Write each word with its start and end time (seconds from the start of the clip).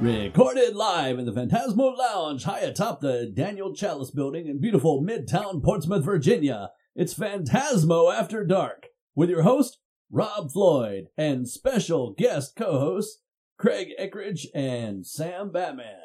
Recorded 0.00 0.76
live 0.76 1.18
in 1.18 1.24
the 1.24 1.32
Phantasmo 1.32 1.98
Lounge 1.98 2.44
high 2.44 2.60
atop 2.60 3.00
the 3.00 3.26
Daniel 3.34 3.74
Chalice 3.74 4.12
building 4.12 4.46
in 4.46 4.60
beautiful 4.60 5.02
Midtown 5.02 5.60
Portsmouth, 5.60 6.04
Virginia. 6.04 6.70
It's 6.94 7.14
Phantasmo 7.14 8.14
After 8.14 8.44
Dark 8.44 8.86
with 9.16 9.28
your 9.28 9.42
host, 9.42 9.78
Rob 10.08 10.52
Floyd, 10.52 11.08
and 11.16 11.48
special 11.48 12.14
guest 12.16 12.54
co 12.54 12.78
hosts, 12.78 13.22
Craig 13.58 13.88
Eckridge 13.98 14.46
and 14.54 15.04
Sam 15.04 15.50
Batman. 15.50 15.96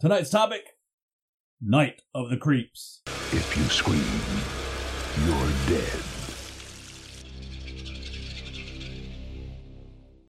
Tonight's 0.00 0.30
topic 0.30 0.62
Night 1.60 2.00
of 2.14 2.30
the 2.30 2.38
Creeps. 2.38 3.02
If 3.32 3.54
you 3.54 3.64
scream, 3.64 4.00
you're 5.26 5.78
dead. 5.78 6.00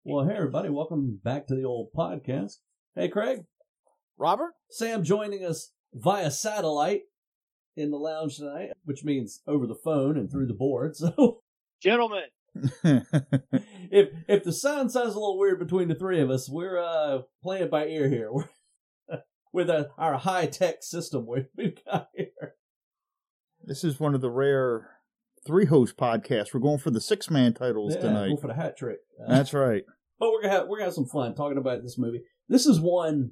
Well, 0.03 0.27
hey, 0.27 0.35
everybody, 0.35 0.67
welcome 0.67 1.21
back 1.23 1.48
to 1.48 1.55
the 1.55 1.63
old 1.63 1.94
podcast. 1.95 2.58
Hey, 2.97 3.09
Craig. 3.09 3.43
Robert? 4.17 4.53
Sam 4.71 5.03
joining 5.03 5.45
us 5.45 5.71
via 5.93 6.31
satellite 6.31 7.01
in 7.75 7.91
the 7.91 7.97
lounge 7.97 8.37
tonight, 8.37 8.70
which 8.85 9.03
means 9.03 9.41
over 9.45 9.67
the 9.67 9.75
phone 9.75 10.17
and 10.17 10.31
through 10.31 10.47
the 10.47 10.53
board. 10.55 10.95
So 11.07 11.41
Gentlemen, 11.79 12.23
if 12.83 14.09
if 14.27 14.43
the 14.43 14.51
sound 14.51 14.91
sounds 14.91 15.13
a 15.13 15.20
little 15.20 15.37
weird 15.37 15.59
between 15.59 15.89
the 15.89 15.93
three 15.95 16.20
of 16.21 16.31
us, 16.31 16.49
we're 16.49 16.79
uh 16.79 17.20
playing 17.43 17.70
by 17.70 17.85
ear 17.85 18.09
here. 18.09 18.31
With 19.53 19.70
a, 19.70 19.89
our 19.98 20.17
high 20.17 20.48
tech 20.48 20.77
system 20.81 21.27
we- 21.27 21.45
we've 21.55 21.77
got 21.85 22.07
here. 22.15 22.55
this 23.63 23.84
is 23.84 23.99
one 23.99 24.15
of 24.15 24.21
the 24.21 24.31
rare 24.31 24.89
three 25.45 25.65
host 25.65 25.98
podcasts. 25.98 26.51
We're 26.51 26.59
going 26.61 26.79
for 26.79 26.89
the 26.89 26.99
six 26.99 27.29
man 27.29 27.53
titles 27.53 27.93
Yeah, 27.93 28.01
tonight. 28.01 28.29
go 28.29 28.37
for 28.37 28.48
the 28.48 28.55
hat 28.55 28.75
trick. 28.75 28.98
Uh, 29.23 29.31
That's 29.35 29.53
right. 29.53 29.84
but 30.20 30.32
we're 30.32 30.41
gonna 30.41 30.54
have 30.55 30.67
we're 30.67 30.77
gonna 30.77 30.85
have 30.85 30.93
some 30.95 31.05
fun 31.05 31.35
talking 31.35 31.59
about 31.59 31.84
this 31.84 31.99
movie. 31.99 32.23
This 32.49 32.65
is 32.65 32.79
one, 32.79 33.31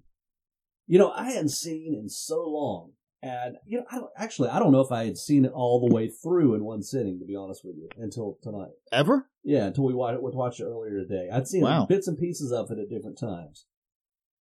you 0.88 1.00
know, 1.00 1.12
I 1.12 1.32
hadn't 1.32 1.50
seen 1.50 1.96
in 1.96 2.10
so 2.10 2.44
long, 2.48 2.92
and 3.22 3.56
you 3.66 3.78
know, 3.80 3.86
I 3.92 3.96
don't, 3.96 4.12
actually 4.18 4.50
I 4.50 4.60
don't 4.60 4.72
know 4.72 4.82
if 4.82 4.92
I 4.92 5.06
had 5.06 5.18
seen 5.18 5.46
it 5.46 5.52
all 5.54 5.80
the 5.88 5.94
way 5.94 6.10
through 6.10 6.56
in 6.56 6.64
one 6.64 6.84
sitting, 6.84 7.20
to 7.20 7.26
be 7.26 7.36
honest 7.36 7.64
with 7.64 7.76
you, 7.78 7.90
until 7.98 8.38
tonight. 8.42 8.72
Ever? 8.92 9.30
Yeah, 9.44 9.66
until 9.68 9.86
we 9.86 9.94
watched, 9.94 10.22
we 10.22 10.32
watched 10.32 10.60
it 10.60 10.66
earlier 10.66 11.00
today. 11.00 11.30
I'd 11.32 11.48
seen 11.48 11.64
Wow. 11.64 11.86
bits 11.86 12.08
and 12.08 12.18
pieces 12.18 12.52
of 12.52 12.72
it 12.72 12.80
at 12.80 12.90
different 12.90 13.18
times, 13.18 13.66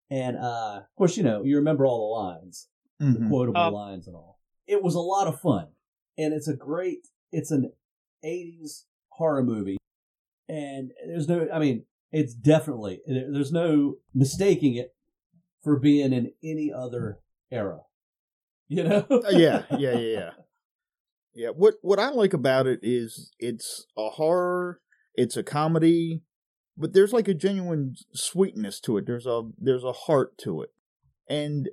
and 0.09 0.37
uh, 0.37 0.79
of 0.81 0.95
course, 0.97 1.17
you 1.17 1.23
know, 1.23 1.43
you 1.43 1.55
remember 1.57 1.85
all 1.85 2.09
the 2.09 2.19
lines, 2.39 2.67
the 2.99 3.19
Mhm. 3.19 3.29
quotable 3.29 3.61
Um, 3.61 3.73
lines, 3.73 4.07
and 4.07 4.15
all. 4.15 4.39
It 4.67 4.83
was 4.83 4.95
a 4.95 4.99
lot 4.99 5.27
of 5.27 5.39
fun, 5.39 5.69
and 6.17 6.33
it's 6.33 6.47
a 6.49 6.55
great. 6.55 7.07
It's 7.31 7.52
an 7.52 7.71
'80s 8.23 8.85
horror 9.09 9.43
movie, 9.43 9.77
and 10.49 10.91
there's 11.05 11.27
no. 11.27 11.47
I 11.52 11.59
mean, 11.59 11.85
it's 12.11 12.33
definitely 12.33 13.02
there's 13.08 13.52
no 13.52 13.95
mistaking 14.13 14.75
it 14.75 14.95
for 15.63 15.80
being 15.80 16.14
in 16.14 16.31
any 16.44 16.72
other 16.73 17.19
era. 17.52 17.81
You 18.69 18.83
know? 18.83 19.05
Uh, 19.09 19.30
yeah, 19.30 19.64
yeah, 19.72 19.77
yeah, 19.77 19.97
yeah. 19.97 20.30
Yeah. 21.33 21.49
What 21.49 21.75
what 21.81 21.99
I 21.99 22.09
like 22.09 22.33
about 22.33 22.67
it 22.67 22.80
is 22.81 23.31
it's 23.39 23.86
a 23.97 24.09
horror, 24.09 24.81
it's 25.16 25.38
a 25.38 25.44
comedy, 25.44 26.23
but 26.75 26.94
there's 26.94 27.14
like 27.14 27.27
a 27.27 27.33
genuine 27.33 27.95
sweetness 28.14 28.80
to 28.81 28.97
it. 28.97 29.05
There's 29.05 29.25
a 29.25 29.44
there's 29.58 29.83
a 29.83 29.94
heart 29.94 30.38
to 30.39 30.61
it. 30.61 30.71
And 31.30 31.69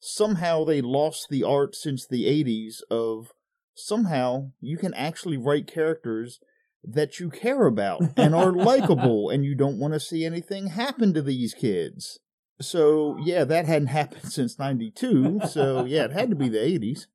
somehow 0.00 0.64
they 0.64 0.80
lost 0.80 1.28
the 1.28 1.44
art 1.44 1.74
since 1.74 2.06
the 2.06 2.24
80s 2.24 2.82
of 2.90 3.32
somehow 3.74 4.50
you 4.60 4.76
can 4.76 4.94
actually 4.94 5.36
write 5.36 5.66
characters 5.66 6.40
that 6.82 7.20
you 7.20 7.30
care 7.30 7.66
about 7.66 8.02
and 8.16 8.34
are 8.34 8.52
likable 8.52 9.30
and 9.30 9.44
you 9.44 9.54
don't 9.54 9.78
want 9.78 9.94
to 9.94 10.00
see 10.00 10.24
anything 10.24 10.68
happen 10.68 11.12
to 11.14 11.22
these 11.22 11.54
kids. 11.54 12.18
So, 12.60 13.16
yeah, 13.22 13.44
that 13.44 13.66
hadn't 13.66 13.88
happened 13.88 14.32
since 14.32 14.58
92. 14.58 15.40
So, 15.48 15.84
yeah, 15.84 16.04
it 16.04 16.12
had 16.12 16.30
to 16.30 16.36
be 16.36 16.48
the 16.48 16.58
80s. 16.58 17.06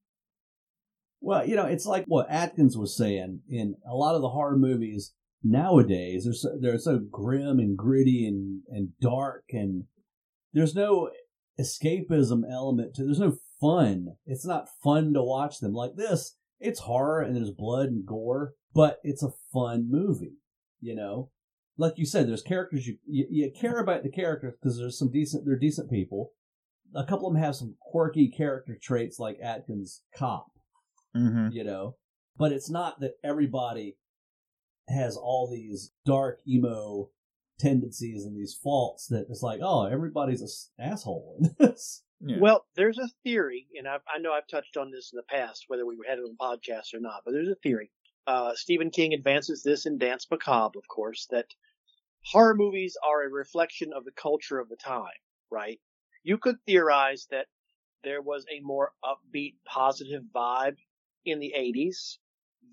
Well, 1.22 1.48
you 1.48 1.56
know, 1.56 1.66
it's 1.66 1.86
like 1.86 2.06
what 2.08 2.30
Atkins 2.30 2.78
was 2.78 2.96
saying 2.96 3.42
in 3.50 3.76
a 3.90 3.96
lot 3.96 4.16
of 4.16 4.22
the 4.22 4.30
horror 4.30 4.58
movies 4.58 5.14
nowadays. 5.44 6.26
They're 6.26 6.34
so, 6.34 6.50
they're 6.60 6.78
so 6.78 7.00
grim 7.00 7.60
and 7.60 7.78
gritty 7.78 8.28
and, 8.28 8.62
and 8.70 8.90
dark, 9.02 9.46
and 9.52 9.86
there's 10.54 10.76
no 10.76 11.10
escapism 11.60 12.42
element 12.50 12.96
to. 12.96 13.06
There's 13.06 13.20
no 13.20 13.38
fun. 13.60 14.18
It's 14.26 14.46
not 14.46 14.70
fun 14.84 15.14
to 15.14 15.24
watch 15.24 15.60
them 15.60 15.74
like 15.74 15.96
this. 15.96 16.36
It's 16.60 16.82
horror 16.82 17.22
and 17.22 17.36
there's 17.36 17.52
blood 17.52 17.90
and 17.90 18.06
gore, 18.06 18.54
but 18.76 19.00
it's 19.04 19.24
a 19.24 19.32
fun 19.52 19.90
movie. 19.90 20.36
You 20.82 20.96
know, 20.96 21.32
like 21.78 21.94
you 21.98 22.06
said, 22.06 22.28
there's 22.28 22.44
characters 22.44 22.86
you 22.86 22.98
you, 23.08 23.26
you 23.32 23.52
care 23.60 23.80
about 23.80 24.04
the 24.04 24.12
characters 24.12 24.54
because 24.62 24.78
there's 24.78 25.00
some 25.00 25.10
decent. 25.12 25.46
They're 25.46 25.58
decent 25.58 25.90
people. 25.90 26.34
A 26.94 27.04
couple 27.06 27.28
of 27.28 27.34
them 27.34 27.42
have 27.42 27.56
some 27.56 27.76
quirky 27.82 28.30
character 28.30 28.78
traits, 28.80 29.18
like 29.20 29.40
Atkins' 29.42 30.04
cop 30.16 30.52
Mm-hmm. 31.18 31.48
you 31.54 31.64
know 31.64 31.96
but 32.38 32.52
it's 32.52 32.70
not 32.70 33.00
that 33.00 33.14
everybody 33.24 33.96
has 34.90 35.16
all 35.16 35.50
these 35.50 35.94
dark 36.06 36.40
emo 36.46 37.10
tendencies 37.58 38.26
and 38.26 38.36
these 38.36 38.54
faults 38.62 39.08
that 39.08 39.26
it's 39.30 39.42
like 39.42 39.62
oh 39.64 39.86
everybody's 39.86 40.42
a 40.42 40.46
s- 40.46 40.72
asshole 40.78 41.38
in 41.40 41.56
this 41.58 42.04
Yeah. 42.20 42.38
well, 42.42 42.66
there's 42.76 42.98
a 42.98 43.08
theory, 43.24 43.68
and 43.78 43.88
I've, 43.88 44.02
I 44.14 44.20
know 44.20 44.34
I've 44.34 44.48
touched 44.48 44.76
on 44.78 44.92
this 44.92 45.12
in 45.14 45.18
the 45.18 45.24
past, 45.38 45.66
whether 45.68 45.86
we 45.86 45.96
had 46.08 46.18
it 46.18 46.22
on 46.24 46.36
podcast 46.40 46.94
or 46.94 47.00
not, 47.00 47.22
but 47.24 47.32
there's 47.32 47.48
a 47.50 47.56
theory. 47.56 47.92
Uh, 48.28 48.54
Stephen 48.56 48.90
King 48.90 49.14
advances 49.14 49.62
this 49.64 49.86
in 49.86 49.98
Danse 49.98 50.28
Macabre, 50.30 50.80
of 50.80 50.88
course, 50.88 51.28
that 51.30 51.46
horror 52.24 52.56
movies 52.56 52.98
are 53.08 53.24
a 53.24 53.30
reflection 53.30 53.94
of 53.94 54.04
the 54.04 54.12
culture 54.12 54.60
of 54.60 54.70
the 54.70 54.76
time, 54.78 55.06
right? 55.52 55.80
You 56.24 56.38
could 56.38 56.56
theorize 56.66 57.28
that 57.30 57.46
there 58.04 58.22
was 58.22 58.46
a 58.52 58.62
more 58.62 58.92
upbeat, 59.04 59.56
positive 59.66 60.24
vibe 60.34 60.78
in 61.26 61.40
the 61.40 61.54
80s 61.56 62.18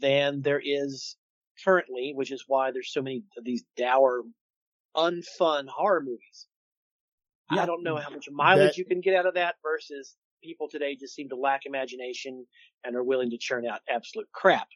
than 0.00 0.40
there 0.42 0.60
is 0.62 1.16
currently, 1.64 2.12
which 2.14 2.32
is 2.32 2.44
why 2.46 2.70
there's 2.70 2.92
so 2.92 3.02
many 3.02 3.22
of 3.36 3.44
these 3.44 3.64
dour, 3.76 4.22
unfun 4.96 5.68
horror 5.68 6.02
movies. 6.02 6.46
Yeah. 7.50 7.62
I 7.62 7.66
don't 7.66 7.82
know 7.82 7.96
how 7.96 8.10
much 8.10 8.28
mileage 8.30 8.70
That- 8.70 8.78
you 8.78 8.86
can 8.86 9.00
get 9.00 9.14
out 9.14 9.26
of 9.26 9.34
that 9.34 9.56
versus 9.62 10.16
people 10.42 10.68
today 10.68 10.96
just 10.96 11.14
seem 11.14 11.28
to 11.28 11.36
lack 11.36 11.66
imagination 11.66 12.46
and 12.84 12.96
are 12.96 13.04
willing 13.04 13.30
to 13.30 13.38
churn 13.38 13.66
out 13.66 13.80
absolute 13.88 14.30
crap. 14.32 14.68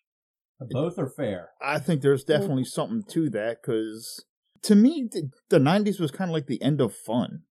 Both 0.61 0.99
are 0.99 1.09
fair 1.09 1.51
I 1.61 1.79
think 1.79 2.01
there's 2.03 2.25
definitely 2.25 2.65
something 2.65 3.03
to 3.11 3.31
that 3.31 3.59
because 3.63 4.25
to 4.63 4.75
me, 4.75 5.09
the, 5.13 5.31
the 5.51 5.59
90s 5.59 6.01
was 6.01 6.11
kind 6.11 6.31
of 6.31 6.35
like 6.35 6.47
the 6.47 6.61
end 6.63 6.81
of 6.81 6.95
fun. 6.95 7.43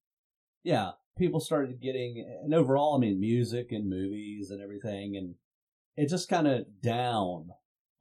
yeah 0.63 0.91
people 1.17 1.39
started 1.39 1.79
getting 1.81 2.25
and 2.44 2.53
overall 2.53 2.95
i 2.95 2.99
mean 2.99 3.19
music 3.19 3.67
and 3.71 3.88
movies 3.89 4.49
and 4.51 4.61
everything 4.61 5.15
and 5.15 5.35
it 5.95 6.09
just 6.09 6.27
kind 6.27 6.45
of 6.47 6.65
down 6.81 7.47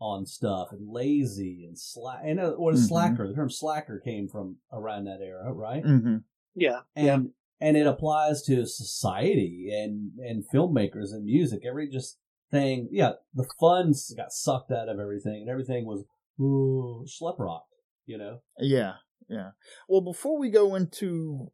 on 0.01 0.27
stuff 0.27 0.69
and 0.73 0.89
lazy 0.91 1.65
and 1.65 1.79
slack 1.79 2.21
and 2.25 2.41
uh, 2.41 2.51
what 2.53 2.75
is 2.75 2.85
Mhm. 2.85 2.89
slacker 2.89 3.29
the 3.29 3.35
term 3.35 3.49
slacker 3.51 4.01
came 4.05 4.27
from 4.29 4.57
around 4.73 5.05
that 5.05 5.21
era 5.21 5.53
right 5.53 5.85
Mm-hmm. 5.85 6.17
Yeah. 6.57 6.81
and 6.97 7.31
and 7.61 7.77
it 7.77 7.87
applies 7.87 8.43
to 8.43 8.67
society 8.67 9.69
and 9.73 10.11
and 10.19 10.45
filmmakers 10.53 11.13
and 11.13 11.25
music. 11.25 11.63
Every 11.65 11.89
just 11.89 12.19
thing, 12.51 12.89
yeah, 12.91 13.13
the 13.35 13.47
fun 13.59 13.93
got 14.17 14.33
sucked 14.33 14.71
out 14.71 14.89
of 14.89 14.99
everything, 14.99 15.43
and 15.43 15.49
everything 15.51 15.87
was 15.87 16.05
ooh 16.41 17.05
schlep 17.07 17.39
rock, 17.39 17.67
you 18.07 18.19
know. 18.19 18.41
Yeah, 18.59 18.95
yeah. 19.29 19.51
Well, 19.89 20.01
before 20.01 20.39
we 20.39 20.51
go 20.51 20.75
into 20.75 21.51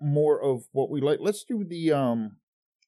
more 0.00 0.42
of 0.42 0.64
what 0.72 0.90
we 0.90 1.00
like, 1.00 1.18
let's 1.20 1.44
do 1.44 1.64
the 1.64 1.92
um, 1.92 2.36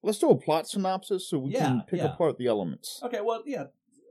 let's 0.03 0.19
do 0.19 0.31
a 0.31 0.37
plot 0.37 0.69
synopsis 0.69 1.29
so 1.29 1.39
we 1.39 1.53
Yeah, 1.53 1.65
can 1.67 1.83
pick 1.89 1.99
yeah. 2.01 2.13
apart 2.13 2.39
the 2.39 2.47
elements. 2.47 3.01
Okay, 3.03 3.21
well, 3.23 3.43
yeah, 3.47 3.65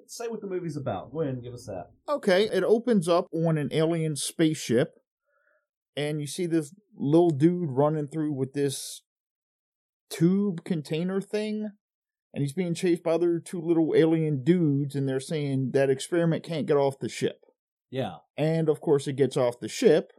say 0.07 0.27
what 0.27 0.41
the 0.41 0.47
movie's 0.47 0.77
about. 0.77 1.12
Go 1.12 1.22
ahead 1.22 1.35
and 1.35 1.44
give 1.44 1.53
us 1.53 1.66
that. 1.66 1.91
Okay, 2.09 2.44
it 2.45 2.63
opens 2.63 3.07
up 3.07 3.27
on 3.31 3.57
an 3.57 3.69
alien 3.71 4.15
spaceship, 4.15 5.00
and 5.95 6.19
you 6.19 6.27
see 6.27 6.45
this 6.45 6.74
little 6.97 7.31
dude 7.31 7.69
running 7.71 8.07
through 8.07 8.33
with 8.33 8.53
this 8.53 9.01
tube 10.09 10.63
container 10.63 11.19
thing, 11.21 11.71
and 12.35 12.41
he's 12.43 12.53
being 12.53 12.75
chased 12.75 13.01
by 13.01 13.13
other 13.13 13.39
two 13.39 13.59
little 13.61 13.93
alien 13.95 14.43
dudes, 14.43 14.93
and 14.93 15.07
they're 15.09 15.19
saying 15.19 15.71
that 15.71 15.89
experiment 15.89 16.43
can't 16.43 16.67
get 16.67 16.77
off 16.77 16.99
the 16.99 17.09
ship. 17.09 17.39
Yeah, 17.89 18.17
And 18.37 18.67
of 18.69 18.81
course, 18.81 19.07
it 19.07 19.13
gets 19.15 19.37
off 19.37 19.59
the 19.59 19.69
ship, 19.69 20.11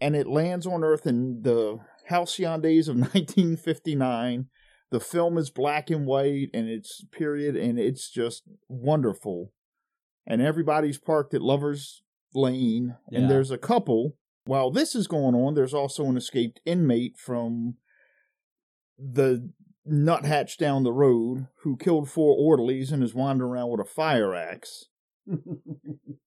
and 0.00 0.14
it 0.16 0.26
lands 0.26 0.66
on 0.66 0.82
Earth 0.84 1.06
in 1.06 1.42
the 1.42 1.78
halcyon 2.06 2.60
days 2.60 2.88
of 2.88 2.96
1959. 3.14 4.46
The 4.90 5.00
film 5.00 5.38
is 5.38 5.50
black 5.50 5.90
and 5.90 6.06
white, 6.06 6.48
and 6.52 6.68
it's 6.68 7.04
period, 7.12 7.56
and 7.56 7.78
it's 7.78 8.10
just 8.10 8.42
wonderful. 8.68 9.52
And 10.26 10.42
everybody's 10.42 10.98
parked 10.98 11.34
at 11.34 11.40
Lovers 11.42 12.02
Lane, 12.34 12.96
Yeah. 13.10 13.20
and 13.20 13.30
there's 13.30 13.50
a 13.52 13.58
couple. 13.58 14.16
While 14.44 14.70
this 14.72 14.94
is 14.96 15.06
going 15.06 15.34
on, 15.36 15.54
there's 15.54 15.74
also 15.74 16.06
an 16.06 16.16
escaped 16.16 16.60
inmate 16.64 17.16
from 17.16 17.76
the 18.98 19.50
nuthatch 19.86 20.58
down 20.58 20.82
the 20.82 20.92
road 20.92 21.46
who 21.62 21.76
killed 21.76 22.10
four 22.10 22.36
orderlies 22.36 22.92
and 22.92 23.02
is 23.02 23.14
wandering 23.14 23.52
around 23.52 23.70
with 23.70 23.80
a 23.80 23.84
fire 23.84 24.34
axe. 24.34 24.86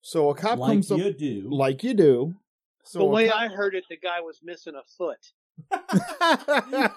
So 0.01 0.29
a 0.29 0.35
cop 0.35 0.59
like 0.59 0.71
comes 0.71 0.91
up 0.91 0.97
you 0.97 1.13
do. 1.13 1.47
like 1.51 1.83
you 1.83 1.93
do. 1.93 2.35
So 2.83 2.99
the 2.99 3.05
way 3.05 3.27
cop- 3.27 3.37
I 3.37 3.47
heard 3.47 3.75
it, 3.75 3.83
the 3.89 3.97
guy 3.97 4.21
was 4.21 4.39
missing 4.41 4.73
a 4.75 4.83
foot. 4.97 5.33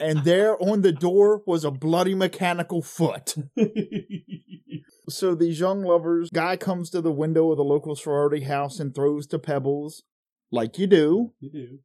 and 0.00 0.24
there 0.24 0.56
on 0.62 0.82
the 0.82 0.92
door 0.92 1.42
was 1.44 1.64
a 1.64 1.70
bloody 1.70 2.14
mechanical 2.14 2.82
foot. 2.82 3.34
So 5.10 5.34
these 5.34 5.58
young 5.58 5.82
lovers, 5.82 6.28
guy 6.28 6.58
comes 6.58 6.90
to 6.90 7.00
the 7.00 7.10
window 7.10 7.50
of 7.50 7.56
the 7.56 7.64
local 7.64 7.96
sorority 7.96 8.42
house 8.44 8.78
and 8.78 8.94
throws 8.94 9.26
the 9.26 9.38
pebbles, 9.38 10.02
like 10.50 10.78
you 10.78 10.86
do. 10.86 11.32
you 11.40 11.50
do. 11.50 11.78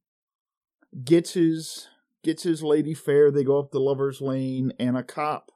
Gets 1.06 1.32
his 1.34 1.88
gets 2.24 2.44
his 2.44 2.64
lady 2.64 2.94
fair. 2.94 3.32
They 3.32 3.44
go 3.44 3.60
up 3.60 3.72
the 3.72 3.80
lovers 3.80 4.22
lane, 4.22 4.74
and 4.80 4.98
a 4.98 5.04
cop 5.04 5.52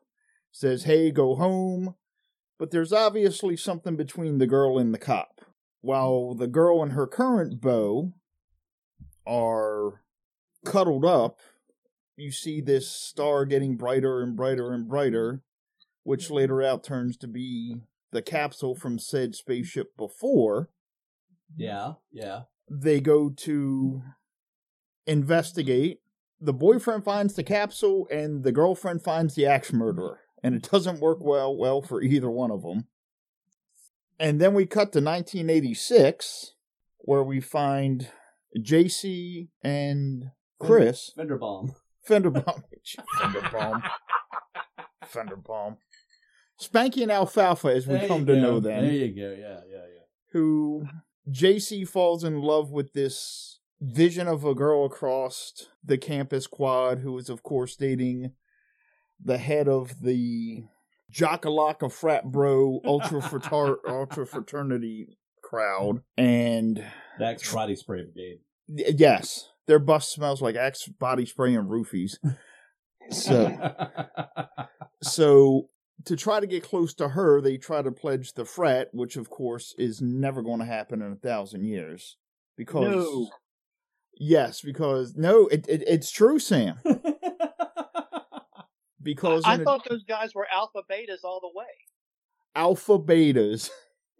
says, 0.52 0.84
"Hey, 0.84 1.12
go 1.12 1.36
home." 1.36 1.96
But 2.60 2.72
there's 2.72 2.94
obviously 2.94 3.56
something 3.56 3.96
between 3.96 4.38
the 4.38 4.48
girl 4.48 4.78
and 4.78 4.94
the 4.94 5.00
cop. 5.00 5.42
While 5.82 6.34
the 6.34 6.48
girl 6.48 6.82
and 6.82 6.94
her 6.94 7.08
current 7.08 7.62
beau 7.62 8.14
are 9.26 10.04
cuddled 10.66 11.06
up, 11.06 11.40
you 12.16 12.32
see 12.32 12.62
this 12.62 12.90
star 12.90 13.46
getting 13.46 13.78
brighter 13.78 14.22
and 14.22 14.36
brighter 14.36 14.74
and 14.74 14.88
brighter, 14.88 15.44
which 16.04 16.32
later 16.32 16.64
out 16.64 16.84
turns 16.84 17.16
to 17.18 17.28
be 17.28 17.78
the 18.12 18.22
capsule 18.22 18.76
from 18.76 18.98
said 18.98 19.36
spaceship 19.36 19.96
before. 19.96 20.70
Yeah, 21.56 21.94
yeah. 22.12 22.44
They 22.70 23.00
go 23.00 23.30
to 23.30 24.02
investigate. 25.06 26.02
The 26.40 26.54
boyfriend 26.54 27.04
finds 27.04 27.34
the 27.34 27.44
capsule, 27.44 28.08
and 28.12 28.44
the 28.44 28.52
girlfriend 28.52 29.04
finds 29.04 29.36
the 29.36 29.46
axe 29.48 29.74
murderer. 29.74 30.20
And 30.44 30.54
it 30.54 30.70
doesn't 30.72 31.00
work 31.00 31.18
well 31.20 31.56
well 31.58 31.82
for 31.82 32.02
either 32.02 32.30
one 32.30 32.52
of 32.52 32.62
them. 32.62 32.86
And 34.20 34.40
then 34.40 34.54
we 34.54 34.66
cut 34.66 34.92
to 34.94 35.00
1986, 35.02 36.54
where 37.00 37.24
we 37.24 37.40
find 37.40 38.10
JC 38.58 39.50
and 39.64 40.26
Chris 40.60 41.12
Fender 41.16 41.38
bomb. 41.38 41.76
Fenderbaum. 42.08 42.64
Fenderbaum. 43.20 43.82
Fenderbaum. 45.12 45.78
Spanky 46.62 47.04
and 47.04 47.12
Alfalfa, 47.12 47.68
as 47.70 47.86
we 47.88 47.96
There 47.96 48.08
come 48.08 48.26
to 48.26 48.34
go. 48.36 48.40
know 48.42 48.60
them. 48.60 48.84
There 48.86 48.92
you 48.94 49.16
go. 49.16 49.30
Yeah, 49.38 49.60
yeah, 49.70 49.86
yeah. 49.94 50.04
who 50.32 50.86
JC 51.30 51.88
falls 51.88 52.24
in 52.24 52.42
love 52.42 52.72
with 52.72 52.94
this 52.94 53.57
vision 53.82 54.28
of 54.28 54.44
a 54.44 54.56
girl 54.56 54.86
across 54.86 55.68
the 55.84 55.98
campus 55.98 56.48
quad 56.48 57.00
who 57.00 57.18
is, 57.18 57.30
of 57.30 57.44
course, 57.44 57.76
dating 57.76 58.32
the 59.24 59.38
head 59.38 59.68
of 59.68 60.02
the 60.02 60.64
Jockalaka 61.14 61.92
frat 61.92 62.26
bro 62.32 62.80
ultra 62.86 63.22
frater- 63.30 63.80
ultra 63.88 64.26
fraternity 64.26 65.18
crowd. 65.44 66.02
And 66.18 66.84
That's 67.20 67.54
body 67.54 67.76
spray 67.76 68.04
brigade. 68.04 68.40
y- 68.68 68.94
yes, 68.98 69.50
their 69.68 69.80
bus 69.80 70.08
smells 70.10 70.42
like 70.42 70.56
Axe 70.56 70.88
body 70.88 71.26
spray 71.26 71.56
and 71.56 71.70
roofies. 71.70 72.18
So. 73.10 73.58
So 75.04 75.70
to 76.06 76.16
try 76.16 76.40
to 76.40 76.48
get 76.48 76.64
close 76.64 76.94
to 76.96 77.10
her, 77.10 77.40
they 77.40 77.58
try 77.58 77.84
to 77.84 77.92
pledge 77.92 78.34
the 78.34 78.46
frat, 78.46 78.90
which 78.94 79.16
of 79.16 79.30
course 79.30 79.76
is 79.78 80.02
never 80.02 80.42
going 80.42 80.60
to 80.60 80.66
happen 80.66 81.04
in 81.04 81.12
a 81.12 81.16
thousand 81.16 81.66
years. 81.66 82.18
Because 82.58 82.96
No. 82.96 83.30
Yes, 84.20 84.62
because 84.62 85.16
no, 85.16 85.48
it, 85.48 85.66
it 85.68 85.84
it's 85.88 86.12
true, 86.12 86.40
Sam. 86.40 86.80
Because 89.02 89.44
I 89.46 89.56
in 89.56 89.62
a- 89.62 89.64
thought 89.64 89.88
those 89.90 90.04
guys 90.04 90.36
were 90.36 90.48
alpha 90.54 90.80
betas 90.92 91.24
all 91.24 91.40
the 91.40 91.52
way. 91.58 91.66
alpha 92.56 93.00
betas. 93.00 93.70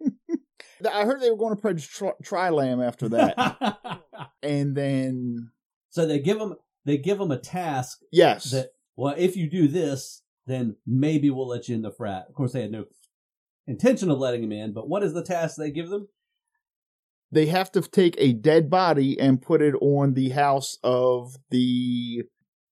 I 0.90 1.04
heard 1.04 1.20
they 1.20 1.30
were 1.30 1.36
going 1.36 1.54
to 1.54 1.60
pledge 1.60 1.88
tri- 1.88 2.12
Trilam 2.22 2.82
after 2.86 3.08
that, 3.10 4.00
and 4.42 4.74
then 4.76 5.50
so 5.90 6.06
they 6.06 6.20
give 6.20 6.38
them 6.38 6.54
they 6.86 6.96
give 6.96 7.18
them 7.18 7.30
a 7.32 7.38
task 7.38 7.98
yes, 8.12 8.50
that 8.52 8.70
well, 8.96 9.14
if 9.18 9.36
you 9.36 9.50
do 9.50 9.68
this, 9.68 10.22
then 10.46 10.76
maybe 10.86 11.28
we'll 11.30 11.48
let 11.48 11.68
you 11.68 11.74
in 11.74 11.82
the 11.82 11.90
frat. 11.90 12.26
Of 12.28 12.34
course, 12.34 12.52
they 12.52 12.62
had 12.62 12.72
no 12.72 12.84
intention 13.66 14.10
of 14.10 14.18
letting 14.18 14.42
him 14.44 14.52
in, 14.52 14.72
but 14.72 14.88
what 14.88 15.02
is 15.02 15.12
the 15.12 15.24
task 15.24 15.56
they 15.56 15.70
give 15.70 15.90
them? 15.90 16.08
They 17.30 17.46
have 17.46 17.70
to 17.72 17.80
take 17.82 18.14
a 18.18 18.32
dead 18.32 18.70
body 18.70 19.18
and 19.18 19.42
put 19.42 19.60
it 19.62 19.74
on 19.80 20.14
the 20.14 20.30
house 20.30 20.78
of 20.82 21.36
the 21.50 22.22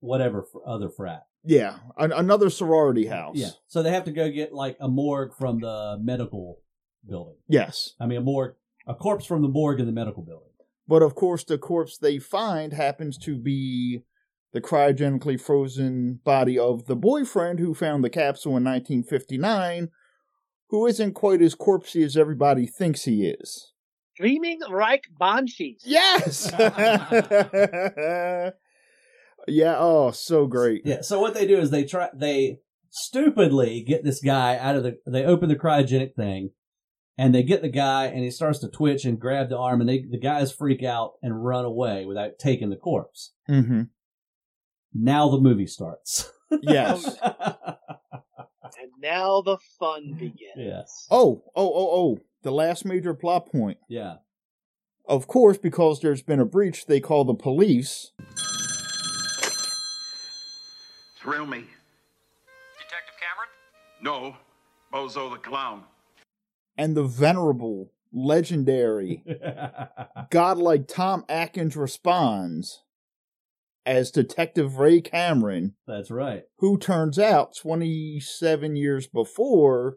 Whatever 0.01 0.45
other 0.67 0.89
frat. 0.91 1.27
yeah 1.45 1.79
an- 1.99 2.13
another 2.13 2.51
sorority 2.51 3.07
house. 3.07 3.37
Yeah. 3.37 3.51
So 3.67 3.83
they 3.83 3.91
have 3.91 4.05
to 4.05 4.13
go 4.13 4.31
get 4.31 4.53
like 4.53 4.77
a 4.81 4.89
morgue 4.89 5.35
from 5.35 5.61
the 5.61 5.99
medical 6.01 6.61
building. 7.09 7.37
Yes. 7.49 7.95
I 8.01 8.07
mean, 8.07 8.19
a 8.19 8.23
morgue, 8.23 8.55
a 8.87 8.95
corpse 8.95 9.27
from 9.27 9.43
the 9.43 9.49
morgue 9.49 9.81
in 9.81 9.87
the 9.87 9.93
medical 9.93 10.23
building. 10.23 10.49
But 10.89 11.03
of 11.03 11.15
course, 11.15 11.43
the 11.45 11.59
corpse 11.59 11.99
they 11.99 12.19
find 12.19 12.73
happens 12.73 13.19
to 13.19 13.37
be 13.37 14.03
the 14.53 14.61
cryogenically 14.61 15.41
frozen 15.41 16.21
body 16.25 16.59
of 16.59 16.87
the 16.87 16.97
boyfriend 16.97 17.59
who 17.59 17.75
found 17.75 18.03
the 18.05 18.11
capsule 18.11 18.57
in 18.57 18.65
1959, 18.65 19.89
who 20.71 20.87
isn't 20.87 21.13
quite 21.15 21.43
as 21.43 21.55
corpsey 21.55 22.05
as 22.05 22.17
everybody 22.17 22.67
thinks 22.67 23.05
he 23.05 23.27
is. 23.27 23.73
Dreaming 24.17 24.61
Reich 24.71 25.05
Banshees. 25.19 25.83
Yes! 25.85 26.51
yeah, 29.47 29.77
oh, 29.79 30.11
so 30.13 30.47
great. 30.47 30.83
Yeah. 30.85 31.03
So 31.03 31.21
what 31.21 31.35
they 31.35 31.47
do 31.47 31.59
is 31.59 31.71
they 31.71 31.85
try 31.85 32.09
they 32.15 32.61
stupidly 32.91 33.83
get 33.83 34.05
this 34.05 34.21
guy 34.21 34.57
out 34.57 34.77
of 34.77 34.83
the 34.83 34.99
they 35.07 35.25
open 35.25 35.49
the 35.49 35.57
cryogenic 35.57 36.15
thing 36.15 36.51
and 37.19 37.35
they 37.35 37.43
get 37.43 37.61
the 37.63 37.69
guy 37.69 38.07
and 38.07 38.21
he 38.25 38.31
starts 38.31 38.59
to 38.61 38.69
twitch 38.69 39.05
and 39.05 39.21
grab 39.21 39.49
the 39.51 39.59
arm 39.59 39.81
and 39.81 39.89
they 39.89 40.05
the 40.11 40.19
guys 40.19 40.51
freak 40.53 40.83
out 40.83 41.15
and 41.23 41.45
run 41.45 41.65
away 41.65 42.05
without 42.07 42.39
taking 42.39 42.71
the 42.71 42.77
corpse. 42.77 43.33
mm-hmm. 43.49 43.83
Now 44.95 45.29
the 45.29 45.41
movie 45.41 45.67
starts. 45.67 46.31
Yes. 46.63 47.05
And 48.79 48.93
now 49.01 49.41
the 49.43 49.57
fun 49.81 50.13
begins. 50.13 50.39
yes. 50.57 51.09
Oh, 51.11 51.43
oh, 51.57 51.73
oh, 51.75 51.91
oh. 51.93 52.19
The 52.47 52.53
last 52.53 52.85
major 52.85 53.13
plot 53.13 53.51
point. 53.51 53.79
Yeah. 53.89 54.19
Of 55.09 55.27
course, 55.27 55.59
because 55.59 55.99
there's 55.99 56.23
been 56.23 56.39
a 56.39 56.45
breach, 56.45 56.87
they 56.87 57.01
call 57.01 57.25
the 57.25 57.35
police. 57.35 58.13
Thrill 61.19 61.45
me. 61.47 61.65
Detective 62.79 63.17
Cameron? 63.21 63.51
No, 64.01 64.37
Bozo 64.95 65.29
the 65.33 65.39
Clown. 65.39 65.83
and 66.79 66.97
the 66.97 67.03
venerable, 67.03 67.91
legendary, 68.13 69.25
godlike 70.31 70.87
Tom 70.87 71.25
Atkins 71.29 71.75
responds 71.77 72.85
as 73.85 74.13
Detective 74.13 74.79
Ray 74.79 75.01
Cameron, 75.01 75.75
That's 75.89 76.13
right. 76.13 76.45
who 76.59 76.79
turns 76.79 77.19
out 77.19 77.57
27 77.61 78.77
years 78.77 79.09
before 79.09 79.97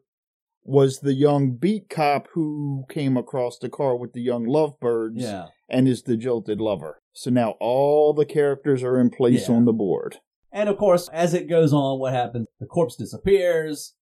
was 0.69 0.99
the 0.99 1.13
young 1.15 1.51
beat 1.51 1.89
cop 1.89 2.27
who 2.33 2.85
came 2.89 3.17
across 3.17 3.57
the 3.57 3.69
car 3.69 3.95
with 3.95 4.13
the 4.13 4.21
young 4.21 4.45
lovebirds 4.45 5.23
Yeah. 5.23 5.47
and 5.67 5.87
is 5.87 6.03
the 6.03 6.15
jilted 6.15 6.61
lover. 6.61 7.01
So 7.13 7.31
now 7.31 7.55
all 7.59 8.13
the 8.13 8.25
characters 8.25 8.83
are 8.83 8.99
in 8.99 9.09
place 9.09 9.49
Yeah. 9.49 9.55
on 9.55 9.65
the 9.65 9.73
board. 9.73 10.17
And 10.51 10.69
of 10.69 10.77
course, 10.77 11.09
as 11.11 11.33
it 11.33 11.47
goes 11.49 11.73
on, 11.73 11.99
what 11.99 12.13
happens? 12.13 12.47
The 12.59 12.67
corpse 12.67 12.95
disappears. 12.95 13.95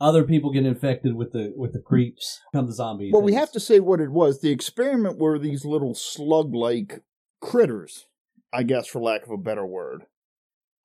Other 0.00 0.24
people 0.24 0.52
get 0.52 0.66
infected 0.66 1.14
with 1.14 1.32
the 1.32 1.54
with 1.56 1.72
the 1.72 1.80
creeps. 1.80 2.40
Come 2.52 2.66
the 2.66 2.72
zombies. 2.74 3.12
Well, 3.12 3.22
we 3.22 3.34
have 3.34 3.52
to 3.52 3.60
say 3.60 3.80
what 3.80 4.00
it 4.00 4.10
was. 4.10 4.40
The 4.40 4.50
experiment 4.50 5.18
were 5.18 5.38
these 5.38 5.64
little 5.64 5.94
slug 5.94 6.54
like 6.54 7.00
critters, 7.40 8.06
I 8.52 8.64
guess, 8.64 8.86
for 8.86 9.00
lack 9.00 9.24
of 9.24 9.30
a 9.30 9.38
better 9.38 9.64
word. 9.64 10.04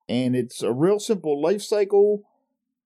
And 0.07 0.35
it's 0.35 0.61
a 0.63 0.71
real 0.71 0.99
simple 0.99 1.41
life 1.41 1.61
cycle. 1.61 2.23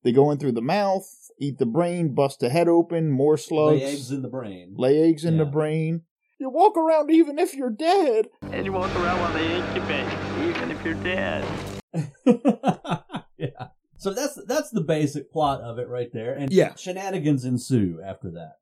They 0.03 0.11
go 0.11 0.31
in 0.31 0.37
through 0.37 0.51
the 0.53 0.61
mouth, 0.61 1.31
eat 1.39 1.57
the 1.59 1.65
brain, 1.65 2.13
bust 2.13 2.39
the 2.41 2.49
head 2.49 2.67
open, 2.67 3.09
more 3.09 3.37
slugs, 3.37 3.81
lay 3.81 3.85
eggs 3.93 4.11
in 4.11 4.21
the 4.21 4.27
brain. 4.27 4.75
lay 4.77 5.01
eggs 5.09 5.23
in 5.25 5.37
the 5.37 5.45
brain. 5.45 6.01
You 6.39 6.49
walk 6.49 6.75
around 6.77 7.09
even 7.09 7.39
if 7.39 7.53
you're 7.55 7.69
dead. 7.69 8.27
And 8.41 8.65
you 8.65 8.73
walk 8.73 8.93
around 8.97 9.19
while 9.21 9.33
they 9.33 9.55
incubate, 9.55 10.07
even 10.49 10.71
if 10.71 10.83
you're 10.83 10.93
dead. 10.95 11.45
yeah. 13.37 13.67
So 13.97 14.13
that's 14.13 14.37
that's 14.45 14.69
the 14.71 14.81
basic 14.81 15.31
plot 15.31 15.61
of 15.61 15.79
it 15.79 15.87
right 15.87 16.11
there, 16.11 16.33
and 16.33 16.51
Yeah. 16.51 16.75
shenanigans 16.75 17.45
ensue 17.45 18.01
after 18.05 18.29
that. 18.31 18.55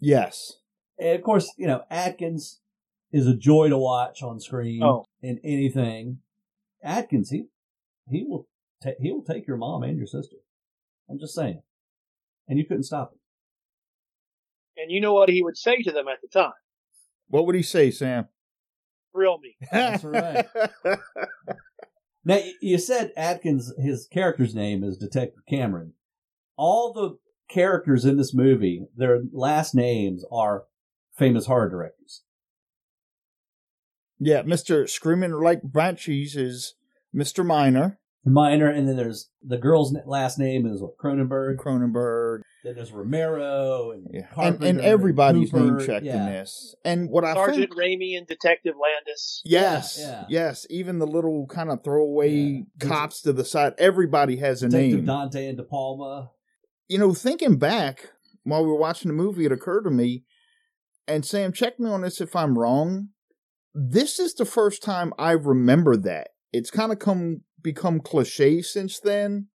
Yes. 0.00 0.54
And 0.98 1.10
of 1.16 1.22
course, 1.22 1.52
you 1.56 1.66
know 1.68 1.84
Atkins 1.90 2.60
is 3.12 3.26
a 3.28 3.36
joy 3.36 3.68
to 3.68 3.78
watch 3.78 4.22
on 4.22 4.40
screen 4.40 4.82
Oh. 4.82 5.04
in 5.22 5.38
anything. 5.44 6.18
Atkins, 6.82 7.30
he 7.30 7.44
he 8.10 8.24
will 8.24 8.48
ta- 8.82 8.98
he 8.98 9.12
will 9.12 9.22
take 9.22 9.46
your 9.46 9.56
mom 9.58 9.84
and 9.84 9.96
your 9.96 10.06
sister. 10.08 10.36
I'm 11.10 11.18
just 11.18 11.34
saying, 11.34 11.62
and 12.48 12.58
you 12.58 12.64
couldn't 12.64 12.84
stop 12.84 13.12
him. 13.12 13.18
And 14.76 14.90
you 14.90 15.00
know 15.00 15.12
what 15.12 15.28
he 15.28 15.42
would 15.42 15.56
say 15.56 15.82
to 15.82 15.90
them 15.90 16.08
at 16.08 16.20
the 16.22 16.28
time? 16.28 16.52
What 17.28 17.46
would 17.46 17.54
he 17.54 17.62
say, 17.62 17.90
Sam? 17.90 18.28
Thrill 19.12 19.38
me. 19.38 19.56
That's 19.72 20.04
right. 20.04 20.46
Now 22.24 22.38
you 22.60 22.78
said 22.78 23.12
Atkins, 23.16 23.72
his 23.78 24.06
character's 24.06 24.54
name 24.54 24.84
is 24.84 24.98
Detective 24.98 25.42
Cameron. 25.48 25.94
All 26.56 26.92
the 26.92 27.18
characters 27.52 28.04
in 28.04 28.16
this 28.16 28.34
movie, 28.34 28.86
their 28.94 29.20
last 29.32 29.74
names 29.74 30.24
are 30.30 30.64
famous 31.16 31.46
horror 31.46 31.70
directors. 31.70 32.22
Yeah, 34.18 34.42
Mister 34.42 34.86
Screaming 34.86 35.32
Like 35.32 35.60
Banshees 35.64 36.36
is 36.36 36.74
Mister 37.12 37.42
Miner 37.42 37.98
Miner, 38.24 38.68
and 38.68 38.86
then 38.86 38.96
there's 38.96 39.30
the 39.42 39.56
girl's 39.56 39.96
last 40.06 40.38
name 40.38 40.66
is 40.66 40.82
what, 40.82 40.96
Cronenberg. 40.98 41.56
Cronenberg. 41.56 42.40
Then 42.62 42.74
there's 42.74 42.92
Romero 42.92 43.92
and 43.92 44.06
Yeah. 44.12 44.20
And, 44.20 44.30
Carpenter 44.30 44.66
and 44.66 44.80
everybody's 44.82 45.50
Hooper, 45.50 45.64
name 45.78 45.86
checked 45.86 46.04
in 46.06 46.26
this. 46.26 46.74
And 46.84 47.08
what 47.08 47.24
I 47.24 47.32
Sergeant 47.32 47.72
think, 47.72 47.80
Raimi 47.80 48.18
and 48.18 48.26
Detective 48.26 48.74
Landis. 48.80 49.40
yes, 49.46 49.96
Yeah, 49.98 50.06
yeah. 50.10 50.24
yes, 50.28 50.66
even 50.68 50.98
the 50.98 51.06
little 51.06 51.46
kind 51.46 51.70
of 51.70 51.82
throwaway 51.82 52.30
Yeah. 52.30 52.62
cops 52.80 53.22
to 53.22 53.32
the 53.32 53.44
side, 53.46 53.72
everybody 53.78 54.36
has 54.36 54.62
a 54.62 54.68
Detective 54.68 54.96
name. 54.98 55.04
Dante 55.06 55.46
and 55.46 55.56
De 55.56 55.64
Palma. 55.64 56.30
you 56.88 56.98
know, 56.98 57.14
thinking 57.14 57.56
back 57.56 58.10
while 58.42 58.62
we 58.62 58.68
were 58.68 58.76
watching 58.76 59.08
the 59.08 59.14
movie, 59.16 59.46
it 59.46 59.52
occurred 59.52 59.84
to 59.84 59.90
me, 59.90 60.24
and 61.08 61.24
Sam, 61.24 61.52
check 61.52 61.80
me 61.80 61.88
on 61.88 62.02
this 62.02 62.20
if 62.20 62.36
I'm 62.36 62.58
wrong. 62.58 63.08
This 63.74 64.18
is 64.18 64.34
the 64.34 64.44
first 64.44 64.82
time 64.82 65.14
I 65.18 65.30
remember 65.32 65.96
that. 65.96 66.28
It's 66.52 66.70
kind 66.70 66.92
of 66.92 66.98
come 66.98 67.42
become 67.62 68.00
cliche 68.00 68.62
since 68.62 68.98
then, 68.98 69.48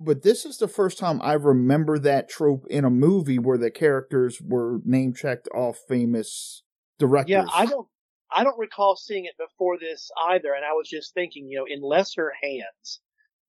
but 0.00 0.22
this 0.22 0.44
is 0.44 0.58
the 0.58 0.68
first 0.68 0.98
time 0.98 1.20
I 1.22 1.34
remember 1.34 1.98
that 1.98 2.28
trope 2.28 2.66
in 2.68 2.84
a 2.84 2.90
movie 2.90 3.38
where 3.38 3.58
the 3.58 3.70
characters 3.70 4.40
were 4.42 4.80
name 4.84 5.14
checked 5.14 5.48
off 5.54 5.78
famous 5.88 6.62
directors. 6.98 7.30
Yeah, 7.30 7.46
I 7.52 7.66
don't. 7.66 7.86
I 8.30 8.42
don't 8.42 8.58
recall 8.58 8.96
seeing 8.96 9.24
it 9.24 9.36
before 9.38 9.78
this 9.78 10.10
either, 10.28 10.52
and 10.52 10.64
I 10.64 10.72
was 10.72 10.88
just 10.88 11.14
thinking, 11.14 11.48
you 11.48 11.58
know, 11.58 11.66
in 11.68 11.80
lesser 11.80 12.32
hands, 12.42 13.00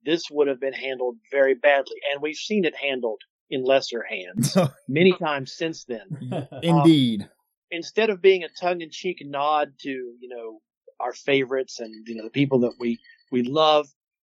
this 0.05 0.29
would 0.29 0.47
have 0.47 0.59
been 0.59 0.73
handled 0.73 1.17
very 1.31 1.55
badly, 1.55 1.97
and 2.11 2.21
we've 2.21 2.35
seen 2.35 2.63
it 2.63 2.75
handled 2.75 3.21
in 3.49 3.63
lesser 3.63 4.03
hands 4.03 4.55
many 4.87 5.13
times 5.13 5.53
since 5.53 5.85
then. 5.85 6.47
Indeed. 6.63 7.23
Um, 7.23 7.29
instead 7.71 8.09
of 8.09 8.21
being 8.21 8.43
a 8.43 8.49
tongue-in-cheek 8.61 9.17
nod 9.21 9.73
to, 9.81 9.89
you 9.89 10.29
know, 10.29 10.61
our 10.99 11.13
favorites 11.13 11.79
and 11.79 12.07
you 12.07 12.15
know 12.15 12.23
the 12.23 12.29
people 12.29 12.59
that 12.59 12.73
we 12.79 12.99
we 13.31 13.43
love, 13.43 13.87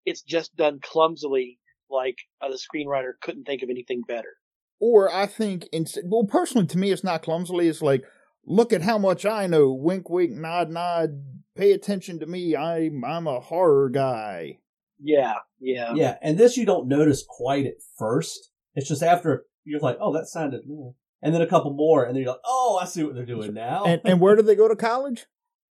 it's 0.05 0.21
just 0.21 0.55
done 0.55 0.79
clumsily, 0.81 1.59
like 1.89 2.17
uh, 2.41 2.49
the 2.49 2.59
screenwriter 2.59 3.11
couldn't 3.21 3.45
think 3.45 3.63
of 3.63 3.69
anything 3.69 4.01
better. 4.07 4.37
Or 4.79 5.13
I 5.13 5.25
think, 5.25 5.67
instead, 5.71 6.03
well, 6.07 6.25
personally, 6.25 6.67
to 6.67 6.77
me, 6.77 6.91
it's 6.91 7.03
not 7.03 7.23
clumsily. 7.23 7.67
It's 7.67 7.81
like, 7.81 8.03
look 8.45 8.73
at 8.73 8.81
how 8.81 8.97
much 8.97 9.25
I 9.25 9.47
know. 9.47 9.71
Wink, 9.71 10.09
wink, 10.09 10.31
nod, 10.31 10.69
nod. 10.69 11.23
Pay 11.55 11.71
attention 11.71 12.19
to 12.19 12.25
me. 12.25 12.55
I'm 12.55 13.03
I'm 13.05 13.27
a 13.27 13.39
horror 13.39 13.89
guy. 13.89 14.59
Yeah, 14.99 15.35
yeah, 15.59 15.93
yeah, 15.93 16.17
and 16.21 16.37
this 16.37 16.57
you 16.57 16.65
don't 16.65 16.87
notice 16.87 17.23
quite 17.27 17.65
at 17.65 17.75
first. 17.97 18.51
It's 18.75 18.87
just 18.87 19.03
after 19.03 19.45
you're 19.63 19.79
like, 19.79 19.97
oh, 19.99 20.13
that 20.13 20.27
sounded, 20.27 20.61
mm. 20.65 20.93
and 21.21 21.33
then 21.33 21.41
a 21.41 21.47
couple 21.47 21.73
more, 21.73 22.03
and 22.03 22.15
then 22.15 22.23
you're 22.23 22.31
like, 22.31 22.41
oh, 22.45 22.79
I 22.81 22.85
see 22.85 23.03
what 23.03 23.15
they're 23.15 23.25
doing 23.25 23.53
now. 23.53 23.83
And 23.85 24.01
and 24.05 24.19
where 24.19 24.35
do 24.35 24.41
they 24.41 24.55
go 24.55 24.67
to 24.67 24.75
college? 24.75 25.25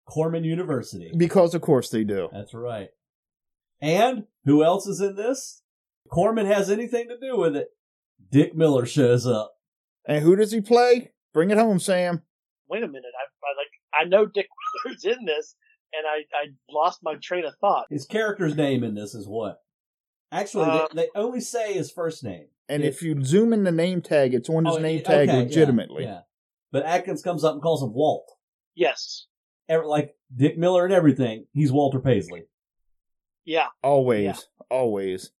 Corman 0.07 0.43
University. 0.43 1.11
Because 1.15 1.53
of 1.55 1.61
course 1.61 1.89
they 1.89 2.03
do. 2.03 2.29
That's 2.31 2.53
right. 2.53 2.89
And 3.81 4.25
who 4.45 4.63
else 4.63 4.87
is 4.87 5.01
in 5.01 5.15
this? 5.15 5.61
Corman 6.09 6.45
has 6.45 6.69
anything 6.69 7.07
to 7.09 7.17
do 7.19 7.37
with 7.37 7.55
it. 7.55 7.67
Dick 8.31 8.55
Miller 8.55 8.85
shows 8.85 9.25
up. 9.27 9.53
And 10.07 10.23
who 10.23 10.35
does 10.35 10.51
he 10.51 10.61
play? 10.61 11.11
Bring 11.33 11.51
it 11.51 11.57
home, 11.57 11.79
Sam. 11.79 12.21
Wait 12.69 12.83
a 12.83 12.87
minute, 12.87 13.03
I, 13.15 13.25
I 13.45 13.51
like 13.57 14.05
I 14.05 14.09
know 14.09 14.25
Dick 14.25 14.47
Miller's 14.85 15.03
in 15.03 15.25
this, 15.25 15.55
and 15.93 16.05
I 16.07 16.19
I 16.35 16.47
lost 16.69 16.99
my 17.03 17.15
train 17.15 17.45
of 17.45 17.53
thought. 17.59 17.85
His 17.89 18.05
character's 18.05 18.55
name 18.55 18.83
in 18.83 18.95
this 18.95 19.13
is 19.13 19.27
what? 19.27 19.59
Actually, 20.31 20.65
Uh, 20.69 20.87
they, 20.93 21.03
they 21.03 21.07
only 21.15 21.41
say 21.41 21.73
his 21.73 21.91
first 21.91 22.23
name. 22.23 22.47
And 22.67 22.81
Yeah. 22.83 22.89
if 22.89 23.01
you 23.03 23.23
zoom 23.23 23.53
in 23.53 23.63
the 23.63 23.71
name 23.71 24.01
tag, 24.01 24.33
it's 24.33 24.49
on 24.49 24.65
his 24.65 24.75
Oh, 24.75 24.79
name 24.79 24.99
okay, 25.01 25.03
tag 25.03 25.27
yeah, 25.27 25.35
legitimately. 25.35 26.03
Yeah, 26.05 26.21
But 26.71 26.83
Atkins 26.85 27.21
comes 27.21 27.43
up 27.43 27.53
and 27.53 27.61
calls 27.61 27.83
him 27.83 27.93
Walt. 27.93 28.31
Yes, 28.73 29.27
Ever, 29.67 29.85
like 29.85 30.15
Dick 30.35 30.57
Miller 30.57 30.85
and 30.85 30.93
everything. 30.93 31.45
He's 31.53 31.71
Walter 31.71 31.99
Paisley. 31.99 32.43
yeah, 33.45 33.67
Always, 33.83 34.23
Yeah. 34.25 34.35
always. 34.69 35.31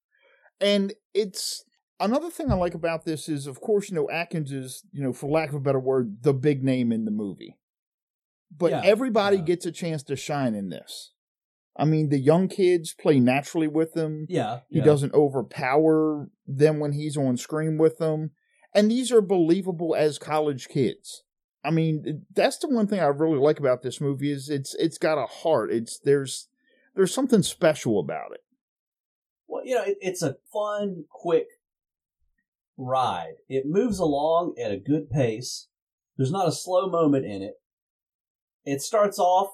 And 0.61 0.93
it's 1.13 1.63
another 1.99 2.29
thing 2.29 2.51
I 2.51 2.55
like 2.55 2.73
about 2.75 3.03
this 3.05 3.27
is, 3.27 3.47
of 3.47 3.59
course, 3.61 3.89
you 3.89 3.95
know, 3.95 4.09
Atkins 4.09 4.51
is, 4.51 4.83
you 4.91 5.01
know, 5.03 5.11
for 5.13 5.29
lack 5.29 5.49
of 5.49 5.55
a 5.55 5.59
better 5.59 5.79
word, 5.79 6.21
the 6.21 6.33
big 6.33 6.63
name 6.63 6.91
in 6.91 7.05
the 7.05 7.11
movie. 7.11 7.57
But 8.55 8.71
Yeah, 8.71 8.81
everybody 8.85 9.37
yeah. 9.37 9.43
gets 9.43 9.65
a 9.65 9.71
chance 9.71 10.01
to 10.03 10.15
shine 10.15 10.55
in 10.55 10.69
this. 10.69 11.11
I 11.77 11.83
mean, 11.83 12.07
the 12.09 12.19
young 12.19 12.47
kids 12.47 12.93
play 12.93 13.19
naturally 13.19 13.67
with 13.67 13.97
him. 13.97 14.27
Yeah. 14.29 14.61
He 14.69 14.77
yeah. 14.77 14.85
doesn't 14.85 15.13
overpower 15.13 16.29
them 16.47 16.79
when 16.79 16.93
he's 16.93 17.17
on 17.17 17.35
screen 17.37 17.77
with 17.77 17.97
them. 17.97 18.31
And 18.73 18.89
these 18.89 19.11
are 19.11 19.21
believable 19.21 19.93
as 19.95 20.17
college 20.17 20.67
kids. 20.69 21.23
I 21.65 21.71
mean, 21.71 22.25
that's 22.33 22.57
the 22.57 22.69
one 22.69 22.87
thing 22.87 22.99
I 22.99 23.05
really 23.05 23.39
like 23.39 23.59
about 23.59 23.81
this 23.81 23.99
movie 23.99 24.31
is 24.31 24.49
it's 24.49 24.75
it's 24.75 24.97
got 24.97 25.17
a 25.17 25.25
heart. 25.25 25.71
It's 25.71 25.99
there's 25.99 26.47
there's 26.95 27.13
something 27.13 27.43
special 27.43 27.99
about 27.99 28.31
it. 28.33 28.41
Well, 29.47 29.65
you 29.65 29.75
know, 29.75 29.83
it, 29.83 29.97
it's 30.01 30.21
a 30.21 30.37
fun, 30.51 31.05
quick 31.09 31.47
ride. 32.77 33.35
It 33.49 33.65
moves 33.65 33.99
along 33.99 34.55
at 34.63 34.71
a 34.71 34.77
good 34.77 35.09
pace. 35.09 35.67
There's 36.17 36.31
not 36.31 36.47
a 36.47 36.51
slow 36.51 36.89
moment 36.89 37.25
in 37.25 37.41
it. 37.41 37.55
It 38.65 38.81
starts 38.81 39.19
off, 39.19 39.49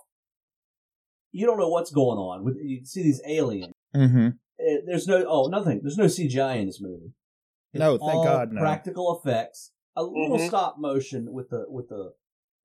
you 1.32 1.46
don't 1.46 1.60
know 1.60 1.70
what's 1.70 1.92
going 1.92 2.18
on. 2.18 2.56
You 2.64 2.86
see 2.86 3.04
these 3.04 3.22
aliens. 3.28 3.74
Mm-hmm. 3.96 4.28
Eh, 4.60 4.78
There's 4.86 5.08
no, 5.08 5.26
oh, 5.28 5.48
nothing. 5.48 5.82
There's 5.82 5.98
no 5.98 6.06
CGI 6.06 6.60
in 6.60 6.68
this 6.68 6.80
movie. 6.82 7.14
It's 7.74 7.80
No, 7.80 7.98
thank 7.98 8.24
God, 8.24 8.52
no. 8.52 8.62
Practical 8.62 9.20
effects. 9.20 9.72
A 9.96 10.04
little 10.04 10.38
Mhm. 10.38 10.48
stop 10.48 10.80
motion 10.80 11.34
with 11.34 11.50
the 11.50 11.66
with 11.70 11.90
the 11.90 12.14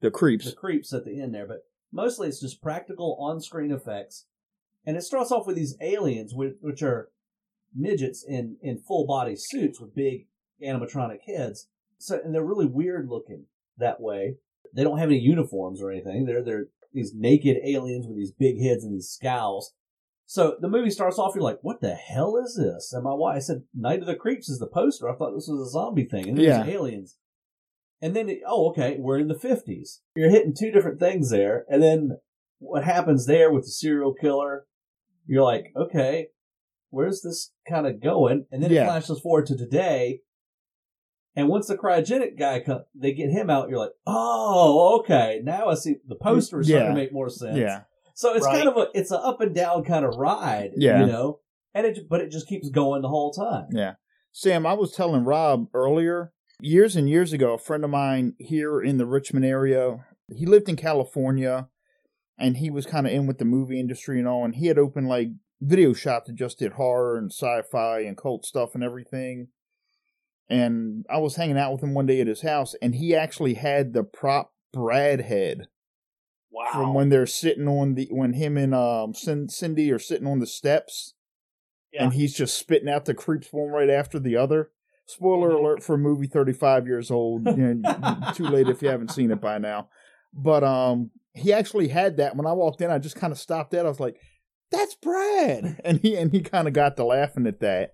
The 0.01 0.11
creeps. 0.11 0.45
the 0.47 0.57
creeps 0.57 0.93
at 0.93 1.05
the 1.05 1.21
end 1.21 1.35
there, 1.35 1.47
but 1.47 1.67
mostly 1.91 2.29
it's 2.29 2.41
just 2.41 2.63
practical 2.63 3.17
on-screen 3.19 3.71
effects. 3.73 4.27
And 4.85 4.97
it 4.97 5.03
starts 5.03 5.33
off 5.33 5.47
with 5.47 5.57
these 5.57 5.77
aliens, 5.81 6.35
which, 6.35 6.55
which 6.61 6.83
are 6.83 7.11
midgets 7.75 8.23
in, 8.25 8.57
in 8.63 8.79
full 8.79 9.07
body 9.07 9.35
suits 9.37 9.81
with 9.81 9.95
big 9.95 10.29
animatronic 10.63 11.23
heads. 11.23 11.69
So, 11.99 12.21
and 12.23 12.33
they're 12.35 12.45
really 12.45 12.67
weird 12.67 13.09
looking 13.09 13.47
that 13.79 14.01
way. 14.01 14.39
They 14.73 14.85
don't 14.85 14.99
have 14.99 15.09
any 15.11 15.19
uniforms 15.19 15.81
or 15.81 15.91
anything. 15.91 16.25
They're 16.27 16.43
they're 16.43 16.69
these 16.93 17.15
naked 17.15 17.59
aliens 17.65 18.07
with 18.07 18.17
these 18.17 18.33
big 18.33 18.61
heads 18.61 18.85
and 18.85 18.95
these 18.95 19.09
scowls. 19.09 19.75
So 20.29 20.57
the 20.61 20.69
movie 20.69 20.91
starts 20.91 21.19
off, 21.19 21.35
you're 21.35 21.45
like, 21.45 21.61
"What 21.63 21.81
the 21.81 21.95
hell 21.95 22.37
is 22.37 22.57
this?" 22.57 22.93
And 22.93 23.05
my 23.05 23.15
wife 23.15 23.45
said, 23.45 23.63
"Night 23.75 24.01
of 24.01 24.07
the 24.07 24.17
Creeps" 24.17 24.49
is 24.49 24.59
the 24.59 24.67
poster. 24.67 25.09
I 25.09 25.15
thought 25.15 25.35
this 25.35 25.49
was 25.49 25.69
a 25.69 25.71
zombie 25.71 26.05
thing, 26.05 26.29
and 26.29 26.37
there's 26.37 26.67
Yeah. 26.67 26.67
aliens. 26.67 27.17
And 28.03 28.15
then, 28.15 28.29
it, 28.29 28.41
oh, 28.47 28.69
okay, 28.71 28.97
we're 28.99 29.19
in 29.19 29.29
the 29.29 29.35
50s. 29.39 30.01
You're 30.15 30.31
hitting 30.31 30.53
two 30.53 30.71
different 30.71 30.99
things 31.01 31.31
there. 31.31 31.65
And 31.69 31.83
then 31.83 32.19
what 32.59 32.85
happens 32.85 33.27
there 33.27 33.51
with 33.53 33.65
the 33.65 33.71
serial 33.71 34.13
killer, 34.15 34.67
you're 35.27 35.43
like, 35.45 35.73
okay, 35.77 36.29
where's 36.91 37.23
this 37.23 37.53
kind 37.69 37.87
of 37.87 38.01
going? 38.03 38.47
And 38.51 38.63
then 38.63 38.71
Yeah. 38.71 38.83
it 38.83 38.87
flashes 38.87 39.21
forward 39.21 39.47
to 39.47 39.57
today. 39.57 40.21
And 41.35 41.49
once 41.49 41.69
the 41.69 41.77
cryogenic 41.77 42.39
guy 42.39 42.61
comes, 42.61 42.85
they 42.95 43.13
get 43.13 43.31
him 43.31 43.49
out. 43.51 43.69
You're 43.71 43.79
like, 43.79 43.93
oh, 44.07 44.99
okay. 45.01 45.41
Now 45.45 45.69
I 45.69 45.75
see 45.75 45.97
the 46.07 46.15
poster 46.17 46.61
is 46.61 46.67
starting 46.67 46.87
Yeah. 46.89 46.95
to 46.95 47.01
make 47.01 47.13
more 47.13 47.29
sense. 47.31 47.57
yeah. 47.59 47.83
So 48.17 48.35
it's 48.35 48.47
Right. 48.47 48.57
kind 48.65 48.69
of 48.69 48.77
a, 48.79 48.87
it's 48.95 49.11
an 49.11 49.21
up 49.23 49.43
and 49.43 49.55
down 49.55 49.85
kind 49.85 50.05
of 50.05 50.17
ride. 50.17 50.71
Yeah. 50.75 51.01
You 51.01 51.07
know? 51.07 51.41
And 51.75 51.87
it, 51.87 52.09
but 52.09 52.23
it 52.23 52.31
just 52.31 52.49
keeps 52.49 52.71
going 52.71 53.03
the 53.03 53.09
whole 53.09 53.31
time. 53.31 53.67
Yeah. 53.71 53.95
Sam, 54.33 54.67
I 54.67 54.73
was 54.73 54.93
telling 54.93 55.25
Rob 55.25 55.67
earlier, 55.75 56.33
years 56.61 56.97
and 56.97 57.09
years 57.09 57.35
ago, 57.35 57.53
a 57.53 57.59
friend 57.59 57.85
of 57.85 57.91
mine 57.91 58.35
here 58.39 58.81
in 58.81 58.97
the 58.97 59.05
Richmond 59.05 59.45
area, 59.45 59.99
he 60.35 60.47
lived 60.47 60.71
in 60.71 60.77
California 60.77 61.69
and 62.39 62.57
he 62.57 62.71
was 62.71 62.87
kind 62.87 63.07
of 63.07 63.13
in 63.13 63.27
with 63.27 63.37
the 63.37 63.45
movie 63.45 63.79
industry 63.79 64.19
and 64.19 64.27
all, 64.27 64.45
and 64.45 64.55
he 64.55 64.67
had 64.67 64.79
opened 64.79 65.09
like 65.09 65.29
video 65.61 65.93
shop 65.93 66.25
that 66.25 66.37
just 66.37 66.59
did 66.59 66.73
horror 66.73 67.19
and 67.19 67.31
sci-fi 67.31 68.01
and 68.01 68.17
cult 68.17 68.47
stuff 68.47 68.75
and 68.75 68.83
everything. 68.83 69.49
And 70.49 71.05
I 71.11 71.19
was 71.19 71.37
hanging 71.37 71.59
out 71.59 71.73
with 71.73 71.83
him 71.83 71.93
one 71.93 72.07
day 72.07 72.21
at 72.21 72.27
his 72.27 72.43
house, 72.43 72.75
and 72.81 72.95
he 72.95 73.15
actually 73.15 73.55
had 73.55 73.93
the 73.93 74.05
prop 74.05 74.53
Brad 74.73 75.23
head 75.23 75.69
wow. 76.57 76.71
from 76.73 76.95
when 76.95 77.09
they're 77.11 77.27
sitting 77.27 77.69
on 77.69 77.95
the 77.95 78.09
when 78.11 78.33
him 78.33 78.57
and 78.57 78.75
um 78.75 79.13
Cin- 79.15 79.49
Cindy 79.49 79.93
are 79.93 79.99
sitting 79.99 80.27
on 80.27 80.39
the 80.39 80.47
steps, 80.47 81.15
Yeah. 81.93 82.05
and 82.05 82.15
he's 82.15 82.35
just 82.35 82.57
spitting 82.59 82.89
out 82.89 83.05
the 83.05 83.15
creeps 83.15 83.49
one 83.53 83.69
right 83.69 83.91
after 83.91 84.19
the 84.19 84.37
other. 84.37 84.71
Spoiler 85.07 85.51
Mhm. 85.51 85.59
alert 85.61 85.83
for 85.83 85.95
a 85.95 85.99
movie 85.99 86.27
thirty 86.27 86.53
five 86.53 86.87
years 86.87 87.11
old. 87.11 87.47
You 87.57 87.75
know, 87.75 88.19
too 88.35 88.45
late 88.45 88.69
if 88.69 88.83
you 88.83 88.89
haven't 88.89 89.13
seen 89.13 89.31
it 89.31 89.41
by 89.41 89.59
now. 89.59 89.89
But 90.35 90.65
um, 90.65 91.11
he 91.35 91.53
actually 91.53 91.89
had 91.89 92.17
that. 92.17 92.35
When 92.37 92.47
I 92.47 92.53
walked 92.53 92.81
in, 92.81 92.91
I 92.91 92.99
just 92.99 93.17
kind 93.17 93.33
of 93.33 93.39
stopped 93.39 93.71
that. 93.71 93.87
I 93.87 93.89
was 93.89 94.01
like, 94.01 94.17
"That's 94.73 94.95
Brad," 94.97 95.81
and 95.85 96.01
he 96.01 96.17
and 96.17 96.33
he 96.33 96.41
kind 96.41 96.67
of 96.67 96.75
got 96.75 96.97
to 96.97 97.05
laughing 97.05 97.47
at 97.47 97.61
that. 97.61 97.93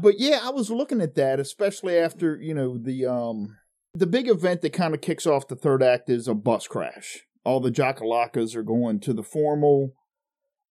But 0.00 0.18
yeah, 0.18 0.40
I 0.42 0.50
was 0.50 0.70
looking 0.70 1.00
at 1.02 1.14
that, 1.16 1.40
especially 1.40 1.98
after 1.98 2.36
you 2.40 2.54
know 2.54 2.78
the 2.78 3.04
um 3.06 3.56
the 3.94 4.06
big 4.06 4.28
event 4.28 4.60
that 4.62 4.72
kind 4.72 4.94
of 4.94 5.00
kicks 5.00 5.26
off 5.26 5.48
the 5.48 5.56
third 5.56 5.82
act 5.82 6.08
is 6.08 6.28
a 6.28 6.34
bus 6.34 6.66
crash. 6.68 7.24
All 7.48 7.60
the 7.60 7.70
jackalacas 7.70 8.54
are 8.54 8.62
going 8.62 9.00
to 9.00 9.14
the 9.14 9.22
formal, 9.22 9.94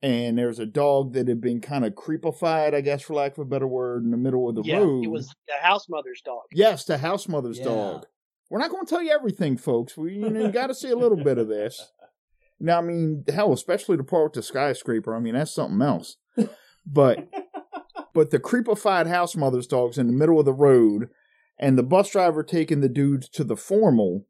and 0.02 0.36
there's 0.36 0.58
a 0.58 0.66
dog 0.66 1.12
that 1.12 1.28
had 1.28 1.40
been 1.40 1.60
kind 1.60 1.84
of 1.84 1.92
creepified, 1.92 2.74
I 2.74 2.80
guess, 2.80 3.02
for 3.02 3.14
lack 3.14 3.32
of 3.32 3.38
a 3.38 3.44
better 3.44 3.68
word, 3.68 4.02
in 4.02 4.10
the 4.10 4.16
middle 4.16 4.48
of 4.48 4.56
the 4.56 4.62
yeah, 4.64 4.78
road. 4.78 5.04
it 5.04 5.10
was 5.10 5.28
the 5.46 5.54
house 5.62 5.88
mother's 5.88 6.20
dog. 6.24 6.42
yes, 6.52 6.84
the 6.84 6.98
house 6.98 7.28
mother's 7.28 7.58
Yeah. 7.58 7.66
dog. 7.66 8.06
We're 8.50 8.58
not 8.58 8.70
going 8.72 8.84
to 8.84 8.90
tell 8.90 9.02
you 9.04 9.12
everything, 9.12 9.56
folks. 9.56 9.96
We 9.96 10.14
you, 10.14 10.30
know, 10.30 10.40
you 10.46 10.52
got 10.52 10.66
to 10.66 10.74
see 10.74 10.90
a 10.90 10.96
little 10.96 11.22
bit 11.22 11.38
of 11.38 11.46
this. 11.48 11.92
Now, 12.60 12.78
I 12.78 12.82
mean, 12.82 13.24
hell, 13.28 13.52
especially 13.52 13.96
the 13.96 14.04
part 14.04 14.24
with 14.26 14.34
the 14.34 14.42
skyscraper. 14.42 15.14
I 15.14 15.18
mean, 15.18 15.34
that's 15.34 15.52
something 15.52 15.82
else. 15.82 16.16
But 16.86 17.28
but 18.14 18.30
the 18.30 18.38
creepified 18.38 19.06
house 19.08 19.34
mother's 19.36 19.66
dog's 19.66 19.98
in 19.98 20.06
the 20.06 20.12
middle 20.12 20.38
of 20.38 20.44
the 20.44 20.52
road, 20.52 21.08
and 21.58 21.76
the 21.76 21.82
bus 21.82 22.10
driver 22.10 22.42
taking 22.44 22.80
the 22.80 22.88
dude 22.88 23.22
to 23.32 23.42
the 23.44 23.56
formal 23.56 24.26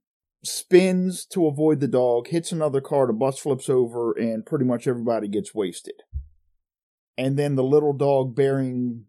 spins 0.46 1.24
to 1.26 1.46
avoid 1.46 1.80
the 1.80 1.88
dog, 1.88 2.28
hits 2.28 2.52
another 2.52 2.80
car, 2.80 3.06
the 3.06 3.12
bus 3.12 3.38
flips 3.38 3.68
over, 3.68 4.12
and 4.12 4.46
pretty 4.46 4.64
much 4.64 4.86
everybody 4.86 5.28
gets 5.28 5.54
wasted. 5.54 6.02
And 7.16 7.38
then 7.38 7.54
the 7.54 7.64
little 7.64 7.92
dog 7.92 8.34
bearing 8.34 9.04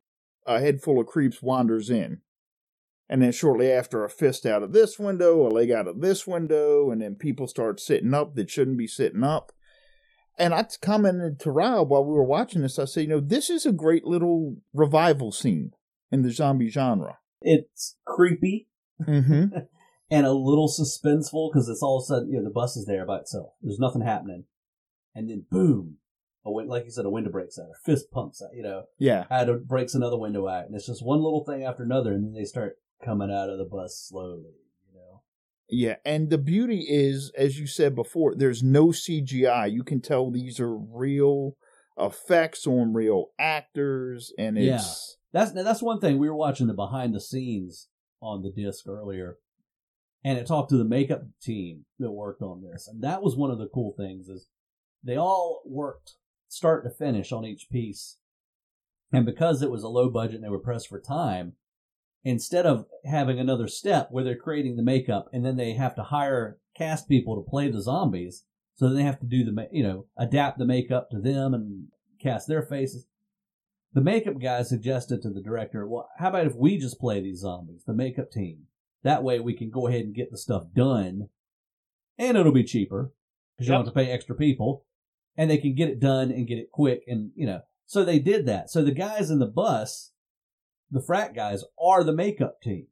a 0.45 0.59
head 0.59 0.81
full 0.81 0.99
of 0.99 1.07
creeps 1.07 1.41
wanders 1.41 1.89
in. 1.89 2.21
And 3.07 3.21
then 3.21 3.31
shortly 3.31 3.71
after, 3.71 4.03
a 4.03 4.09
fist 4.09 4.45
out 4.45 4.63
of 4.63 4.73
this 4.73 4.97
window, 4.97 5.45
a 5.45 5.49
leg 5.49 5.71
out 5.71 5.87
of 5.87 6.01
this 6.01 6.25
window, 6.25 6.89
and 6.89 7.01
then 7.01 7.15
people 7.15 7.47
start 7.47 7.79
sitting 7.79 8.13
up 8.13 8.35
that 8.35 8.49
shouldn't 8.49 8.77
be 8.77 8.87
sitting 8.87 9.23
up. 9.23 9.51
And 10.37 10.53
I 10.53 10.65
commented 10.81 11.39
to 11.41 11.51
Rob 11.51 11.89
while 11.89 12.03
we 12.03 12.13
were 12.13 12.23
watching 12.23 12.61
this, 12.61 12.79
I 12.79 12.85
said, 12.85 13.01
you 13.01 13.07
know, 13.07 13.19
this 13.19 13.49
is 13.49 13.65
a 13.65 13.71
great 13.71 14.05
little 14.05 14.57
revival 14.73 15.31
scene 15.31 15.71
in 16.11 16.23
the 16.23 16.31
zombie 16.31 16.69
genre. 16.69 17.19
It's 17.41 17.95
creepy 18.05 18.67
Mm-hmm. 19.03 19.57
and 20.09 20.25
a 20.25 20.33
little 20.33 20.67
suspenseful 20.67 21.51
because 21.51 21.67
it's 21.67 21.81
all 21.81 21.97
of 21.97 22.03
a 22.03 22.05
sudden, 22.05 22.29
you 22.29 22.37
know, 22.37 22.43
the 22.43 22.49
bus 22.49 22.75
is 22.75 22.85
there 22.85 23.05
by 23.05 23.19
itself. 23.19 23.53
There's 23.61 23.79
nothing 23.79 24.01
happening. 24.01 24.45
And 25.13 25.29
then 25.29 25.45
boom, 25.49 25.97
a 26.45 26.51
win- 26.51 26.67
like 26.67 26.85
you 26.85 26.91
said, 26.91 27.05
a 27.05 27.09
window 27.09 27.31
breaks 27.31 27.57
out, 27.57 27.65
a 27.65 27.85
fist 27.85 28.11
pumps 28.11 28.41
out, 28.41 28.55
you 28.55 28.63
know, 28.63 28.83
yeah. 28.99 29.25
of, 29.29 29.67
breaks 29.67 29.95
another 29.95 30.17
window 30.17 30.47
out. 30.47 30.65
And 30.65 30.75
it's 30.75 30.87
just 30.87 31.05
one 31.05 31.21
little 31.21 31.43
thing 31.43 31.63
after 31.63 31.83
another. 31.83 32.13
And 32.13 32.23
then 32.25 32.33
they 32.33 32.45
start 32.45 32.77
coming 33.03 33.31
out 33.31 33.49
of 33.49 33.57
the 33.57 33.65
bus 33.65 34.05
slowly, 34.07 34.53
you 34.87 34.93
know. 34.95 35.21
Yeah, 35.69 35.95
and 36.05 36.29
the 36.29 36.37
beauty 36.37 36.85
is, 36.87 37.31
as 37.37 37.59
you 37.59 37.65
said 37.65 37.95
before, 37.95 38.35
there's 38.35 38.61
no 38.61 38.87
CGI. 38.87 39.71
You 39.71 39.83
can 39.83 40.01
tell 40.01 40.29
these 40.29 40.59
are 40.59 40.75
real 40.75 41.55
effects 41.97 42.67
on 42.67 42.93
real 42.93 43.27
actors, 43.39 44.33
and 44.37 44.57
it's 44.57 44.67
Yeah. 45.33 45.41
That's 45.41 45.51
that's 45.51 45.81
one 45.81 45.99
thing. 45.99 46.17
We 46.17 46.29
were 46.29 46.35
watching 46.35 46.67
the 46.67 46.73
behind 46.73 47.13
the 47.13 47.19
scenes 47.19 47.89
on 48.21 48.41
the 48.41 48.51
disc 48.51 48.87
earlier, 48.87 49.37
and 50.25 50.39
it 50.39 50.47
talked 50.47 50.71
to 50.71 50.77
the 50.77 50.83
makeup 50.83 51.21
team 51.39 51.85
that 51.99 52.11
worked 52.11 52.41
on 52.41 52.63
this, 52.63 52.87
and 52.87 53.03
that 53.03 53.21
was 53.21 53.35
one 53.35 53.51
of 53.51 53.59
the 53.59 53.69
cool 53.71 53.93
things 53.95 54.27
is 54.27 54.47
they 55.03 55.15
all 55.15 55.61
worked 55.67 56.15
start 56.47 56.83
to 56.83 56.89
finish 56.89 57.31
on 57.31 57.45
each 57.45 57.69
piece, 57.71 58.17
and 59.13 59.23
because 59.23 59.61
it 59.61 59.69
was 59.69 59.83
a 59.83 59.87
low 59.87 60.09
budget 60.09 60.37
and 60.37 60.43
they 60.43 60.49
were 60.49 60.57
pressed 60.57 60.89
for 60.89 60.99
time, 60.99 61.53
instead 62.23 62.65
of 62.65 62.87
having 63.05 63.39
another 63.39 63.67
step 63.67 64.07
where 64.09 64.23
they're 64.23 64.35
creating 64.35 64.75
the 64.75 64.81
makeup 64.81 65.29
and 65.31 65.45
then 65.45 65.57
they 65.57 65.73
have 65.73 65.93
to 65.95 66.01
hire 66.01 66.57
cast 66.75 67.07
people 67.07 67.35
to 67.35 67.47
play 67.47 67.69
the 67.69 67.81
zombies, 67.81 68.45
so 68.73 68.87
then 68.87 68.97
they 68.97 69.03
have 69.03 69.19
to 69.19 69.27
do 69.27 69.43
the 69.43 69.67
you 69.71 69.83
know 69.83 70.07
adapt 70.17 70.57
the 70.57 70.65
makeup 70.65 71.11
to 71.11 71.19
them 71.19 71.53
and 71.53 71.89
cast 72.19 72.47
their 72.47 72.63
faces. 72.63 73.05
The 73.93 74.01
makeup 74.01 74.39
guy 74.41 74.63
suggested 74.63 75.21
to 75.21 75.29
the 75.29 75.39
director, 75.39 75.87
well, 75.87 76.09
how 76.17 76.29
about 76.29 76.47
if 76.47 76.55
we 76.55 76.79
just 76.79 76.99
play 76.99 77.21
these 77.21 77.41
zombies, 77.41 77.83
the 77.85 77.93
makeup 77.93 78.31
team? 78.31 78.63
That 79.05 79.23
way 79.23 79.39
we 79.39 79.53
can 79.53 79.69
go 79.69 79.85
ahead 79.85 80.01
and 80.01 80.15
get 80.15 80.31
the 80.31 80.37
stuff 80.37 80.63
done, 80.75 81.29
and 82.17 82.35
it'll 82.35 82.51
be 82.51 82.63
cheaper 82.63 83.11
because 83.55 83.67
you 83.67 83.71
don't 83.71 83.85
have 83.85 83.93
to 83.93 83.99
pay 83.99 84.09
extra 84.09 84.35
people, 84.35 84.83
and 85.37 85.47
they 85.47 85.59
can 85.59 85.75
get 85.75 85.89
it 85.89 85.99
done 85.99 86.31
and 86.31 86.47
get 86.47 86.57
it 86.57 86.71
quick, 86.71 87.03
and 87.05 87.29
you 87.35 87.45
know. 87.45 87.61
So 87.85 88.03
they 88.03 88.17
did 88.17 88.47
that. 88.47 88.71
So 88.71 88.83
the 88.83 88.91
guys 88.91 89.29
in 89.29 89.37
the 89.37 89.45
bus, 89.45 90.11
the 90.89 91.03
frat 91.03 91.35
guys, 91.35 91.63
are 91.79 92.03
the 92.03 92.13
makeup 92.13 92.63
team, 92.63 92.87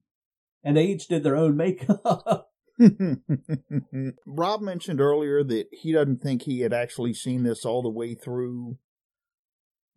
and 0.63 0.77
they 0.77 0.85
each 0.85 1.07
did 1.07 1.23
their 1.23 1.35
own 1.35 1.57
makeup. 1.57 2.51
Rob 4.27 4.61
mentioned 4.61 5.01
earlier 5.01 5.43
that 5.43 5.65
he 5.71 5.93
doesn't 5.93 6.21
think 6.21 6.43
he 6.43 6.59
had 6.59 6.73
actually 6.73 7.15
seen 7.15 7.41
this 7.41 7.65
all 7.65 7.81
the 7.81 7.89
way 7.89 8.13
through, 8.13 8.77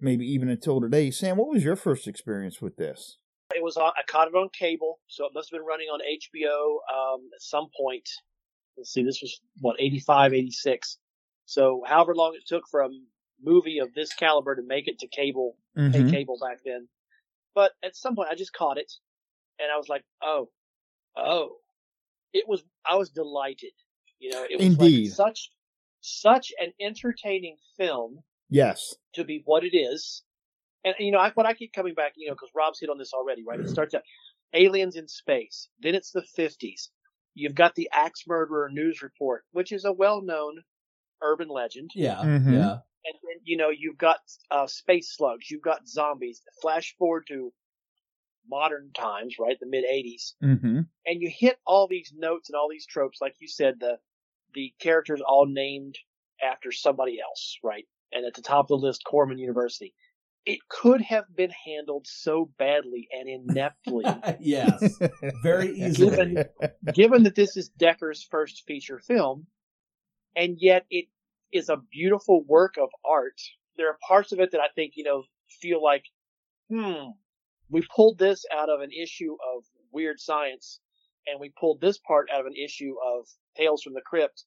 maybe 0.01 0.25
even 0.25 0.49
until 0.49 0.81
today. 0.81 1.11
Sam, 1.11 1.37
what 1.37 1.49
was 1.49 1.63
your 1.63 1.77
first 1.77 2.09
experience 2.09 2.63
with 2.63 2.77
this? 2.79 3.19
It 3.57 3.63
was 3.63 3.77
on, 3.79 3.91
I 3.97 4.03
caught 4.07 4.29
it 4.29 4.35
on 4.35 4.51
cable, 4.51 4.99
so 5.09 5.25
it 5.25 5.33
must 5.35 5.51
have 5.51 5.59
been 5.59 5.67
running 5.67 5.89
on 5.89 6.01
HBO 6.01 6.77
um, 6.95 7.23
at 7.35 7.41
some 7.41 7.69
point. 7.81 8.07
Let's 8.77 8.93
see, 8.93 9.03
this 9.03 9.23
was 9.23 9.41
what 9.61 9.77
85, 9.79 10.35
86. 10.35 10.99
So 11.47 11.83
however 11.87 12.15
long 12.15 12.35
it 12.35 12.43
took 12.47 12.65
from 12.71 12.91
movie 13.43 13.79
of 13.79 13.95
this 13.95 14.13
caliber 14.13 14.55
to 14.57 14.63
make 14.63 14.89
it 14.89 14.99
to 14.99 15.07
cable, 15.09 15.57
Mhm. 15.77 16.11
cable 16.11 16.39
back 16.39 16.59
then. 16.65 16.87
But 17.55 17.73
at 17.83 17.97
some 17.97 18.15
point, 18.15 18.29
I 18.31 18.35
just 18.35 18.53
caught 18.53 18.77
it, 18.77 18.93
and 19.59 19.71
I 19.73 19.79
was 19.79 19.89
like, 19.89 20.05
oh, 20.23 20.51
oh, 21.17 21.57
it 22.35 22.47
was. 22.47 22.63
I 22.85 22.97
was 22.97 23.09
delighted. 23.11 23.73
You 24.19 24.31
know, 24.31 24.45
it 24.45 24.59
was 24.59 24.67
Indeed. 24.67 25.07
like 25.09 25.15
such 25.15 25.51
such 26.03 26.53
an 26.61 26.73
entertaining 26.81 27.57
film 27.79 28.23
Yes. 28.51 28.95
to 29.15 29.25
be 29.25 29.41
what 29.47 29.65
it 29.65 29.75
is. 29.75 30.23
And 30.87 30.95
you 31.01 31.11
know, 31.11 31.19
I, 31.19 31.31
what 31.35 31.47
I 31.47 31.53
keep 31.55 31.73
coming 31.73 31.95
back, 31.95 32.13
you 32.17 32.29
know, 32.29 32.35
because 32.35 32.51
Rob's 32.55 32.79
hit 32.81 32.89
on 32.91 32.97
this 32.97 33.13
already, 33.13 33.43
right? 33.47 33.59
It 33.61 33.69
starts 33.69 33.93
out 33.95 34.03
aliens 34.55 34.95
in 34.97 35.09
space, 35.09 35.69
then 35.81 35.95
it's 35.97 36.13
the 36.13 36.23
fifties. 36.23 36.91
You've 37.35 37.57
got 37.57 37.75
the 37.75 37.91
axe 37.93 38.23
murderer 38.27 38.71
news 38.73 39.03
report, 39.03 39.45
which 39.51 39.73
is 39.73 39.85
a 39.85 39.93
well-known 39.93 40.63
urban 41.21 41.49
legend, 41.49 41.91
yeah, 41.95 42.23
Mhm. 42.23 42.53
yeah, 42.53 42.73
and 43.05 43.15
then 43.25 43.41
you 43.43 43.57
know 43.57 43.71
you've 43.71 43.99
got 43.99 44.21
uh, 44.51 44.67
space 44.69 45.13
slugs, 45.17 45.51
you've 45.51 45.63
got 45.63 45.89
zombies. 45.89 46.41
Flash 46.63 46.95
forward 46.97 47.27
to 47.29 47.53
modern 48.49 48.93
times, 48.93 49.37
right? 49.41 49.59
The 49.59 49.67
mid 49.67 49.85
'80s, 49.85 50.35
Mm-hmm. 50.43 50.81
and 51.07 51.21
you 51.23 51.29
hit 51.31 51.59
all 51.67 51.89
these 51.89 52.13
notes 52.17 52.49
and 52.49 52.57
all 52.57 52.69
these 52.71 52.87
tropes, 52.87 53.19
like 53.21 53.35
you 53.41 53.49
said, 53.49 53.81
the 53.81 53.99
the 54.55 54.73
characters 54.79 55.21
all 55.21 55.47
named 55.47 55.99
after 56.43 56.71
somebody 56.73 57.21
else, 57.21 57.59
right? 57.65 57.87
And 58.13 58.25
at 58.25 58.35
the 58.35 58.43
top 58.43 58.67
of 58.67 58.69
the 58.81 58.87
list, 58.87 59.03
Corman 59.05 59.39
University. 59.39 59.95
It 60.47 60.61
could 60.69 61.01
have 61.03 61.25
been 61.35 61.51
handled 61.51 62.07
so 62.07 62.49
badly 62.57 63.09
and 63.13 63.29
ineptly, 63.29 64.05
yes, 64.41 64.97
very 65.43 65.71
easily. 65.77 66.11
given 66.11 66.45
given 66.95 67.23
that 67.25 67.35
this 67.35 67.57
is 67.57 67.71
Dekker's 67.77 68.23
first 68.23 68.63
feature 68.65 69.01
film, 69.01 69.49
and 70.37 70.57
yet 70.61 70.87
it 70.89 71.07
is 71.53 71.69
a 71.69 71.77
beautiful 71.91 72.45
work 72.45 72.77
of 72.81 72.91
art. 73.05 73.41
There 73.77 73.89
are 73.89 73.99
parts 74.07 74.31
of 74.31 74.39
it 74.39 74.53
that 74.53 74.61
I 74.61 74.69
think 74.75 74.93
you 74.95 75.03
know 75.03 75.25
feel 75.61 75.83
like, 75.83 76.05
hmm, 76.71 77.11
we 77.69 77.83
pulled 77.95 78.19
this 78.19 78.45
out 78.57 78.71
of 78.71 78.81
an 78.81 78.91
issue 78.93 79.33
of 79.33 79.65
Weird 79.91 80.21
Science, 80.21 80.79
and 81.27 81.41
we 81.41 81.53
pulled 81.59 81.81
this 81.81 81.99
part 81.99 82.29
out 82.33 82.41
of 82.41 82.47
an 82.47 82.55
issue 82.55 82.95
of 83.05 83.27
Tales 83.57 83.83
from 83.83 83.95
the 83.95 84.01
Crypt, 84.01 84.45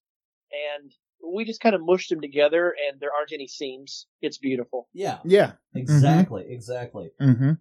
and 0.80 0.94
we 1.24 1.46
just 1.46 1.62
kind 1.62 1.76
of 1.76 1.82
mushed 1.84 2.10
them 2.10 2.22
together, 2.22 2.74
and 2.90 3.00
there 3.00 3.12
aren't 3.18 3.32
any 3.34 3.48
seams. 3.48 4.08
It's 4.22 4.38
beautiful. 4.38 4.88
yeah, 4.94 5.20
yeah. 5.26 5.54
exactly, 5.76 6.46
exactly. 6.48 7.12
Mm-hmm. 7.22 7.52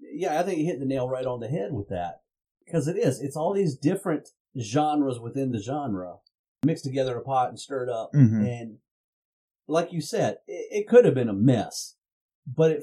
yeah, 0.00 0.38
I 0.40 0.42
think 0.42 0.58
you 0.58 0.66
hit 0.66 0.80
the 0.80 0.86
nail 0.86 1.08
right 1.08 1.26
on 1.26 1.40
the 1.40 1.48
head 1.48 1.72
with 1.72 1.88
that. 1.88 2.20
Because 2.64 2.86
it 2.88 2.96
is. 2.96 3.20
It's 3.20 3.36
all 3.36 3.52
these 3.52 3.76
different 3.76 4.28
genres 4.60 5.18
within 5.20 5.50
the 5.52 5.58
genre 5.60 6.16
mixed 6.64 6.84
together 6.84 7.12
in 7.12 7.18
a 7.18 7.20
pot 7.22 7.48
and 7.48 7.58
stirred 7.58 7.88
up. 7.88 8.10
Mhm. 8.14 8.46
And 8.46 8.78
like 9.66 9.92
you 9.92 10.00
said, 10.00 10.38
it, 10.46 10.68
it 10.82 10.88
could 10.88 11.04
have 11.04 11.14
been 11.14 11.28
a 11.28 11.32
mess, 11.34 11.96
but 12.46 12.70
it 12.70 12.82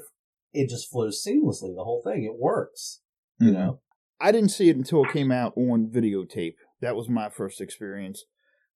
it 0.52 0.68
just 0.68 0.90
flows 0.90 1.24
seamlessly. 1.26 1.74
The 1.74 1.84
whole 1.84 2.02
thing, 2.02 2.24
it 2.24 2.36
works. 2.38 3.00
You 3.38 3.50
Mhm. 3.50 3.54
know, 3.54 3.80
I 4.20 4.32
didn't 4.32 4.50
see 4.50 4.68
it 4.68 4.76
until 4.76 5.04
it 5.04 5.12
came 5.12 5.32
out 5.32 5.56
on 5.56 5.88
videotape. 5.88 6.54
That 6.80 6.94
was 6.96 7.08
my 7.08 7.28
first 7.30 7.60
experience. 7.60 8.24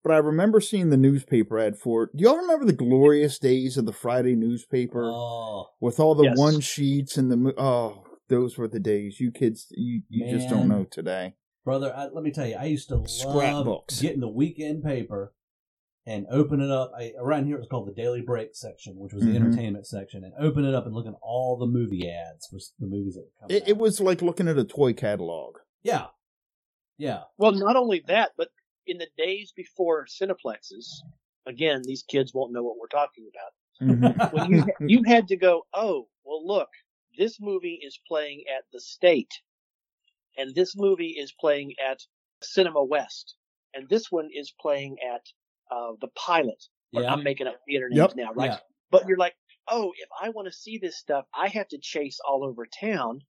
But 0.04 0.12
I 0.12 0.18
remember 0.18 0.60
seeing 0.60 0.90
the 0.90 0.98
newspaper 0.98 1.58
ad 1.58 1.78
for 1.78 2.04
it. 2.04 2.16
Do 2.16 2.22
y'all 2.24 2.36
remember 2.36 2.66
the 2.66 2.74
glorious 2.74 3.38
days 3.38 3.78
of 3.78 3.86
the 3.86 3.92
Friday 3.92 4.34
newspaper 4.36 5.10
oh 5.10 5.70
with 5.80 5.98
all 5.98 6.14
the 6.14 6.24
Yes. 6.24 6.38
one 6.38 6.60
sheets 6.60 7.16
and 7.16 7.30
the 7.32 7.54
oh, 7.58 8.04
those 8.28 8.58
were 8.58 8.68
the 8.68 8.78
days. 8.80 9.18
You 9.18 9.32
kids, 9.32 9.66
you 9.70 10.02
you 10.10 10.30
just 10.30 10.50
don't 10.50 10.68
know 10.68 10.84
today. 10.84 11.34
brother, 11.64 11.92
I, 11.96 12.08
let 12.08 12.22
me 12.22 12.30
tell 12.30 12.46
you, 12.46 12.56
I 12.56 12.64
used 12.64 12.90
to 12.90 13.02
Scrapbooks. 13.08 14.00
getting 14.02 14.20
the 14.20 14.28
weekend 14.28 14.84
paper 14.84 15.32
and 16.06 16.26
open 16.30 16.60
it 16.60 16.70
up. 16.70 16.92
I, 16.94 17.12
around 17.18 17.46
here, 17.46 17.56
it 17.56 17.60
was 17.60 17.68
called 17.70 17.88
the 17.88 17.94
Daily 17.94 18.20
Break 18.20 18.50
section, 18.54 18.98
which 18.98 19.14
was 19.14 19.24
the 19.24 19.30
Mhm. 19.30 19.36
entertainment 19.36 19.86
section, 19.86 20.22
and 20.22 20.34
open 20.38 20.66
it 20.66 20.74
up 20.74 20.84
and 20.84 20.94
look 20.94 21.06
at 21.06 21.14
all 21.22 21.56
the 21.56 21.66
movie 21.66 22.06
ads 22.10 22.46
for 22.48 22.58
the 22.78 22.86
movies 22.86 23.14
that 23.14 23.22
were 23.22 23.30
coming. 23.40 23.56
It, 23.56 23.62
out. 23.62 23.68
it 23.70 23.78
was 23.78 24.00
like 24.00 24.20
looking 24.20 24.46
at 24.48 24.58
a 24.58 24.64
toy 24.64 24.92
catalog. 24.92 25.56
Yeah. 25.82 26.08
Yeah. 26.98 27.22
Well, 27.38 27.52
not 27.52 27.76
only 27.76 28.00
that, 28.06 28.32
but 28.36 28.50
in 28.86 28.98
the 28.98 29.08
days 29.16 29.52
before 29.56 30.06
Cineplexes, 30.06 30.86
again, 31.46 31.82
these 31.84 32.02
kids 32.02 32.32
won't 32.34 32.52
know 32.52 32.62
what 32.62 32.76
we're 32.78 32.86
talking 32.88 33.28
about. 33.28 33.52
Mhm. 33.80 34.32
When 34.32 34.50
you 34.52 34.64
you 34.88 35.02
had 35.04 35.26
to 35.28 35.36
go, 35.36 35.66
oh, 35.74 36.08
well, 36.24 36.46
look, 36.46 36.68
this 37.18 37.40
movie 37.40 37.80
is 37.82 37.98
playing 38.08 38.44
at 38.56 38.64
the 38.72 38.80
State, 38.80 39.32
and 40.36 40.54
this 40.54 40.76
movie 40.76 41.10
is 41.18 41.32
playing 41.32 41.74
at 41.84 42.00
Cinema 42.42 42.82
West, 42.84 43.36
and 43.74 43.88
this 43.88 44.10
one 44.10 44.28
is 44.32 44.52
playing 44.60 44.96
at 45.00 45.22
uh, 45.70 45.92
the 46.00 46.08
Pilot. 46.08 46.62
Yeah. 46.92 47.12
I'm 47.12 47.22
making 47.24 47.46
up 47.48 47.56
theater 47.66 47.88
Yep. 47.90 48.14
names 48.14 48.16
now, 48.16 48.32
right? 48.34 48.50
Yeah. 48.52 48.60
But 48.90 49.08
you're 49.08 49.16
like, 49.16 49.34
oh, 49.68 49.92
if 49.98 50.08
I 50.20 50.28
want 50.28 50.46
to 50.46 50.52
see 50.52 50.78
this 50.78 50.96
stuff, 50.98 51.24
I 51.34 51.48
have 51.48 51.66
to 51.68 51.78
chase 51.78 52.20
all 52.20 52.44
over 52.44 52.66
town, 52.66 53.20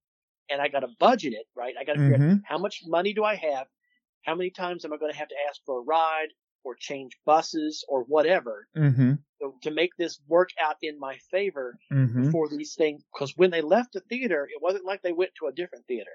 and 0.50 0.62
I 0.62 0.68
got 0.68 0.82
to 0.82 0.89
budget 1.00 1.34
it, 1.34 1.48
right? 1.56 1.74
I 1.80 1.84
got 1.84 1.94
to 1.94 2.00
figure 2.00 2.15
out 2.15 2.22
Mhm. 2.22 2.41
how 2.46 2.58
much 2.60 2.84
money 2.86 3.13
do 3.13 3.24
I 3.24 3.36
have? 3.36 3.68
How 4.25 4.35
many 4.35 4.49
times 4.49 4.83
am 4.85 4.93
I 4.93 4.97
going 4.97 5.11
to 5.11 5.17
have 5.17 5.27
to 5.29 5.35
ask 5.49 5.61
for 5.65 5.79
a 5.79 5.83
ride? 5.83 6.29
or 6.67 6.73
change 6.79 7.11
buses 7.27 7.85
or 7.88 8.05
whatever 8.05 8.67
Mm-hmm. 8.75 9.13
so 9.39 9.53
to 9.61 9.69
make 9.69 9.91
this 9.99 10.19
work 10.27 10.49
out 10.59 10.77
in 10.81 10.99
my 10.99 11.15
favor 11.29 11.77
Mm-hmm. 11.93 12.31
for 12.31 12.49
these 12.49 12.73
things. 12.73 13.03
Because 13.13 13.33
when 13.38 13.51
they 13.51 13.61
left 13.61 13.93
the 13.93 13.99
theater, 14.09 14.47
it 14.51 14.59
wasn't 14.63 14.83
like 14.83 15.03
they 15.03 15.11
went 15.11 15.29
to 15.39 15.45
a 15.45 15.51
different 15.53 15.85
theater. 15.85 16.09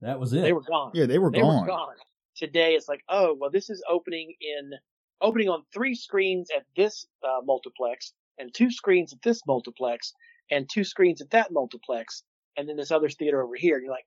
That 0.00 0.18
was 0.18 0.32
it. 0.32 0.42
They 0.42 0.52
were 0.52 0.62
gone. 0.62 0.90
Yeah, 0.94 1.06
they 1.06 1.18
were 1.20 1.30
they 1.30 1.38
gone. 1.42 1.60
were 1.60 1.66
gone. 1.68 1.94
Today 2.36 2.74
it's 2.74 2.88
like, 2.88 3.02
oh, 3.08 3.36
well, 3.38 3.50
this 3.52 3.70
is 3.70 3.84
opening 3.88 4.34
in 4.40 4.72
opening 5.20 5.48
on 5.48 5.62
three 5.72 5.94
screens 5.94 6.48
at 6.50 6.64
this 6.76 7.06
uh, 7.22 7.40
multiplex, 7.44 8.12
and 8.36 8.52
two 8.52 8.72
screens 8.72 9.12
at 9.12 9.22
this 9.22 9.42
multiplex, 9.46 10.12
and 10.50 10.68
two 10.68 10.82
screens 10.82 11.22
at 11.22 11.30
that 11.30 11.52
multiplex, 11.52 12.24
and 12.56 12.68
then 12.68 12.74
this 12.76 12.90
other 12.90 13.08
theater 13.08 13.44
over 13.44 13.54
here. 13.54 13.76
And 13.76 13.84
you're 13.84 13.94
like, 13.94 14.06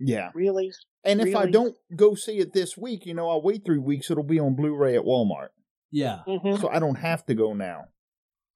Yeah. 0.00 0.30
really? 0.34 0.72
And 1.08 1.20
if 1.20 1.34
I 1.34 1.50
don't 1.50 1.76
go 1.96 2.14
see 2.14 2.38
it 2.38 2.52
this 2.52 2.76
week, 2.76 3.06
you 3.06 3.14
know, 3.14 3.30
I'll 3.30 3.42
wait 3.42 3.64
three 3.64 3.78
weeks. 3.78 4.10
It'll 4.10 4.22
be 4.22 4.38
on 4.38 4.54
Blu-ray 4.54 4.94
at 4.96 5.04
Walmart, 5.04 5.48
yeah. 5.90 6.20
Mm-hmm. 6.26 6.60
so 6.60 6.68
I 6.68 6.78
don't 6.78 6.96
have 6.96 7.24
to 7.26 7.34
go 7.34 7.54
now. 7.54 7.86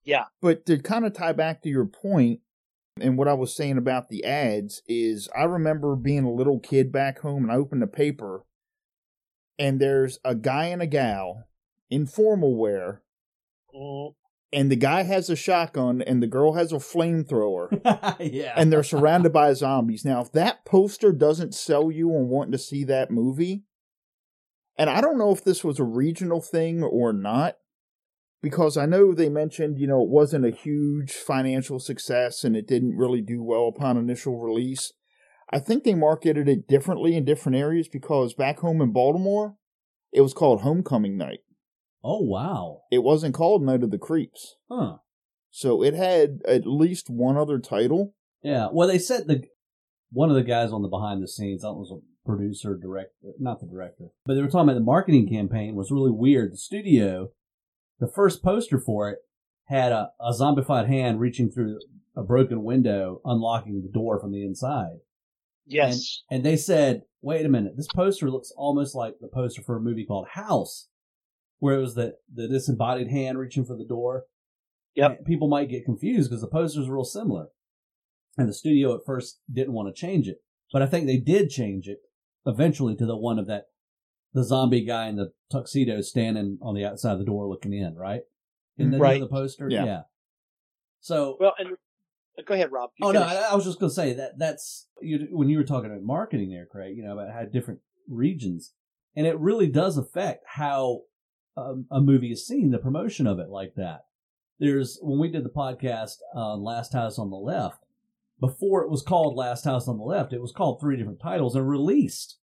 Yeah. 0.03 0.25
But 0.41 0.65
to 0.67 0.77
kind 0.79 1.05
of 1.05 1.13
tie 1.13 1.31
back 1.31 1.61
to 1.63 1.69
your 1.69 1.85
point 1.85 2.41
and 2.99 3.17
what 3.17 3.27
I 3.27 3.33
was 3.33 3.55
saying 3.55 3.77
about 3.77 4.09
the 4.09 4.23
ads 4.23 4.81
is 4.87 5.29
I 5.35 5.43
remember 5.45 5.95
being 5.95 6.25
a 6.25 6.31
little 6.31 6.59
kid 6.59 6.91
back 6.91 7.19
home 7.19 7.43
and 7.43 7.51
I 7.51 7.55
opened 7.55 7.81
the 7.81 7.87
paper 7.87 8.45
and 9.57 9.79
there's 9.79 10.19
a 10.23 10.35
guy 10.35 10.65
and 10.65 10.81
a 10.81 10.87
gal 10.87 11.45
in 11.89 12.05
formal 12.05 12.55
wear 12.55 13.01
Mhm. 13.73 14.13
And 14.53 14.71
the 14.71 14.75
guy 14.75 15.03
has 15.03 15.29
a 15.29 15.35
shotgun 15.35 16.01
and 16.01 16.21
the 16.21 16.27
girl 16.27 16.53
has 16.53 16.71
a 16.71 16.75
flamethrower 16.75 17.69
yeah. 18.19 18.53
and 18.55 18.71
they're 18.71 18.83
surrounded 18.83 19.33
by 19.33 19.51
zombies. 19.53 20.05
Now, 20.05 20.21
if 20.21 20.31
that 20.33 20.63
poster 20.63 21.11
doesn't 21.11 21.55
sell 21.55 21.91
you 21.91 22.09
on 22.11 22.29
wanting 22.29 22.51
to 22.51 22.57
see 22.57 22.83
that 22.85 23.11
movie, 23.11 23.63
and 24.77 24.89
I 24.89 25.01
don't 25.01 25.17
know 25.17 25.31
if 25.31 25.43
this 25.43 25.63
was 25.63 25.79
a 25.79 25.83
regional 25.83 26.41
thing 26.41 26.83
or 26.83 27.11
not, 27.11 27.57
because 28.41 28.77
I 28.77 28.85
know 28.85 29.13
they 29.13 29.29
mentioned, 29.29 29.79
you 29.79 29.87
know, 29.87 30.03
it 30.03 30.09
wasn't 30.09 30.45
a 30.45 30.51
huge 30.51 31.13
financial 31.13 31.79
success 31.79 32.43
and 32.43 32.55
it 32.55 32.67
didn't 32.67 32.97
really 32.97 33.21
do 33.21 33.41
well 33.41 33.67
upon 33.67 33.97
initial 33.97 34.39
release. 34.39 34.91
I 35.49 35.59
think 35.59 35.83
they 35.83 35.95
marketed 35.95 36.47
it 36.47 36.67
differently 36.67 37.15
in 37.15 37.25
different 37.25 37.57
areas 37.57 37.87
because 37.87 38.33
back 38.33 38.59
home 38.59 38.81
in 38.81 38.91
Baltimore, 38.91 39.55
it 40.11 40.21
was 40.21 40.33
called 40.33 40.61
Homecoming 40.61 41.17
Night. 41.17 41.39
Oh 42.03 42.21
wow. 42.21 42.81
It 42.91 43.03
wasn't 43.03 43.35
called 43.35 43.63
Night 43.63 43.83
of 43.83 43.91
the 43.91 43.97
Creeps. 43.97 44.55
Huh. 44.69 44.97
So 45.51 45.83
it 45.83 45.93
had 45.93 46.41
at 46.47 46.65
least 46.65 47.09
one 47.09 47.37
other 47.37 47.59
title. 47.59 48.13
Yeah. 48.41 48.69
Well, 48.71 48.87
they 48.87 48.99
said 48.99 49.27
the 49.27 49.43
one 50.11 50.29
of 50.29 50.35
the 50.35 50.43
guys 50.43 50.71
on 50.71 50.81
the 50.81 50.87
behind 50.87 51.21
the 51.23 51.27
scenes, 51.27 51.63
I 51.63 51.67
don't 51.67 51.75
know, 51.75 51.79
was 51.79 51.91
a 51.91 52.27
producer, 52.27 52.77
director, 52.79 53.33
not 53.39 53.59
the 53.59 53.67
director, 53.67 54.05
but 54.25 54.35
they 54.35 54.41
were 54.41 54.47
talking 54.47 54.69
about 54.69 54.75
the 54.75 54.85
marketing 54.85 55.27
campaign 55.27 55.75
was 55.75 55.91
really 55.91 56.11
weird. 56.11 56.53
The 56.53 56.57
studio, 56.57 57.29
the 57.99 58.07
first 58.07 58.43
poster 58.43 58.79
for 58.79 59.09
it 59.09 59.19
had 59.65 59.91
a, 59.91 60.11
a 60.19 60.31
zombified 60.31 60.87
hand 60.87 61.19
reaching 61.19 61.49
through 61.49 61.79
a 62.15 62.23
broken 62.23 62.63
window, 62.63 63.21
unlocking 63.25 63.81
the 63.81 63.91
door 63.91 64.19
from 64.19 64.31
the 64.31 64.45
inside. 64.45 64.97
Yes. 65.65 66.23
And 66.29 66.43
they 66.43 66.57
said, 66.57 67.03
wait 67.21 67.45
a 67.45 67.49
minute, 67.49 67.77
this 67.77 67.87
poster 67.87 68.29
looks 68.29 68.51
almost 68.55 68.95
like 68.95 69.15
the 69.19 69.27
poster 69.27 69.61
for 69.61 69.77
a 69.77 69.81
movie 69.81 70.05
called 70.05 70.27
House, 70.33 70.89
where 71.63 71.75
it 71.77 71.81
was 71.81 71.95
the, 71.95 72.13
the 72.35 72.45
disembodied 72.45 73.07
hand 73.07 73.39
reaching 73.39 73.63
for 73.63 73.77
the 73.77 73.85
door. 73.85 74.25
Yep. 74.95 75.19
And 75.19 75.25
people 75.25 75.47
might 75.47 75.69
get 75.69 75.85
confused 75.85 76.29
because 76.29 76.41
the 76.41 76.47
posters 76.49 76.89
are 76.89 76.93
real 76.93 77.05
similar. 77.05 77.47
And 78.37 78.49
the 78.49 78.53
studio 78.53 78.93
at 78.93 79.05
first 79.05 79.39
didn't 79.49 79.71
want 79.71 79.87
to 79.87 79.97
change 79.97 80.27
it. 80.27 80.39
But 80.73 80.81
I 80.81 80.87
think 80.87 81.05
they 81.05 81.19
did 81.19 81.49
change 81.49 81.87
it 81.87 81.99
eventually 82.45 82.97
to 82.97 83.05
the 83.05 83.15
one 83.15 83.39
of 83.39 83.47
that, 83.47 83.67
the 84.33 84.43
zombie 84.43 84.83
guy 84.83 85.07
in 85.07 85.15
the 85.15 85.31
tuxedo 85.49 86.01
standing 86.01 86.57
on 86.61 86.75
the 86.75 86.83
outside 86.83 87.13
of 87.13 87.19
the 87.19 87.25
door 87.25 87.47
looking 87.47 87.71
in, 87.71 87.95
right? 87.95 88.23
Isn't 88.77 88.91
that 88.91 88.99
Right. 88.99 89.21
the 89.21 89.27
poster? 89.27 89.69
Yeah. 89.69 90.01
So 90.99 91.37
Well, 91.39 91.53
and 91.57 91.77
uh, 92.37 92.41
go 92.45 92.55
ahead, 92.55 92.73
Rob. 92.73 92.89
You 92.97 93.07
Oh 93.07 93.11
no. 93.11 93.21
I, 93.21 93.35
I 93.51 93.55
was 93.55 93.63
just 93.63 93.79
going 93.79 93.89
to 93.89 93.95
say 93.95 94.11
that 94.11 94.37
that's 94.37 94.89
you, 95.01 95.29
when 95.31 95.47
you 95.47 95.59
were 95.59 95.63
talking 95.63 95.89
about 95.89 96.03
marketing 96.03 96.49
there, 96.49 96.65
Craig. 96.65 96.97
You 96.97 97.05
know 97.05 97.13
about 97.13 97.31
how 97.31 97.45
different 97.45 97.79
regions, 98.09 98.73
and 99.15 99.25
it 99.25 99.39
really 99.39 99.67
does 99.67 99.97
affect 99.97 100.43
how 100.45 101.03
um, 101.55 101.85
a 101.91 102.01
movie 102.01 102.31
is 102.31 102.45
seen, 102.45 102.71
the 102.71 102.79
promotion 102.79 103.27
of 103.27 103.39
it 103.39 103.49
like 103.49 103.75
that. 103.75 104.05
There's 104.59 104.99
when 105.01 105.19
we 105.19 105.29
did 105.29 105.43
the 105.43 105.49
podcast 105.49 106.17
on 106.33 106.63
Last 106.63 106.93
House 106.93 107.17
on 107.19 107.29
the 107.29 107.37
Left. 107.37 107.79
Before 108.39 108.83
it 108.83 108.89
was 108.89 109.01
called 109.01 109.35
Last 109.35 109.63
House 109.65 109.87
on 109.87 109.97
the 109.97 110.03
Left, 110.03 110.33
it 110.33 110.41
was 110.41 110.51
called 110.51 110.79
three 110.79 110.97
different 110.97 111.21
titles 111.21 111.55
and 111.55 111.67
released 111.67 112.37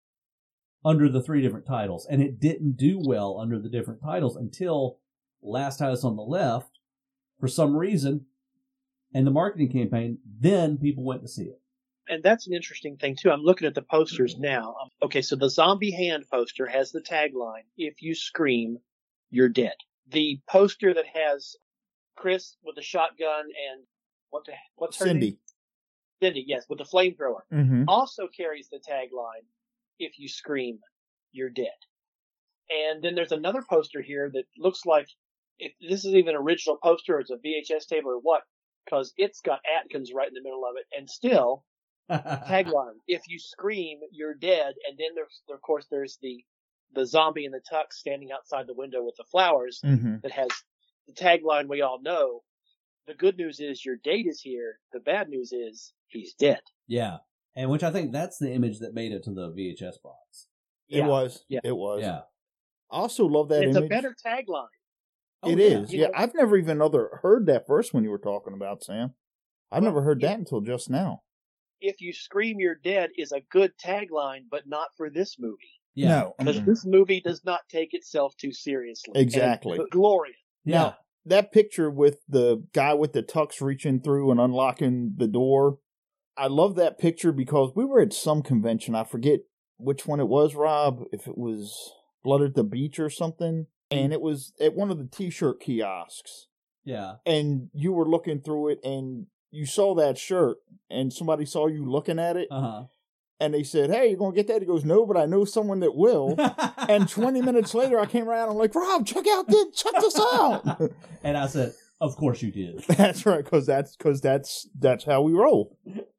under 0.84 1.08
the 1.08 1.22
three 1.22 1.42
different 1.42 1.66
titles, 1.66 2.06
and 2.08 2.22
it 2.22 2.38
didn't 2.38 2.76
do 2.76 3.00
well 3.04 3.38
under 3.40 3.58
the 3.58 3.68
different 3.68 4.00
titles 4.02 4.36
until 4.36 4.98
Last 5.42 5.80
House 5.80 6.04
on 6.04 6.16
the 6.16 6.22
Left, 6.22 6.78
for 7.40 7.48
some 7.48 7.76
reason, 7.76 8.26
and 9.12 9.26
the 9.26 9.30
marketing 9.30 9.70
campaign, 9.72 10.18
then 10.40 10.78
people 10.78 11.04
went 11.04 11.22
to 11.22 11.28
see 11.28 11.44
it. 11.44 11.60
and 12.10 12.22
that's 12.22 12.46
an 12.46 12.54
interesting 12.54 12.96
thing 12.96 13.16
too. 13.16 13.30
I'm 13.30 13.42
looking 13.42 13.66
at 13.66 13.74
the 13.74 13.82
posters 13.82 14.36
now. 14.38 14.76
Um, 14.80 14.88
okay, 15.02 15.20
so 15.20 15.36
the 15.36 15.50
zombie 15.50 15.90
hand 15.90 16.24
poster 16.30 16.66
has 16.66 16.90
the 16.90 17.02
tagline, 17.02 17.64
"If 17.76 18.00
you 18.02 18.14
scream, 18.14 18.78
you're 19.30 19.48
dead." 19.48 19.74
The 20.06 20.40
poster 20.48 20.94
that 20.94 21.06
has 21.06 21.56
Chris 22.16 22.56
with 22.62 22.76
a 22.78 22.82
shotgun 22.82 23.44
and 23.70 23.86
what 24.30 24.44
the 24.46 24.52
what's 24.76 24.98
her 24.98 25.06
name? 25.06 25.14
Cindy. 25.14 25.38
Cindy, 26.20 26.44
yes, 26.46 26.66
with 26.68 26.78
the 26.78 26.84
flamethrower, 26.84 27.42
Mm-hmm. 27.52 27.84
also 27.88 28.26
carries 28.28 28.68
the 28.68 28.78
tagline, 28.80 29.44
"If 29.98 30.18
you 30.18 30.28
scream, 30.28 30.80
you're 31.32 31.50
dead." 31.50 31.78
And 32.70 33.02
then 33.02 33.14
there's 33.14 33.32
another 33.32 33.62
poster 33.62 34.02
here 34.02 34.28
that 34.30 34.44
looks 34.58 34.84
like 34.84 35.08
if 35.58 35.72
this 35.80 36.04
is 36.04 36.14
even 36.14 36.34
an 36.34 36.42
original 36.42 36.76
poster 36.76 37.16
or 37.16 37.20
it's 37.20 37.30
a 37.30 37.36
VHS 37.36 37.86
table 37.86 38.10
or 38.10 38.18
what, 38.20 38.42
because 38.84 39.12
it's 39.16 39.40
got 39.40 39.60
Atkins 39.66 40.12
right 40.12 40.28
in 40.28 40.34
the 40.34 40.42
middle 40.42 40.64
of 40.64 40.76
it, 40.76 40.86
and 40.96 41.08
still 41.08 41.64
tagline: 42.10 42.94
"If 43.06 43.22
you 43.28 43.38
scream, 43.38 44.00
you're 44.10 44.34
dead." 44.34 44.74
And 44.88 44.98
then 44.98 45.14
there's, 45.14 45.42
of 45.50 45.60
course, 45.62 45.86
there's 45.90 46.18
the 46.20 46.44
the 46.94 47.06
zombie 47.06 47.44
in 47.44 47.52
the 47.52 47.60
tux 47.72 47.92
standing 47.92 48.30
outside 48.32 48.66
the 48.66 48.74
window 48.74 49.02
with 49.04 49.14
the 49.16 49.24
flowers 49.30 49.80
Mm-hmm. 49.84 50.16
that 50.22 50.32
has 50.32 50.48
the 51.06 51.12
tagline 51.12 51.68
we 51.68 51.82
all 51.82 52.00
know. 52.02 52.42
The 53.06 53.14
good 53.14 53.36
news 53.38 53.60
is 53.60 53.84
your 53.84 53.96
date 53.96 54.26
is 54.26 54.40
here. 54.40 54.78
The 54.92 55.00
bad 55.00 55.28
news 55.28 55.52
is 55.52 55.92
he's 56.08 56.34
dead. 56.34 56.60
Yeah. 56.86 57.18
And 57.56 57.70
which 57.70 57.82
I 57.82 57.90
think 57.90 58.12
that's 58.12 58.38
the 58.38 58.52
image 58.52 58.80
that 58.80 58.94
made 58.94 59.12
it 59.12 59.24
to 59.24 59.30
the 59.32 59.50
VHS 59.50 59.96
box. 60.02 60.48
It 60.88 60.98
Yeah. 60.98 61.06
was. 61.06 61.44
Yeah. 61.48 61.60
It 61.64 61.76
was. 61.76 62.02
Yeah. 62.02 62.22
I 62.90 62.96
also 62.96 63.26
love 63.26 63.48
that 63.48 63.62
it's 63.62 63.76
image. 63.76 63.86
a 63.86 63.88
better 63.88 64.14
tagline. 64.24 64.66
Oh, 65.42 65.50
It 65.50 65.58
yeah. 65.58 65.64
is. 65.78 65.92
You 65.92 66.00
Yeah, 66.00 66.06
know- 66.08 66.12
I've 66.16 66.34
never 66.34 66.56
even 66.56 66.80
other 66.82 67.20
heard 67.22 67.46
that 67.46 67.66
first 67.66 67.94
one 67.94 68.04
you 68.04 68.10
were 68.10 68.18
talking 68.18 68.52
about, 68.54 68.82
Sam. 68.84 69.14
I've 69.70 69.82
Well, 69.82 69.92
never 69.92 70.02
heard 70.02 70.20
yeah. 70.22 70.28
that 70.30 70.38
until 70.38 70.60
just 70.60 70.90
now. 70.90 71.22
If 71.80 72.00
you 72.00 72.12
scream, 72.12 72.58
you're 72.58 72.74
dead 72.74 73.10
is 73.16 73.32
a 73.32 73.40
good 73.40 73.72
tagline, 73.78 74.48
but 74.50 74.66
not 74.66 74.88
for 74.96 75.08
this 75.10 75.38
movie 75.38 75.77
Yeah. 75.98 76.08
No. 76.08 76.34
because 76.38 76.62
this 76.64 76.84
movie 76.86 77.20
does 77.20 77.44
not 77.44 77.60
take 77.68 77.92
itself 77.92 78.36
too 78.36 78.52
seriously. 78.52 79.12
And 79.14 79.22
Exactly. 79.22 79.78
it's 79.78 79.90
glorious. 79.90 80.36
Yeah. 80.64 80.74
Now, 80.82 80.96
that 81.26 81.52
picture 81.52 81.90
with 81.90 82.18
the 82.28 82.64
guy 82.72 82.94
with 82.94 83.12
the 83.12 83.22
tux 83.22 83.60
reaching 83.60 84.00
through 84.00 84.30
and 84.30 84.38
unlocking 84.40 85.14
the 85.16 85.26
door, 85.26 85.78
I 86.36 86.46
love 86.46 86.76
that 86.76 86.98
picture 86.98 87.32
because 87.32 87.72
we 87.74 87.84
were 87.84 88.00
at 88.00 88.12
some 88.12 88.42
convention. 88.42 88.94
I 88.94 89.02
forget 89.04 89.40
which 89.76 90.06
one 90.06 90.20
it 90.20 90.28
was, 90.28 90.54
Rob, 90.54 91.02
if 91.12 91.26
it 91.26 91.36
was 91.36 91.92
Blood 92.22 92.42
at 92.42 92.54
the 92.54 92.64
Beach 92.64 92.98
or 93.00 93.10
something. 93.10 93.66
And 93.90 94.12
it 94.12 94.20
was 94.20 94.52
at 94.60 94.74
one 94.74 94.90
of 94.90 94.98
the 94.98 95.06
t 95.06 95.30
shirt 95.30 95.60
kiosks. 95.60 96.46
Yeah. 96.84 97.14
And 97.26 97.70
you 97.72 97.92
were 97.92 98.08
looking 98.08 98.40
through 98.40 98.68
it 98.68 98.78
and 98.84 99.26
you 99.50 99.66
saw 99.66 99.94
that 99.96 100.16
shirt 100.18 100.58
and 100.90 101.12
somebody 101.12 101.44
saw 101.44 101.66
you 101.66 101.84
looking 101.90 102.18
at 102.18 102.36
it 102.36 102.48
Uh 102.50 102.84
and 103.40 103.54
they 103.54 103.62
said, 103.62 103.90
Hey, 103.90 104.08
you're 104.08 104.18
gonna 104.18 104.34
get 104.34 104.48
that? 104.48 104.62
He 104.62 104.66
goes, 104.66 104.84
No, 104.84 105.06
but 105.06 105.16
I 105.16 105.26
know 105.26 105.44
someone 105.44 105.80
that 105.80 105.94
will. 105.94 106.34
and 106.88 107.08
20 107.08 107.42
minutes 107.42 107.74
later, 107.74 107.98
I 107.98 108.06
came 108.06 108.28
around. 108.28 108.50
I'm 108.50 108.56
like, 108.56 108.74
Rob, 108.74 109.06
check 109.06 109.26
out 109.28 109.46
this, 109.48 109.66
check 109.74 109.92
this 110.00 110.18
out. 110.18 110.80
and 111.22 111.36
I 111.36 111.46
said, 111.46 111.74
"Of 112.00 112.16
course 112.16 112.42
you 112.42 112.50
did." 112.50 112.84
that's 112.88 113.26
right, 113.26 113.44
because 113.44 113.66
that's 113.66 113.96
because 113.96 114.20
that's 114.20 114.68
that's 114.78 115.04
how 115.04 115.22
we 115.22 115.32
roll. 115.32 115.76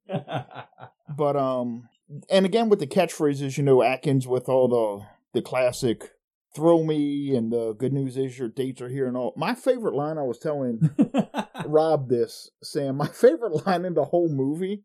But 0.07 1.35
um, 1.35 1.89
and 2.29 2.45
again 2.45 2.69
with 2.69 2.79
the 2.79 2.87
catchphrases, 2.87 3.57
you 3.57 3.63
know, 3.63 3.83
Atkins 3.83 4.27
with 4.27 4.47
all 4.47 4.67
the 4.67 5.39
the 5.39 5.41
classic 5.41 6.11
"throw 6.55 6.83
me" 6.83 7.35
and 7.35 7.51
the 7.51 7.73
"good 7.73 7.93
news 7.93 8.17
is 8.17 8.39
your 8.39 8.49
dates 8.49 8.81
are 8.81 8.89
here" 8.89 9.07
and 9.07 9.17
all. 9.17 9.33
My 9.35 9.55
favorite 9.55 9.95
line, 9.95 10.17
I 10.17 10.23
was 10.23 10.39
telling 10.39 10.89
Rob 11.65 12.09
this, 12.09 12.51
Sam. 12.63 12.97
My 12.97 13.07
favorite 13.07 13.65
line 13.65 13.85
in 13.85 13.93
the 13.93 14.05
whole 14.05 14.29
movie 14.29 14.83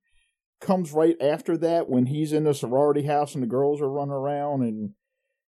comes 0.60 0.92
right 0.92 1.16
after 1.20 1.56
that 1.58 1.88
when 1.88 2.06
he's 2.06 2.32
in 2.32 2.44
the 2.44 2.54
sorority 2.54 3.02
house 3.04 3.34
and 3.34 3.42
the 3.42 3.46
girls 3.48 3.80
are 3.80 3.90
running 3.90 4.12
around 4.14 4.62
and. 4.62 4.90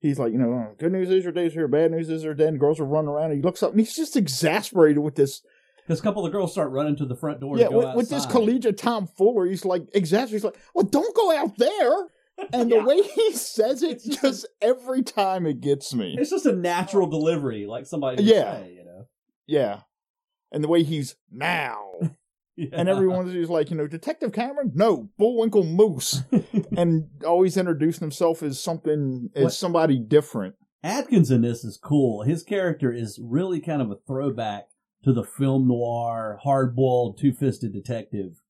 He's 0.02 0.20
like, 0.20 0.34
you 0.34 0.38
know, 0.38 0.52
oh, 0.52 0.76
good 0.78 0.92
news 0.92 1.10
is 1.10 1.24
your 1.24 1.34
days 1.34 1.54
here, 1.54 1.68
bad 1.68 1.90
news 1.90 2.12
is 2.12 2.22
they're 2.22 2.36
dead. 2.36 2.50
And 2.50 2.60
girls 2.60 2.80
are 2.80 2.86
running 2.86 3.10
around. 3.10 3.32
And 3.32 3.36
he 3.38 3.42
looks 3.42 3.64
up 3.64 3.72
and 3.72 3.80
he's 3.80 3.96
just 3.96 4.16
exasperated 4.16 5.00
with 5.00 5.16
this 5.16 5.42
Because 5.88 6.00
a 6.00 6.04
couple 6.04 6.24
of 6.24 6.32
girls 6.32 6.52
start 6.52 6.70
running 6.70 6.96
to 6.98 7.06
the 7.08 7.16
front 7.16 7.40
door. 7.40 7.58
yeah, 7.58 7.68
to 7.68 7.72
go 7.72 7.78
with, 7.88 7.96
with 7.96 8.10
this 8.10 8.28
collegiate 8.28 8.78
tomfoolery, 8.78 9.50
he's 9.50 9.66
like 9.66 9.88
exasperated. 9.96 10.34
He's 10.34 10.44
like, 10.44 10.58
"Well, 10.76 10.86
don't 10.86 11.16
go 11.16 11.36
out 11.36 11.58
there." 11.58 12.10
and 12.54 12.70
Yeah. 12.70 12.80
the 12.82 12.84
way 12.86 13.02
he 13.02 13.32
says 13.34 13.82
it, 13.82 14.04
just 14.04 14.22
just 14.22 14.48
every 14.62 15.02
time 15.02 15.48
it 15.48 15.60
gets 15.60 15.92
me. 15.96 16.16
It's 16.20 16.30
just 16.30 16.46
a 16.46 16.54
natural 16.56 17.08
delivery, 17.08 17.66
like 17.66 17.88
somebody 17.88 18.22
Yeah. 18.22 18.60
say, 18.62 18.74
you 18.78 18.86
know. 18.86 19.08
Yeah, 19.48 19.80
and 20.52 20.64
the 20.64 20.68
way 20.68 20.84
he's 20.84 21.16
now, 21.32 21.80
Yeah. 22.58 22.70
and 22.74 22.88
everyone's 22.90 23.34
just 23.34 23.50
like, 23.52 23.70
you 23.70 23.76
know, 23.78 23.86
Detective 23.88 24.32
Cameron, 24.32 24.72
no, 24.76 25.10
Bullwinkle 25.18 25.64
Moose, 25.66 26.24
and 26.78 27.10
always 27.26 27.58
introducing 27.58 28.02
himself 28.02 28.42
as 28.44 28.60
something 28.60 29.30
as 29.36 29.44
What- 29.44 29.54
somebody 29.54 30.00
different. 30.00 30.56
Atkins 30.84 31.32
in 31.32 31.42
this 31.42 31.66
is 31.66 31.78
cool. 31.78 32.22
His 32.24 32.44
character 32.44 32.92
is 32.94 33.20
really 33.22 33.60
kind 33.60 33.82
of 33.82 33.90
a 33.92 33.98
throwback 34.08 34.68
to 35.04 35.12
the 35.14 35.24
film 35.24 35.68
noir, 35.68 36.40
hard 36.44 36.76
boiled, 36.76 37.18
two 37.18 37.34
fisted 37.34 37.74
detective 37.74 38.42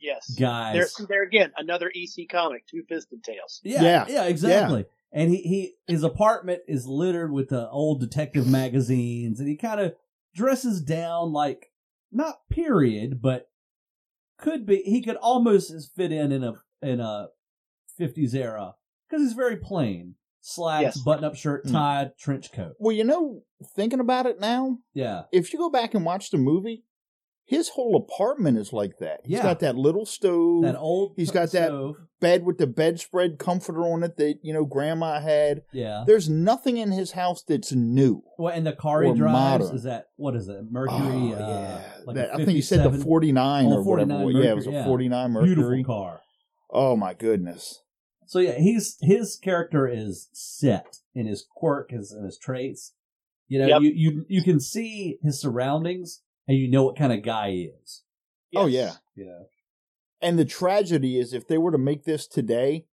Yes. 0.00 0.30
guys. 0.38 0.74
There, 0.96 1.06
there 1.08 1.22
again, 1.22 1.52
another 1.56 1.90
EC 1.94 2.28
comic, 2.28 2.66
Two 2.66 2.82
Fisted 2.88 3.22
Tales. 3.24 3.60
Yeah, 3.64 3.82
Yeah. 3.82 4.04
yeah, 4.08 4.24
exactly. 4.26 4.84
And 5.10 5.30
he, 5.30 5.36
he 5.38 5.74
his 5.86 6.02
apartment 6.04 6.62
is 6.68 6.86
littered 6.86 7.32
with 7.32 7.48
the 7.48 7.68
old 7.70 8.00
detective 8.00 8.46
magazines, 8.46 9.40
and 9.40 9.48
he 9.48 9.56
kind 9.56 9.80
of 9.80 9.94
dresses 10.34 10.80
down 10.82 11.32
like 11.32 11.67
not 12.10 12.48
period, 12.50 13.20
but 13.22 13.48
could 14.38 14.66
be. 14.66 14.82
He 14.82 15.02
could 15.02 15.16
almost 15.16 15.72
fit 15.94 16.12
in 16.12 16.32
in 16.32 16.44
a 16.44 16.54
in 16.82 17.00
a 17.00 17.28
fifties 17.96 18.34
era 18.34 18.74
because 19.08 19.22
he's 19.24 19.32
very 19.34 19.56
plain: 19.56 20.14
slacks, 20.40 20.82
Yes. 20.96 20.98
button 21.02 21.24
up 21.24 21.34
shirt, 21.34 21.66
Mm. 21.66 21.72
tie, 21.72 22.10
trench 22.18 22.52
coat. 22.52 22.74
Well, 22.78 22.94
you 22.94 23.04
know, 23.04 23.42
thinking 23.74 24.00
about 24.00 24.26
it 24.26 24.38
now, 24.40 24.78
Yeah, 24.94 25.24
if 25.32 25.52
you 25.52 25.58
go 25.58 25.70
back 25.70 25.94
and 25.94 26.04
watch 26.04 26.30
the 26.30 26.38
movie, 26.38 26.84
his 27.48 27.70
whole 27.70 27.96
apartment 27.96 28.58
is 28.58 28.72
like 28.74 28.98
that. 28.98 29.20
He's 29.24 29.38
Yeah. 29.38 29.42
got 29.42 29.60
that 29.60 29.74
little 29.76 30.04
stove, 30.04 30.62
that 30.62 30.76
old. 30.76 31.14
He's 31.16 31.30
got 31.30 31.50
that- 31.52 31.68
stove. 31.68 31.96
bed 32.20 32.44
with 32.44 32.58
the 32.58 32.66
bedspread 32.66 33.38
comforter 33.38 33.82
on 33.82 34.02
it 34.02 34.16
that 34.16 34.38
you 34.42 34.52
know 34.52 34.64
grandma 34.64 35.20
had. 35.20 35.62
Yeah. 35.72 36.02
There's 36.06 36.28
nothing 36.28 36.76
in 36.76 36.90
his 36.90 37.12
house 37.12 37.42
that's 37.42 37.72
new. 37.72 38.22
Well, 38.38 38.52
and 38.52 38.66
the 38.66 38.72
car 38.72 39.02
he 39.02 39.10
Or 39.10 39.14
drives 39.14 39.32
modern. 39.64 39.76
is 39.76 39.84
that 39.84 40.08
what 40.16 40.34
is 40.36 40.48
it? 40.48 40.64
Mercury. 40.70 40.98
Oh, 41.00 41.32
uh, 41.34 41.38
yeah. 41.38 41.80
like 42.04 42.16
That- 42.16 42.30
a 42.30 42.34
I 42.34 42.36
think 42.44 42.56
you 42.56 42.62
said 42.62 42.80
the 42.80 42.90
57 42.90 43.04
49 43.04 43.66
Oh, 43.66 43.72
or 43.76 43.82
whatever. 43.84 44.10
49 44.10 44.42
yeah, 44.44 44.50
it 44.50 44.54
was 44.56 44.66
a 44.66 44.70
Mercury, 44.70 44.80
yeah. 44.82 44.86
49 44.86 45.30
Mercury. 45.30 45.54
beautiful 45.54 45.84
car. 45.84 46.20
Oh 46.70 46.96
my 46.96 47.14
goodness. 47.14 47.82
So 48.26 48.40
yeah, 48.40 48.58
he's 48.58 48.98
his 49.00 49.36
character 49.36 49.86
is 49.88 50.28
set 50.32 50.98
in 51.14 51.26
his 51.26 51.46
quirk, 51.56 51.92
his 51.92 52.10
and 52.12 52.24
his 52.26 52.36
traits. 52.36 52.92
You 53.46 53.60
know, 53.60 53.66
Yep. 53.68 53.82
you, 53.82 53.92
you 53.94 54.24
you 54.28 54.42
can 54.42 54.60
see 54.60 55.18
his 55.22 55.40
surroundings 55.40 56.20
and 56.48 56.56
you 56.56 56.68
know 56.68 56.82
what 56.82 56.96
kind 56.96 57.12
of 57.12 57.22
guy 57.22 57.50
he 57.50 57.70
is. 57.82 58.02
Oh 58.56 58.66
yeah. 58.66 58.94
yeah. 59.14 59.42
And 60.20 60.38
the 60.38 60.44
tragedy 60.44 61.18
is 61.18 61.32
if 61.32 61.46
they 61.46 61.58
were 61.58 61.70
to 61.70 61.78
make 61.78 62.04
this 62.04 62.26
today, 62.26 62.86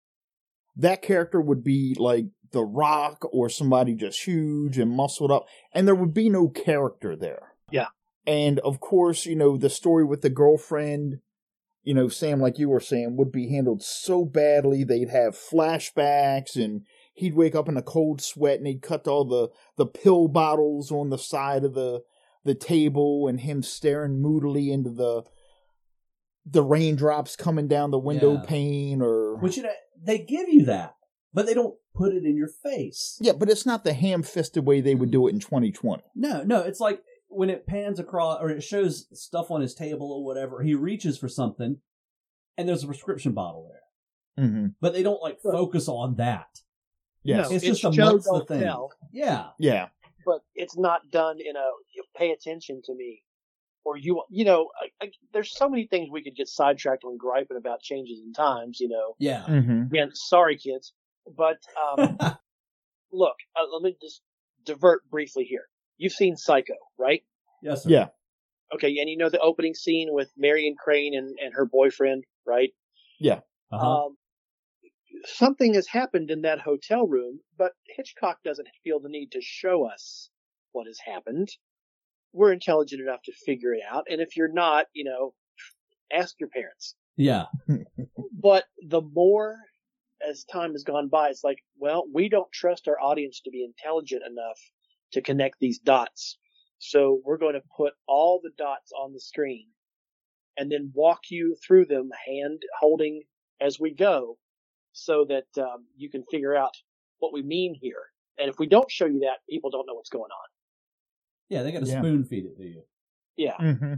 that 0.76 1.02
character 1.02 1.42
would 1.42 1.64
be 1.64 1.96
like 1.98 2.26
The 2.52 2.64
Rock 2.64 3.26
or 3.32 3.50
somebody 3.50 3.96
just 3.96 4.24
huge 4.24 4.78
and 4.78 4.92
muscled 4.92 5.32
up, 5.32 5.46
and 5.74 5.88
there 5.88 5.96
would 5.96 6.14
be 6.14 6.30
no 6.30 6.50
character 6.50 7.16
there. 7.16 7.54
Yeah. 7.72 7.88
And 8.28 8.60
of 8.60 8.80
course, 8.80 9.26
you 9.26 9.36
know, 9.36 9.58
the 9.58 9.70
story 9.70 10.04
with 10.04 10.22
the 10.22 10.30
girlfriend, 10.30 11.20
you 11.84 11.94
know, 11.94 12.10
Sam, 12.10 12.42
like 12.42 12.60
you 12.60 12.70
were 12.70 12.80
saying, 12.80 13.16
would 13.16 13.32
be 13.32 13.50
handled 13.50 13.84
so 13.84 14.26
badly. 14.26 14.84
They'd 14.84 15.10
have 15.10 15.38
flashbacks 15.38 16.56
and 16.56 16.82
he'd 17.14 17.36
wake 17.36 17.56
up 17.56 17.70
in 17.70 17.78
a 17.78 17.84
cold 17.84 18.22
sweat 18.22 18.58
and 18.58 18.68
he'd 18.68 18.82
cut 18.82 19.08
all 19.08 19.26
the, 19.26 19.50
the 19.78 19.86
pill 19.86 20.28
bottles 20.28 20.92
on 20.92 21.12
the 21.12 21.20
side 21.20 21.64
of 21.64 21.76
the 21.76 22.02
the 22.46 22.56
table 22.56 23.28
and 23.28 23.42
him 23.42 23.62
staring 23.62 24.22
moodily 24.22 24.72
into 24.72 24.90
the 24.92 25.24
the 26.46 26.62
raindrops 26.64 27.36
coming 27.36 27.68
down 27.68 27.90
the 27.92 27.98
window 28.00 28.34
Yeah. 28.36 28.44
pane 28.48 29.02
or 29.02 29.36
Which 29.38 29.58
you 29.58 29.64
know 29.64 29.72
they 30.02 30.20
give 30.20 30.48
you 30.48 30.66
that, 30.66 30.96
but 31.34 31.46
they 31.48 31.54
don't 31.56 31.76
put 31.96 32.14
it 32.14 32.24
in 32.24 32.38
your 32.38 32.48
face. 32.50 33.18
yeah, 33.20 33.32
but 33.34 33.50
it's 33.50 33.66
not 33.66 33.84
the 33.84 33.94
ham-fisted 33.94 34.66
way 34.66 34.80
they 34.82 34.96
would 34.96 35.10
do 35.12 35.28
it 35.28 35.34
in 35.34 35.40
2020. 35.40 36.04
No, 36.14 36.44
no, 36.44 36.60
it's 36.62 36.80
like 36.80 37.02
when 37.30 37.50
it 37.50 37.66
pans 37.66 38.00
across 38.00 38.40
or 38.42 38.50
it 38.52 38.62
shows 38.62 39.08
stuff 39.20 39.50
on 39.50 39.62
his 39.62 39.74
table 39.74 40.12
or 40.12 40.24
whatever. 40.24 40.62
He 40.62 40.76
reaches 40.76 41.18
for 41.18 41.28
something, 41.30 41.78
and 42.58 42.70
there's 42.70 42.84
a 42.84 42.88
prescription 42.88 43.32
bottle 43.34 43.68
there, 43.72 44.46
Mm-hmm. 44.46 44.66
but 44.82 44.94
they 44.94 45.02
don't 45.02 45.22
like 45.24 45.40
focus 45.42 45.88
on 45.88 46.16
that. 46.18 46.48
Yes. 47.24 47.50
No, 47.50 47.56
It's 47.56 47.64
it's, 47.66 47.82
just 47.82 47.96
show 47.96 48.04
amongst 48.04 48.26
the 48.26 48.32
don't 48.34 48.48
thing. 48.48 48.60
tell, 48.62 48.92
Yeah, 49.12 49.48
Yeah. 49.58 49.88
But 50.26 50.40
it's 50.56 50.78
not 50.78 51.12
done 51.12 51.38
in 51.40 51.56
a 51.56 51.70
you 51.94 52.04
pay 52.18 52.32
attention 52.32 52.82
to 52.86 52.96
me, 52.96 53.22
or 53.84 53.98
you 53.98 54.24
you 54.30 54.46
know. 54.46 54.70
I, 54.82 55.06
I, 55.06 55.12
there's 55.34 55.56
so 55.56 55.70
many 55.70 55.88
things 55.88 56.10
we 56.12 56.24
could 56.24 56.36
get 56.36 56.48
sidetracked 56.48 57.04
on 57.04 57.18
griping 57.18 57.58
about 57.58 57.82
changes 57.82 58.20
in 58.20 58.34
times. 58.34 58.80
You 58.80 58.90
know, 58.90 59.16
yeah. 59.20 59.44
Mm-hmm. 59.48 59.84
again, 59.94 60.10
sorry 60.14 60.58
kids, 60.58 60.94
but 61.38 61.58
um, 61.98 62.18
look, 63.12 63.36
uh, 63.56 63.68
let 63.72 63.82
me 63.82 63.96
just 64.02 64.22
divert 64.66 65.10
briefly 65.10 65.44
here. 65.44 65.66
You've 65.98 66.14
seen 66.14 66.36
Psycho, 66.36 66.74
right? 66.98 67.24
yes, 67.62 67.84
sir. 67.84 67.90
Yeah. 67.90 68.08
Okay, 68.74 68.98
and 69.00 69.10
you 69.10 69.18
know 69.18 69.30
the 69.30 69.40
opening 69.40 69.76
scene 69.76 70.10
with 70.12 70.32
Marion 70.36 70.76
Crane 70.78 71.16
and, 71.16 71.38
and 71.40 71.54
her 71.54 71.66
boyfriend, 71.66 72.24
right? 72.46 72.72
Yeah 73.20 73.40
uh-huh. 73.72 74.06
Um, 74.06 74.18
something 75.26 75.74
has 75.74 75.88
happened 75.88 76.32
in 76.32 76.42
that 76.42 76.60
hotel 76.60 77.08
room, 77.08 77.40
but 77.58 77.74
Hitchcock 77.96 78.40
doesn't 78.44 78.68
feel 78.84 79.00
the 79.00 79.10
need 79.10 79.32
to 79.32 79.42
show 79.42 79.86
us 79.86 80.30
what 80.72 80.88
has 80.88 81.00
happened. 81.00 81.50
We're 82.34 82.52
intelligent 82.52 83.02
enough 83.02 83.22
to 83.24 83.34
figure 83.46 83.74
it 83.74 83.84
out, 83.90 84.06
and 84.10 84.22
if 84.22 84.36
you're 84.36 84.52
not, 84.52 84.88
you 84.94 85.06
know, 85.06 85.34
ask 86.12 86.36
your 86.40 86.50
parents. 86.50 86.96
yeah, 87.16 87.46
But 88.32 88.66
the 88.88 89.02
more 89.02 89.58
as 90.28 90.44
time 90.44 90.74
has 90.74 90.84
gone 90.84 91.10
by, 91.10 91.30
it's 91.30 91.44
like, 91.44 91.60
well, 91.78 92.06
we 92.14 92.30
don't 92.30 92.52
trust 92.52 92.88
our 92.88 93.00
audience 93.00 93.42
to 93.42 93.52
be 93.52 93.64
intelligent 93.64 94.24
enough 94.24 94.60
to 95.14 95.22
connect 95.22 95.60
these 95.60 95.80
dots. 95.80 96.38
So 96.78 97.22
we're 97.24 97.38
going 97.38 97.54
to 97.54 97.64
put 97.76 97.94
all 98.08 98.40
the 98.44 98.52
dots 98.58 98.92
on 98.92 99.14
the 99.14 99.20
screen 99.20 99.68
and 100.58 100.72
then 100.72 100.92
walk 100.94 101.22
you 101.30 101.56
through 101.66 101.86
them 101.86 102.10
hand 102.26 102.62
holding 102.80 103.24
as 103.62 103.80
we 103.80 103.94
go 103.94 104.38
so 104.98 105.26
that 105.28 105.62
um, 105.62 105.86
you 105.98 106.10
can 106.10 106.24
figure 106.32 106.56
out 106.56 106.72
what 107.20 107.34
we 107.34 107.42
mean 107.44 107.76
here. 107.80 108.02
And 108.40 108.50
if 108.50 108.58
we 108.60 108.66
don't 108.68 108.90
show 108.90 109.06
you 109.06 109.20
that, 109.20 109.38
people 109.50 109.70
don't 109.70 109.86
know 109.86 109.94
what's 109.94 110.10
going 110.10 110.32
on. 110.32 110.48
yeah. 111.50 111.64
They 111.64 111.72
got 111.72 111.84
to 111.84 111.86
Yeah. 111.90 112.00
spoon 112.02 112.24
feed 112.24 112.46
it 112.46 112.58
to 112.58 112.64
you. 112.64 112.82
Yeah. 113.36 113.58
Mm-hmm. 113.58 113.94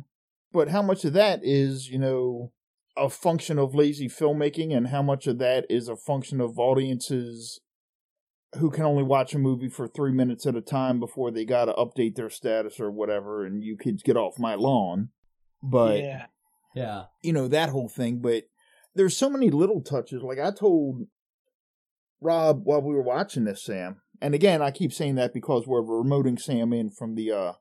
But 0.52 0.70
how 0.70 0.82
much 0.82 1.06
of 1.06 1.14
that 1.14 1.42
is, 1.44 1.88
you 1.90 2.00
know, 2.00 2.52
a 2.96 3.10
function 3.10 3.60
of 3.60 3.76
lazy 3.76 4.08
filmmaking, 4.10 4.76
and 4.76 4.88
how 4.88 5.04
much 5.04 5.28
of 5.28 5.38
that 5.38 5.66
is 5.70 5.88
a 5.88 5.96
function 5.96 6.42
of 6.42 6.58
audiences 6.58 7.62
who 8.56 8.72
can 8.72 8.86
only 8.86 9.04
watch 9.04 9.36
a 9.36 9.40
movie 9.40 9.70
for 9.70 9.88
three 9.88 10.12
minutes 10.12 10.48
at 10.48 10.56
a 10.56 10.62
time 10.62 11.00
before 11.00 11.30
they 11.30 11.46
got 11.46 11.66
to 11.66 11.74
update 11.74 12.16
their 12.16 12.30
status 12.32 12.80
or 12.80 12.90
whatever, 12.90 13.46
and 13.46 13.64
you 13.64 13.78
kids 13.78 14.02
get 14.02 14.18
off 14.18 14.40
my 14.40 14.56
lawn. 14.56 15.10
But 15.62 16.00
yeah. 16.00 16.26
Yeah, 16.76 17.04
you 17.24 17.34
know 17.34 17.48
that 17.48 17.70
whole 17.70 17.90
thing. 17.90 18.20
But 18.20 18.44
there's 18.98 19.16
so 19.16 19.30
many 19.30 19.50
little 19.50 19.82
touches. 19.82 20.22
Like 20.24 20.40
I 20.40 20.52
told 20.52 21.08
Rob 22.20 22.62
while 22.66 22.82
we 22.82 22.94
were 22.96 23.02
watching 23.04 23.46
this, 23.46 23.64
Sam, 23.64 24.02
and 24.22 24.34
again 24.34 24.62
I 24.62 24.72
keep 24.72 24.92
saying 24.92 25.16
that 25.16 25.34
because 25.34 25.68
we're 25.68 25.82
remoting 25.82 26.40
Sam 26.40 26.74
in 26.74 26.90
from 26.90 27.16
the 27.16 27.32
uh 27.32 27.54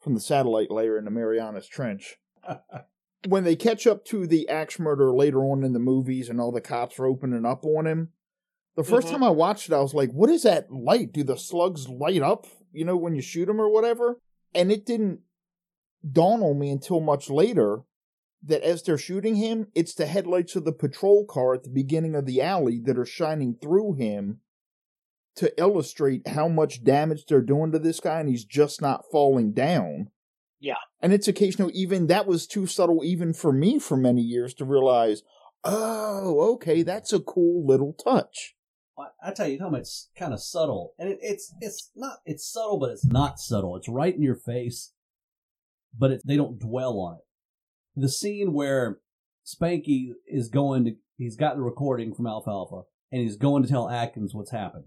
from 0.00 0.14
the 0.14 0.20
satellite 0.20 0.70
layer 0.70 0.98
in 0.98 1.04
the 1.04 1.10
Marianas 1.10 1.66
Trench. 1.68 2.16
when 3.28 3.44
they 3.44 3.54
catch 3.56 3.86
up 3.86 4.04
to 4.06 4.26
the 4.26 4.48
axe 4.48 4.78
murder 4.80 5.12
later 5.12 5.40
on 5.44 5.62
in 5.62 5.72
the 5.72 5.78
movies 5.78 6.28
and 6.28 6.40
all 6.40 6.50
the 6.52 6.60
cops 6.60 6.98
are 6.98 7.06
opening 7.06 7.46
up 7.46 7.64
on 7.64 7.86
him, 7.86 8.08
the 8.74 8.82
1st 8.82 9.06
Mhm. 9.06 9.10
time 9.12 9.22
I 9.22 9.30
watched 9.30 9.68
it, 9.68 9.74
I 9.74 9.80
was 9.80 9.94
like, 9.94 10.10
what 10.10 10.28
is 10.28 10.42
that 10.42 10.72
light? 10.72 11.12
Do 11.12 11.22
the 11.22 11.36
slugs 11.36 11.88
light 11.88 12.20
up, 12.20 12.46
you 12.72 12.84
know, 12.84 12.96
when 12.96 13.14
you 13.14 13.22
shoot 13.22 13.46
them 13.46 13.60
or 13.60 13.68
whatever? 13.70 14.18
And 14.54 14.72
it 14.72 14.84
didn't 14.84 15.20
dawn 16.10 16.42
on 16.42 16.58
me 16.58 16.70
until 16.70 16.98
much 16.98 17.30
later 17.30 17.82
that 18.44 18.62
as 18.62 18.82
they're 18.82 18.98
shooting 18.98 19.36
him, 19.36 19.68
it's 19.74 19.94
the 19.94 20.06
headlights 20.06 20.56
of 20.56 20.64
the 20.64 20.72
patrol 20.72 21.24
car 21.24 21.54
at 21.54 21.62
the 21.62 21.70
beginning 21.70 22.14
of 22.14 22.26
the 22.26 22.42
alley 22.42 22.80
that 22.84 22.98
are 22.98 23.06
shining 23.06 23.56
through 23.60 23.94
him 23.94 24.40
to 25.36 25.52
illustrate 25.58 26.26
how 26.28 26.48
much 26.48 26.84
damage 26.84 27.24
they're 27.26 27.40
doing 27.40 27.72
to 27.72 27.78
this 27.78 28.00
guy 28.00 28.20
and 28.20 28.28
he's 28.28 28.44
just 28.44 28.82
not 28.82 29.04
falling 29.10 29.52
down. 29.52 30.08
Yeah. 30.60 30.74
And 31.00 31.12
it's 31.12 31.28
occasional, 31.28 31.70
even 31.72 32.06
that 32.08 32.26
was 32.26 32.46
too 32.46 32.66
subtle, 32.66 33.02
even 33.04 33.32
for 33.32 33.52
me 33.52 33.78
for 33.78 33.96
many 33.96 34.22
years 34.22 34.54
to 34.54 34.64
realize, 34.64 35.22
oh, 35.64 36.52
okay, 36.54 36.82
that's 36.82 37.12
a 37.12 37.20
cool 37.20 37.66
little 37.66 37.92
touch. 37.92 38.54
I, 38.98 39.28
I 39.28 39.32
tell 39.32 39.46
you, 39.46 39.52
you're 39.52 39.58
talking 39.60 39.74
about 39.74 39.80
it's 39.80 40.10
kind 40.16 40.32
of 40.32 40.40
subtle, 40.40 40.94
and 40.98 41.08
it, 41.08 41.18
it's 41.22 41.54
it's 41.60 41.90
not 41.96 42.18
it's 42.26 42.46
subtle, 42.46 42.78
but 42.78 42.90
it's 42.90 43.06
not 43.06 43.40
subtle. 43.40 43.76
It's 43.76 43.88
right 43.88 44.14
in 44.14 44.22
your 44.22 44.36
face, 44.36 44.92
but 45.98 46.10
it, 46.10 46.22
they 46.26 46.36
don't 46.36 46.58
dwell 46.58 46.98
on 46.98 47.16
it. 47.16 47.24
The 47.94 48.08
scene 48.08 48.52
where 48.52 48.98
Spanky 49.44 50.12
is 50.26 50.48
going 50.48 50.84
to 50.84 50.92
he's 51.16 51.36
got 51.36 51.56
the 51.56 51.62
recording 51.62 52.14
from 52.14 52.26
Alfalfa, 52.26 52.82
and 53.10 53.22
he's 53.22 53.36
going 53.36 53.62
to 53.62 53.68
tell 53.68 53.88
Atkins 53.88 54.34
what's 54.34 54.50
happened. 54.50 54.86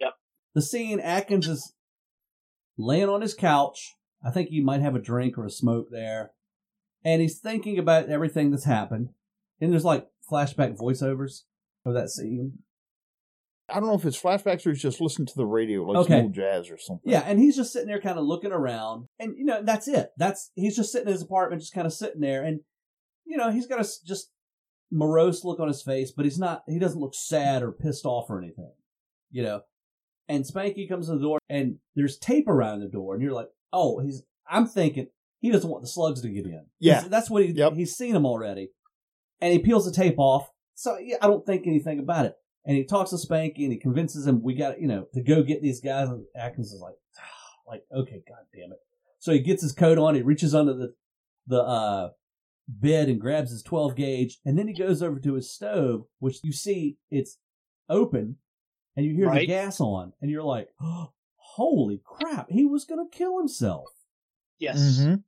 Yep. 0.00 0.14
The 0.54 0.62
scene 0.62 1.00
Atkins 1.00 1.48
is 1.48 1.74
laying 2.76 3.08
on 3.08 3.22
his 3.22 3.34
couch. 3.34 3.96
I 4.24 4.30
think 4.30 4.48
he 4.48 4.60
might 4.60 4.80
have 4.80 4.94
a 4.94 5.00
drink 5.00 5.38
or 5.38 5.44
a 5.44 5.50
smoke 5.50 5.88
there, 5.90 6.32
and 7.04 7.20
he's 7.20 7.38
thinking 7.38 7.78
about 7.78 8.08
everything 8.08 8.50
that's 8.50 8.64
happened. 8.64 9.10
And 9.60 9.72
there's 9.72 9.84
like 9.84 10.08
flashback 10.30 10.76
voiceovers 10.78 11.42
of 11.84 11.94
that 11.94 12.10
scene. 12.10 12.58
I 13.70 13.74
don't 13.80 13.88
know 13.88 13.94
if 13.94 14.04
it's 14.04 14.20
flashbacks 14.20 14.66
or 14.66 14.70
he's 14.70 14.80
just 14.82 15.00
listening 15.00 15.26
to 15.26 15.36
the 15.36 15.44
radio, 15.46 15.82
like 15.82 15.98
Okay. 15.98 16.14
some 16.14 16.22
old 16.24 16.32
jazz 16.34 16.70
or 16.70 16.78
something. 16.78 17.10
Yeah, 17.10 17.20
and 17.26 17.38
he's 17.38 17.54
just 17.56 17.72
sitting 17.72 17.88
there 17.88 18.00
kind 18.00 18.18
of 18.18 18.24
looking 18.24 18.52
around. 18.52 19.06
And, 19.18 19.36
you 19.36 19.44
know, 19.44 19.62
that's 19.62 19.88
it. 19.88 20.10
That's, 20.16 20.50
he's 20.54 20.74
just 20.76 20.90
sitting 20.90 21.08
in 21.08 21.12
his 21.12 21.22
apartment, 21.22 21.60
just 21.60 21.74
kind 21.74 21.86
of 21.86 21.92
sitting 21.92 22.20
there. 22.22 22.42
And, 22.44 22.60
you 23.26 23.36
know, 23.36 23.50
he's 23.50 23.66
got 23.66 23.80
a 23.80 23.88
just 24.06 24.30
morose 24.90 25.44
look 25.44 25.60
on 25.60 25.68
his 25.68 25.82
face, 25.82 26.10
but 26.10 26.24
he's 26.24 26.38
not, 26.38 26.62
he 26.66 26.78
doesn't 26.78 27.00
look 27.00 27.14
sad 27.14 27.62
or 27.62 27.72
pissed 27.72 28.06
off 28.06 28.30
or 28.30 28.38
anything, 28.38 28.72
you 29.30 29.42
know. 29.42 29.60
And 30.28 30.44
Spanky 30.44 30.88
comes 30.88 31.06
to 31.06 31.14
the 31.14 31.20
door 31.20 31.38
and 31.48 31.76
there's 31.94 32.18
tape 32.18 32.48
around 32.48 32.80
the 32.80 32.88
door. 32.88 33.14
And 33.14 33.22
you're 33.22 33.32
like, 33.32 33.48
oh, 33.72 33.98
he's, 34.00 34.22
I'm 34.48 34.66
thinking 34.66 35.08
he 35.40 35.50
doesn't 35.50 35.68
want 35.70 35.82
the 35.82 35.88
slugs 35.88 36.22
to 36.22 36.28
get 36.28 36.44
in. 36.46 36.66
Yeah. 36.80 36.94
That's- 36.94 37.10
That's 37.10 37.30
what 37.30 37.44
he, 37.44 37.52
Yep. 37.52 37.74
he's 37.74 37.94
seen 37.96 38.12
them 38.14 38.26
already. 38.26 38.70
And 39.40 39.52
he 39.52 39.58
peels 39.58 39.84
the 39.84 39.92
tape 39.92 40.18
off. 40.18 40.50
So 40.74 40.96
yeah, 40.98 41.16
I 41.22 41.26
don't 41.26 41.44
think 41.46 41.66
anything 41.66 41.98
about 41.98 42.26
it. 42.26 42.34
And 42.68 42.76
he 42.76 42.84
talks 42.84 43.10
to 43.10 43.16
Spanky 43.16 43.62
and 43.64 43.72
he 43.72 43.78
convinces 43.78 44.26
him 44.26 44.42
we 44.42 44.54
got, 44.54 44.78
you 44.78 44.86
know, 44.86 45.06
to 45.14 45.22
go 45.22 45.42
get 45.42 45.62
these 45.62 45.80
guys. 45.80 46.10
And 46.10 46.24
Atkins 46.36 46.70
is 46.70 46.80
like, 46.80 46.96
like, 47.66 47.82
okay, 47.92 48.22
god 48.28 48.44
damn 48.54 48.72
it. 48.72 48.78
So 49.18 49.32
he 49.32 49.40
gets 49.40 49.62
his 49.62 49.72
coat 49.72 49.96
on, 49.98 50.14
he 50.14 50.22
reaches 50.22 50.54
under 50.54 50.74
the, 50.74 50.94
the, 51.46 51.62
uh, 51.62 52.10
bed 52.68 53.08
and 53.08 53.18
grabs 53.18 53.50
his 53.50 53.62
12 53.62 53.96
gauge. 53.96 54.38
And 54.44 54.58
then 54.58 54.68
he 54.68 54.74
goes 54.74 55.02
over 55.02 55.18
to 55.18 55.34
his 55.34 55.50
stove, 55.50 56.04
which 56.18 56.40
you 56.44 56.52
see 56.52 56.98
it's 57.10 57.38
open 57.88 58.36
and 58.94 59.06
you 59.06 59.14
hear 59.14 59.32
the 59.32 59.46
gas 59.46 59.80
on 59.80 60.12
and 60.20 60.30
you're 60.30 60.42
like, 60.42 60.68
holy 61.36 62.02
crap, 62.04 62.50
he 62.50 62.66
was 62.66 62.84
going 62.84 63.02
to 63.04 63.16
kill 63.16 63.38
himself. 63.38 63.86
Yes. 64.58 65.00
Mhm. 65.00 65.22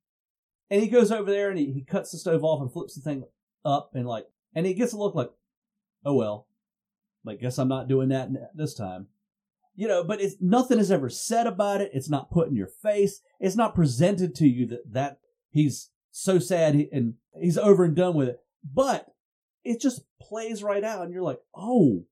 And 0.69 0.83
he 0.83 0.89
goes 0.89 1.11
over 1.11 1.31
there 1.31 1.49
and 1.49 1.59
he, 1.59 1.73
he 1.73 1.85
cuts 1.85 2.13
the 2.13 2.19
stove 2.19 2.45
off 2.45 2.61
and 2.61 2.71
flips 2.71 2.95
the 2.95 3.01
thing 3.01 3.25
up 3.65 3.93
and 3.95 4.07
like, 4.07 4.27
and 4.55 4.67
he 4.67 4.75
gets 4.75 4.93
a 4.93 4.99
look 4.99 5.15
like, 5.15 5.31
oh 6.05 6.15
well, 6.15 6.47
like 7.25 7.41
guess 7.41 7.59
I'm 7.59 7.69
not 7.69 7.89
doing 7.89 8.09
that 8.11 8.29
this 8.55 8.75
time. 8.75 9.09
You 9.77 9.89
know, 9.89 10.05
but 10.05 10.21
it's 10.21 10.37
nothing 10.41 10.79
is 10.79 10.91
ever 10.91 11.09
said 11.09 11.47
about 11.47 11.81
it. 11.81 11.91
It's 11.95 12.11
not 12.11 12.31
put 12.31 12.49
in 12.49 12.57
your 12.57 12.67
face. 12.67 13.21
It's 13.39 13.57
not 13.57 13.75
presented 13.75 14.35
to 14.37 14.47
you 14.49 14.67
that 14.67 14.93
that 14.93 15.19
he's 15.51 15.91
so 16.11 16.39
sad 16.39 16.75
and 16.93 17.15
he's 17.41 17.57
over 17.57 17.85
and 17.85 17.95
done 17.97 18.15
with 18.15 18.29
it. 18.29 18.41
But 18.65 19.07
it 19.65 19.81
just 19.81 20.03
plays 20.21 20.63
right 20.63 20.85
out, 20.85 21.05
and 21.05 21.13
you're 21.15 21.23
like, 21.23 21.41
oh, 21.55 22.05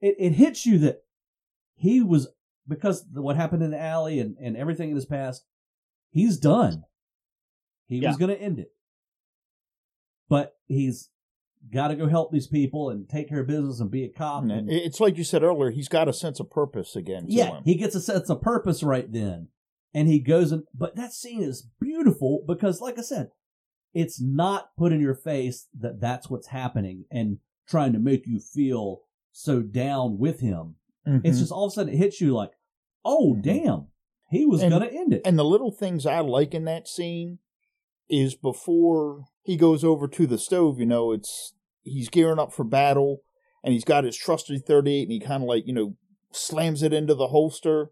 it 0.00 0.14
it 0.18 0.32
hits 0.32 0.64
you 0.64 0.78
that 0.78 1.02
he 1.74 2.02
was 2.02 2.28
because 2.68 3.04
what 3.12 3.36
happened 3.36 3.62
in 3.62 3.70
the 3.72 3.80
alley 3.80 4.20
and 4.20 4.36
and 4.38 4.56
everything 4.56 4.90
in 4.90 4.94
his 4.96 5.06
past. 5.06 5.44
He's 6.10 6.36
done. 6.38 6.84
He 7.86 7.96
Yeah. 7.98 8.08
was 8.08 8.18
going 8.18 8.34
to 8.36 8.40
end 8.40 8.58
it, 8.58 8.72
but 10.28 10.56
he's 10.66 11.08
got 11.70 11.88
to 11.88 11.96
go 11.96 12.08
help 12.08 12.32
these 12.32 12.46
people 12.46 12.90
and 12.90 13.08
take 13.08 13.28
care 13.28 13.40
of 13.40 13.46
business 13.46 13.80
and 13.80 13.90
be 13.90 14.04
a 14.04 14.08
cop. 14.08 14.42
And 14.42 14.50
and- 14.52 14.70
It's 14.70 15.00
like 15.00 15.16
you 15.18 15.24
said 15.24 15.42
earlier, 15.42 15.70
he's 15.70 15.88
got 15.88 16.08
a 16.08 16.12
sense 16.12 16.40
of 16.40 16.50
purpose 16.50 16.96
again. 16.96 17.26
To 17.26 17.32
yeah, 17.32 17.56
him. 17.56 17.62
he 17.64 17.74
gets 17.76 17.94
a 17.94 18.00
sense 18.00 18.28
of 18.30 18.40
purpose 18.42 18.82
right 18.82 19.10
then. 19.10 19.48
And 19.94 20.08
he 20.08 20.20
goes 20.20 20.52
and, 20.52 20.64
but 20.74 20.96
that 20.96 21.12
scene 21.12 21.42
is 21.42 21.68
beautiful 21.80 22.44
because, 22.46 22.80
like 22.80 22.98
I 22.98 23.02
said, 23.02 23.28
it's 23.94 24.20
not 24.20 24.74
put 24.78 24.92
in 24.92 25.00
your 25.00 25.14
face 25.14 25.68
that 25.78 26.00
that's 26.00 26.30
what's 26.30 26.46
happening 26.48 27.04
and 27.10 27.38
trying 27.68 27.92
to 27.92 27.98
make 27.98 28.26
you 28.26 28.40
feel 28.40 29.02
so 29.32 29.60
down 29.60 30.16
with 30.18 30.40
him. 30.40 30.76
It's 31.04 31.36
Mhm. 31.36 31.40
just 31.40 31.52
all 31.52 31.66
of 31.66 31.72
a 31.72 31.74
sudden 31.74 31.92
it 31.92 31.98
hits 31.98 32.20
you 32.20 32.32
like, 32.34 32.52
oh, 33.04 33.34
Mhm. 33.34 33.42
damn, 33.42 33.86
he 34.30 34.46
was 34.46 34.62
And- 34.62 34.70
going 34.70 34.82
to 34.88 34.94
end 34.94 35.12
it. 35.12 35.22
And 35.26 35.38
the 35.38 35.44
little 35.44 35.70
things 35.72 36.06
I 36.06 36.20
like 36.20 36.54
in 36.54 36.64
that 36.64 36.88
scene 36.88 37.38
is 38.08 38.34
before 38.34 39.24
he 39.42 39.56
goes 39.56 39.84
over 39.84 40.06
to 40.08 40.26
the 40.26 40.38
stove, 40.38 40.78
you 40.78 40.86
know, 40.86 41.12
it's 41.12 41.54
he's 41.82 42.08
gearing 42.08 42.38
up 42.38 42.52
for 42.52 42.64
battle 42.64 43.22
and 43.64 43.72
he's 43.72 43.84
got 43.84 44.04
his 44.04 44.16
trusty 44.16 44.58
38 44.58 45.02
and 45.02 45.12
he 45.12 45.20
kind 45.20 45.42
of 45.42 45.48
like, 45.48 45.66
you 45.66 45.72
know, 45.72 45.96
slams 46.30 46.82
it 46.82 46.92
into 46.92 47.14
the 47.14 47.28
holster 47.28 47.90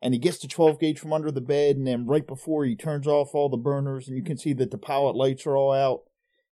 and 0.00 0.14
he 0.14 0.20
gets 0.20 0.38
the 0.38 0.48
12 0.48 0.78
gauge 0.78 0.98
from 0.98 1.12
under 1.12 1.30
the 1.30 1.40
bed 1.40 1.76
and 1.76 1.86
then 1.86 2.06
right 2.06 2.26
before 2.26 2.64
he 2.64 2.76
turns 2.76 3.06
off 3.06 3.34
all 3.34 3.48
the 3.48 3.56
burners 3.56 4.08
and 4.08 4.16
you 4.16 4.22
can 4.22 4.38
see 4.38 4.52
that 4.52 4.70
the 4.70 4.78
pilot 4.78 5.16
lights 5.16 5.46
are 5.46 5.56
all 5.56 5.72
out, 5.72 6.02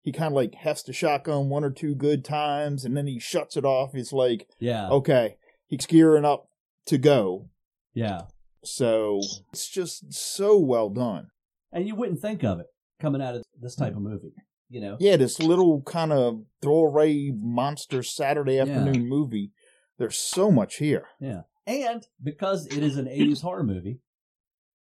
he 0.01 0.11
kind 0.11 0.27
of 0.27 0.33
like 0.33 0.55
hefts 0.55 0.83
the 0.83 0.93
shotgun 0.93 1.49
one 1.49 1.63
or 1.63 1.69
two 1.69 1.93
good 1.93 2.25
times 2.25 2.83
and 2.83 2.97
then 2.97 3.07
he 3.07 3.19
shuts 3.19 3.55
it 3.55 3.65
off. 3.65 3.93
He's 3.93 4.11
like, 4.13 4.47
yeah. 4.59 4.89
okay, 4.89 5.35
he's 5.67 5.85
gearing 5.85 6.25
up 6.25 6.47
to 6.87 6.97
go. 6.97 7.49
Yeah. 7.93 8.21
So 8.63 9.21
it's 9.51 9.69
just 9.69 10.13
so 10.13 10.57
well 10.57 10.89
done. 10.89 11.27
And 11.71 11.87
you 11.87 11.95
wouldn't 11.95 12.19
think 12.19 12.43
of 12.43 12.59
it 12.59 12.70
coming 13.01 13.21
out 13.21 13.35
of 13.35 13.43
this 13.59 13.75
type 13.75 13.93
hmm. 13.93 13.97
of 13.97 14.03
movie, 14.03 14.33
you 14.69 14.81
know? 14.81 14.97
Yeah, 14.99 15.17
this 15.17 15.39
little 15.39 15.81
kind 15.81 16.13
of 16.13 16.43
throwaway 16.61 17.31
monster 17.33 18.03
Saturday 18.03 18.59
afternoon 18.59 19.07
movie. 19.07 19.51
There's 19.97 20.17
so 20.17 20.51
much 20.51 20.77
here. 20.77 21.07
Yeah. 21.19 21.41
And 21.67 22.05
because 22.23 22.65
it 22.67 22.83
is 22.83 22.97
an 22.97 23.05
80s 23.05 23.41
horror 23.41 23.63
movie, 23.63 23.99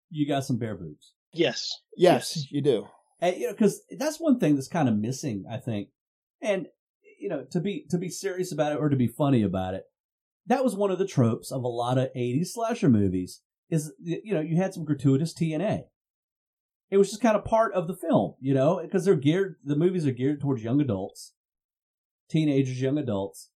you 0.10 0.28
got 0.28 0.45
some 0.45 0.58
bare 0.58 0.76
boobs. 0.76 1.13
Yes. 1.32 1.82
Yes, 1.97 2.34
Yes. 2.36 2.52
you 2.52 2.62
do. 2.62 2.88
And, 3.19 3.38
you 3.38 3.47
know, 3.47 3.54
because 3.54 3.82
that's 3.97 4.19
one 4.19 4.39
thing 4.39 4.56
that's 4.56 4.67
kind 4.67 4.89
of 4.89 4.95
missing, 4.95 5.45
I 5.49 5.58
think. 5.58 5.89
And 6.41 6.67
you 7.23 7.30
know, 7.30 7.45
to 7.52 7.62
be 7.62 7.86
to 7.89 7.97
be 7.97 8.10
serious 8.10 8.52
about 8.52 8.73
it 8.73 8.80
or 8.80 8.89
to 8.89 8.97
be 8.97 9.08
funny 9.08 9.43
about 9.43 9.76
it, 9.76 9.86
that 10.45 10.63
was 10.63 10.76
one 10.76 10.91
of 10.91 10.99
the 10.99 11.08
tropes 11.08 11.52
of 11.52 11.63
a 11.63 11.69
lot 11.69 11.97
of 11.97 12.10
'80s 12.13 12.47
slasher 12.47 12.89
movies. 12.89 13.41
Is 13.69 13.93
you 13.97 14.34
know, 14.34 14.41
you 14.41 14.58
had 14.58 14.73
some 14.73 14.84
gratuitous 14.84 15.34
TNA. 15.34 15.84
It 16.93 16.97
was 16.97 17.10
just 17.10 17.23
kind 17.23 17.36
of 17.36 17.43
part 17.43 17.73
of 17.73 17.88
the 17.88 17.95
film, 17.95 18.36
you 18.39 18.53
know, 18.53 18.79
because 18.79 19.03
they're 19.03 19.15
geared. 19.15 19.56
The 19.65 19.75
movies 19.75 20.06
are 20.06 20.12
geared 20.12 20.39
towards 20.39 20.63
young 20.63 20.79
adults, 20.79 21.34
teenagers, 22.29 22.79
young 22.79 22.99
adults, 22.99 23.49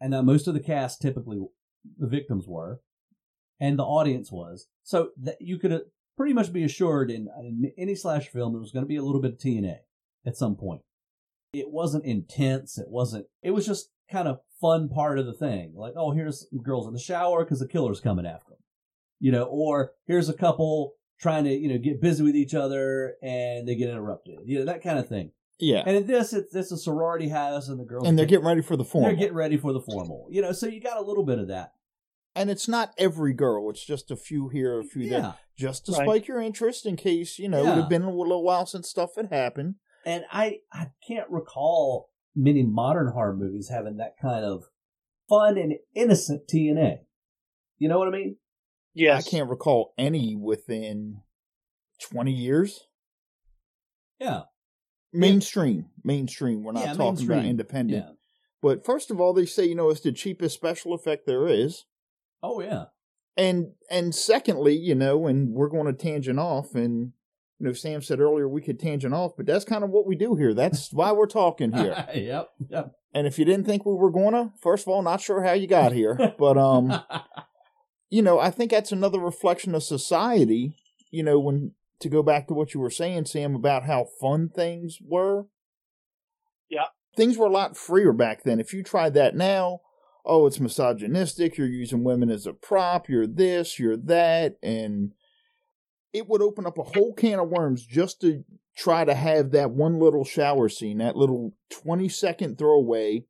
and 0.00 0.12
now 0.12 0.22
most 0.22 0.46
of 0.46 0.54
the 0.54 0.60
cast 0.60 1.02
typically 1.02 1.40
the 1.98 2.06
victims 2.06 2.46
were, 2.46 2.80
and 3.58 3.76
the 3.76 3.84
audience 3.84 4.30
was. 4.30 4.68
So 4.84 5.10
that 5.20 5.38
you 5.40 5.58
could 5.58 5.72
uh, 5.72 5.80
pretty 6.16 6.32
much 6.32 6.52
be 6.52 6.62
assured 6.62 7.10
in, 7.10 7.26
in 7.40 7.72
any 7.76 7.96
slash 7.96 8.28
film 8.28 8.52
there 8.52 8.60
was 8.60 8.70
going 8.70 8.84
to 8.84 8.88
be 8.88 8.94
a 8.94 9.02
little 9.02 9.20
bit 9.20 9.32
of 9.32 9.38
TNA 9.38 9.78
at 10.24 10.36
some 10.36 10.54
point. 10.54 10.82
It 11.52 11.72
wasn't 11.72 12.04
intense. 12.04 12.78
It 12.78 12.90
wasn't. 12.90 13.26
It 13.42 13.50
was 13.50 13.66
just 13.66 13.90
kind 14.08 14.28
of 14.28 14.38
fun 14.60 14.88
part 14.88 15.18
of 15.18 15.26
the 15.26 15.32
thing. 15.32 15.72
Like, 15.74 15.94
oh, 15.96 16.12
here's 16.12 16.46
girls 16.62 16.86
in 16.86 16.92
the 16.92 17.00
shower 17.00 17.42
because 17.42 17.58
the 17.58 17.66
killer's 17.66 17.98
coming 17.98 18.24
after 18.24 18.50
them, 18.50 18.58
you 19.18 19.32
know, 19.32 19.46
or 19.46 19.94
here's 20.06 20.28
a 20.28 20.32
couple 20.32 20.92
trying 21.20 21.44
to 21.44 21.50
you 21.52 21.68
know 21.68 21.78
get 21.78 22.00
busy 22.00 22.22
with 22.22 22.36
each 22.36 22.54
other 22.54 23.14
and 23.22 23.66
they 23.68 23.74
get 23.74 23.88
interrupted, 23.90 24.38
you 24.44 24.58
know, 24.58 24.64
that 24.66 24.82
kind 24.82 24.98
of 24.98 25.08
thing. 25.08 25.32
Yeah. 25.60 25.82
And 25.84 25.96
in 25.96 26.06
this, 26.06 26.32
it's 26.32 26.52
this 26.52 26.70
a 26.70 26.76
sorority 26.76 27.28
house 27.28 27.68
and 27.68 27.80
the 27.80 27.84
girls 27.84 28.06
And 28.06 28.16
they're 28.16 28.26
getting 28.26 28.46
ready 28.46 28.62
for 28.62 28.76
the 28.76 28.84
formal. 28.84 29.08
they're 29.10 29.18
getting 29.18 29.34
ready 29.34 29.56
for 29.56 29.72
the 29.72 29.80
formal, 29.80 30.28
you 30.30 30.40
know. 30.40 30.52
So 30.52 30.66
you 30.68 30.80
got 30.80 30.98
a 30.98 31.02
little 31.02 31.24
bit 31.24 31.38
of 31.40 31.48
that. 31.48 31.72
and 32.36 32.48
it's 32.50 32.68
not 32.68 32.92
every 32.96 33.32
girl. 33.32 33.68
It's 33.70 33.84
just 33.84 34.12
a 34.12 34.16
few 34.16 34.48
here, 34.50 34.78
a 34.78 34.84
few 34.84 35.08
there. 35.08 35.34
Just 35.56 35.86
to 35.86 35.92
Right. 35.92 36.04
spike 36.04 36.28
your 36.28 36.40
interest 36.40 36.86
in 36.86 36.94
case, 36.94 37.36
you 37.40 37.48
know, 37.48 37.62
it 37.62 37.64
Yeah. 37.64 37.74
had 37.80 37.88
been 37.88 38.02
a 38.02 38.14
little 38.14 38.44
while 38.44 38.66
since 38.66 38.88
stuff 38.88 39.16
had 39.16 39.30
happened. 39.32 39.74
and 40.06 40.24
I 40.30 40.60
I 40.72 40.92
can't 41.06 41.28
recall 41.28 42.10
many 42.36 42.62
modern 42.62 43.08
horror 43.08 43.34
movies 43.34 43.68
having 43.68 43.96
that 43.96 44.14
kind 44.22 44.44
of 44.44 44.62
fun 45.28 45.58
and 45.58 45.74
innocent 45.94 46.46
TNA. 46.46 47.00
You 47.78 47.88
know 47.88 47.98
what 47.98 48.06
I 48.06 48.12
mean? 48.12 48.36
Yes. 48.98 49.26
I 49.26 49.30
can't 49.30 49.48
recall 49.48 49.94
any 49.96 50.34
within 50.34 51.20
20 52.10 52.32
years. 52.32 52.88
Yeah. 54.18 54.42
Mainstream. 55.12 55.86
Mainstream. 56.02 56.64
We're 56.64 56.72
not 56.72 56.84
yeah, 56.84 56.94
talking 56.94 57.24
about 57.24 57.44
independent. 57.44 58.04
Yeah. 58.06 58.12
But 58.60 58.84
first 58.84 59.12
of 59.12 59.20
all, 59.20 59.32
they 59.32 59.46
say, 59.46 59.66
you 59.66 59.76
know, 59.76 59.90
it's 59.90 60.00
the 60.00 60.10
cheapest 60.10 60.56
special 60.56 60.94
effect 60.94 61.26
there 61.26 61.46
is. 61.46 61.84
Oh 62.42 62.60
yeah. 62.60 62.86
And 63.36 63.68
and 63.88 64.12
secondly, 64.12 64.74
you 64.74 64.96
know, 64.96 65.28
and 65.28 65.52
we're 65.52 65.68
going 65.68 65.86
to 65.86 65.92
tangent 65.92 66.40
off 66.40 66.74
and 66.74 67.12
you 67.60 67.66
know, 67.66 67.72
Sam 67.72 68.02
said 68.02 68.18
earlier 68.18 68.48
we 68.48 68.62
could 68.62 68.80
tangent 68.80 69.14
off, 69.14 69.32
but 69.36 69.46
that's 69.46 69.64
kind 69.64 69.84
of 69.84 69.90
what 69.90 70.06
we 70.06 70.16
do 70.16 70.34
here. 70.34 70.54
That's 70.54 70.92
why 70.92 71.12
we're 71.12 71.26
talking 71.26 71.70
here. 71.70 72.04
yep. 72.14 72.48
Yep. 72.68 72.92
And 73.14 73.26
if 73.28 73.38
you 73.38 73.44
didn't 73.44 73.66
think 73.66 73.86
we 73.86 73.94
were 73.94 74.10
gonna, 74.10 74.52
first 74.60 74.86
of 74.86 74.88
all, 74.88 75.02
not 75.02 75.20
sure 75.20 75.42
how 75.42 75.52
you 75.52 75.68
got 75.68 75.92
here. 75.92 76.34
But 76.36 76.58
um, 76.58 77.00
you 78.10 78.22
know, 78.22 78.38
I 78.38 78.50
think 78.50 78.70
that's 78.70 78.92
another 78.92 79.18
reflection 79.18 79.74
of 79.74 79.82
society, 79.82 80.74
you 81.10 81.22
know, 81.22 81.38
when 81.38 81.72
to 82.00 82.08
go 82.08 82.22
back 82.22 82.46
to 82.48 82.54
what 82.54 82.74
you 82.74 82.80
were 82.80 82.90
saying, 82.90 83.26
Sam, 83.26 83.54
about 83.54 83.84
how 83.84 84.06
fun 84.20 84.48
things 84.48 84.98
were. 85.04 85.46
Yeah. 86.68 86.86
Things 87.16 87.36
were 87.36 87.46
a 87.46 87.50
lot 87.50 87.76
freer 87.76 88.12
back 88.12 88.44
then. 88.44 88.60
If 88.60 88.72
you 88.72 88.82
tried 88.82 89.14
that 89.14 89.34
now, 89.34 89.80
oh, 90.24 90.46
it's 90.46 90.60
misogynistic, 90.60 91.56
you're 91.56 91.66
using 91.66 92.04
women 92.04 92.30
as 92.30 92.46
a 92.46 92.52
prop, 92.52 93.08
you're 93.08 93.26
this, 93.26 93.78
you're 93.78 93.96
that, 93.96 94.56
and 94.62 95.12
it 96.12 96.28
would 96.28 96.42
open 96.42 96.66
up 96.66 96.78
a 96.78 96.82
whole 96.82 97.14
can 97.14 97.38
of 97.38 97.48
worms 97.48 97.84
just 97.84 98.20
to 98.20 98.44
try 98.76 99.04
to 99.04 99.14
have 99.14 99.50
that 99.50 99.70
one 99.70 99.98
little 99.98 100.24
shower 100.24 100.68
scene, 100.68 100.98
that 100.98 101.16
little 101.16 101.54
20 101.70 102.08
second 102.08 102.58
throwaway. 102.58 103.24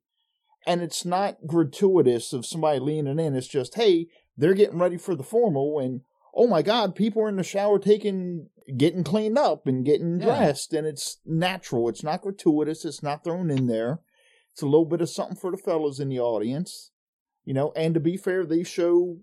And 0.65 0.81
it's 0.81 1.05
not 1.05 1.47
gratuitous 1.47 2.33
of 2.33 2.45
somebody 2.45 2.79
leaning 2.79 3.19
in. 3.19 3.35
It's 3.35 3.47
just, 3.47 3.75
hey, 3.75 4.07
they're 4.37 4.53
getting 4.53 4.79
ready 4.79 4.97
for 4.97 5.15
the 5.15 5.23
formal, 5.23 5.79
and 5.79 6.01
oh 6.35 6.47
my 6.47 6.61
God, 6.61 6.95
people 6.95 7.21
are 7.23 7.29
in 7.29 7.37
the 7.37 7.43
shower 7.43 7.79
taking, 7.79 8.49
getting 8.77 9.03
cleaned 9.03 9.37
up 9.37 9.67
and 9.67 9.85
getting 9.85 10.19
Yeah. 10.19 10.25
dressed, 10.25 10.73
and 10.73 10.85
it's 10.85 11.19
natural. 11.25 11.89
It's 11.89 12.03
not 12.03 12.21
gratuitous. 12.21 12.85
It's 12.85 13.01
not 13.03 13.23
thrown 13.23 13.49
in 13.49 13.67
there. 13.67 14.01
It's 14.51 14.61
a 14.61 14.65
little 14.65 14.85
bit 14.85 15.01
of 15.01 15.09
something 15.09 15.37
for 15.37 15.51
the 15.51 15.57
fellas 15.57 15.99
in 15.99 16.09
the 16.09 16.19
audience, 16.19 16.91
you 17.45 17.53
know. 17.53 17.71
And 17.75 17.93
to 17.93 17.99
be 17.99 18.17
fair, 18.17 18.45
they 18.45 18.63
show 18.63 19.19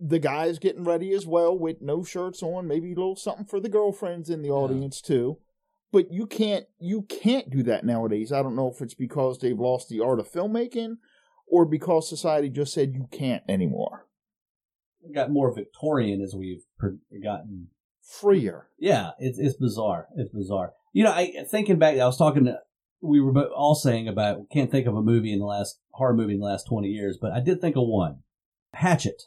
the 0.00 0.18
guys 0.18 0.58
getting 0.58 0.84
ready 0.84 1.12
as 1.12 1.26
well 1.26 1.56
with 1.56 1.80
no 1.80 2.02
shirts 2.04 2.42
on, 2.42 2.66
maybe 2.66 2.92
a 2.92 2.96
little 2.96 3.16
something 3.16 3.46
for 3.46 3.60
the 3.60 3.68
girlfriends 3.68 4.28
in 4.30 4.42
the 4.42 4.50
audience 4.50 5.00
too. 5.00 5.38
But 5.94 6.12
you 6.12 6.26
can't 6.26 6.66
you 6.80 7.02
can't 7.02 7.48
do 7.50 7.62
that 7.62 7.86
nowadays. 7.86 8.32
I 8.32 8.42
don't 8.42 8.56
know 8.56 8.68
if 8.68 8.82
it's 8.82 8.94
because 8.94 9.38
they've 9.38 9.56
lost 9.56 9.88
the 9.88 10.00
art 10.00 10.18
of 10.18 10.28
filmmaking 10.28 10.96
or 11.46 11.64
because 11.64 12.08
society 12.08 12.48
just 12.48 12.74
said 12.74 12.94
you 12.94 13.06
can't 13.12 13.44
anymore. 13.48 14.08
got 15.14 15.30
more 15.30 15.54
Victorian 15.54 16.20
as 16.20 16.34
we've 16.34 16.64
gotten. 17.22 17.68
Freer. 18.02 18.66
Yeah, 18.76 19.12
it's 19.20 19.38
it's 19.38 19.54
bizarre. 19.54 20.08
It's 20.16 20.34
bizarre. 20.34 20.72
You 20.92 21.04
know, 21.04 21.12
I 21.12 21.44
thinking 21.48 21.78
back, 21.78 21.96
I 21.96 22.06
was 22.06 22.18
talking 22.18 22.46
to. 22.46 22.58
We 23.00 23.20
were 23.20 23.44
all 23.50 23.76
saying 23.76 24.08
about 24.08 24.50
can't 24.50 24.72
think 24.72 24.88
of 24.88 24.96
a 24.96 25.02
movie 25.02 25.32
in 25.32 25.38
the 25.38 25.46
last 25.46 25.78
horror 25.92 26.14
movie 26.14 26.34
in 26.34 26.40
the 26.40 26.46
last 26.46 26.66
twenty 26.66 26.88
years, 26.88 27.18
but 27.22 27.30
I 27.30 27.38
did 27.38 27.60
think 27.60 27.76
of 27.76 27.86
one, 27.86 28.24
Hatchet. 28.72 29.22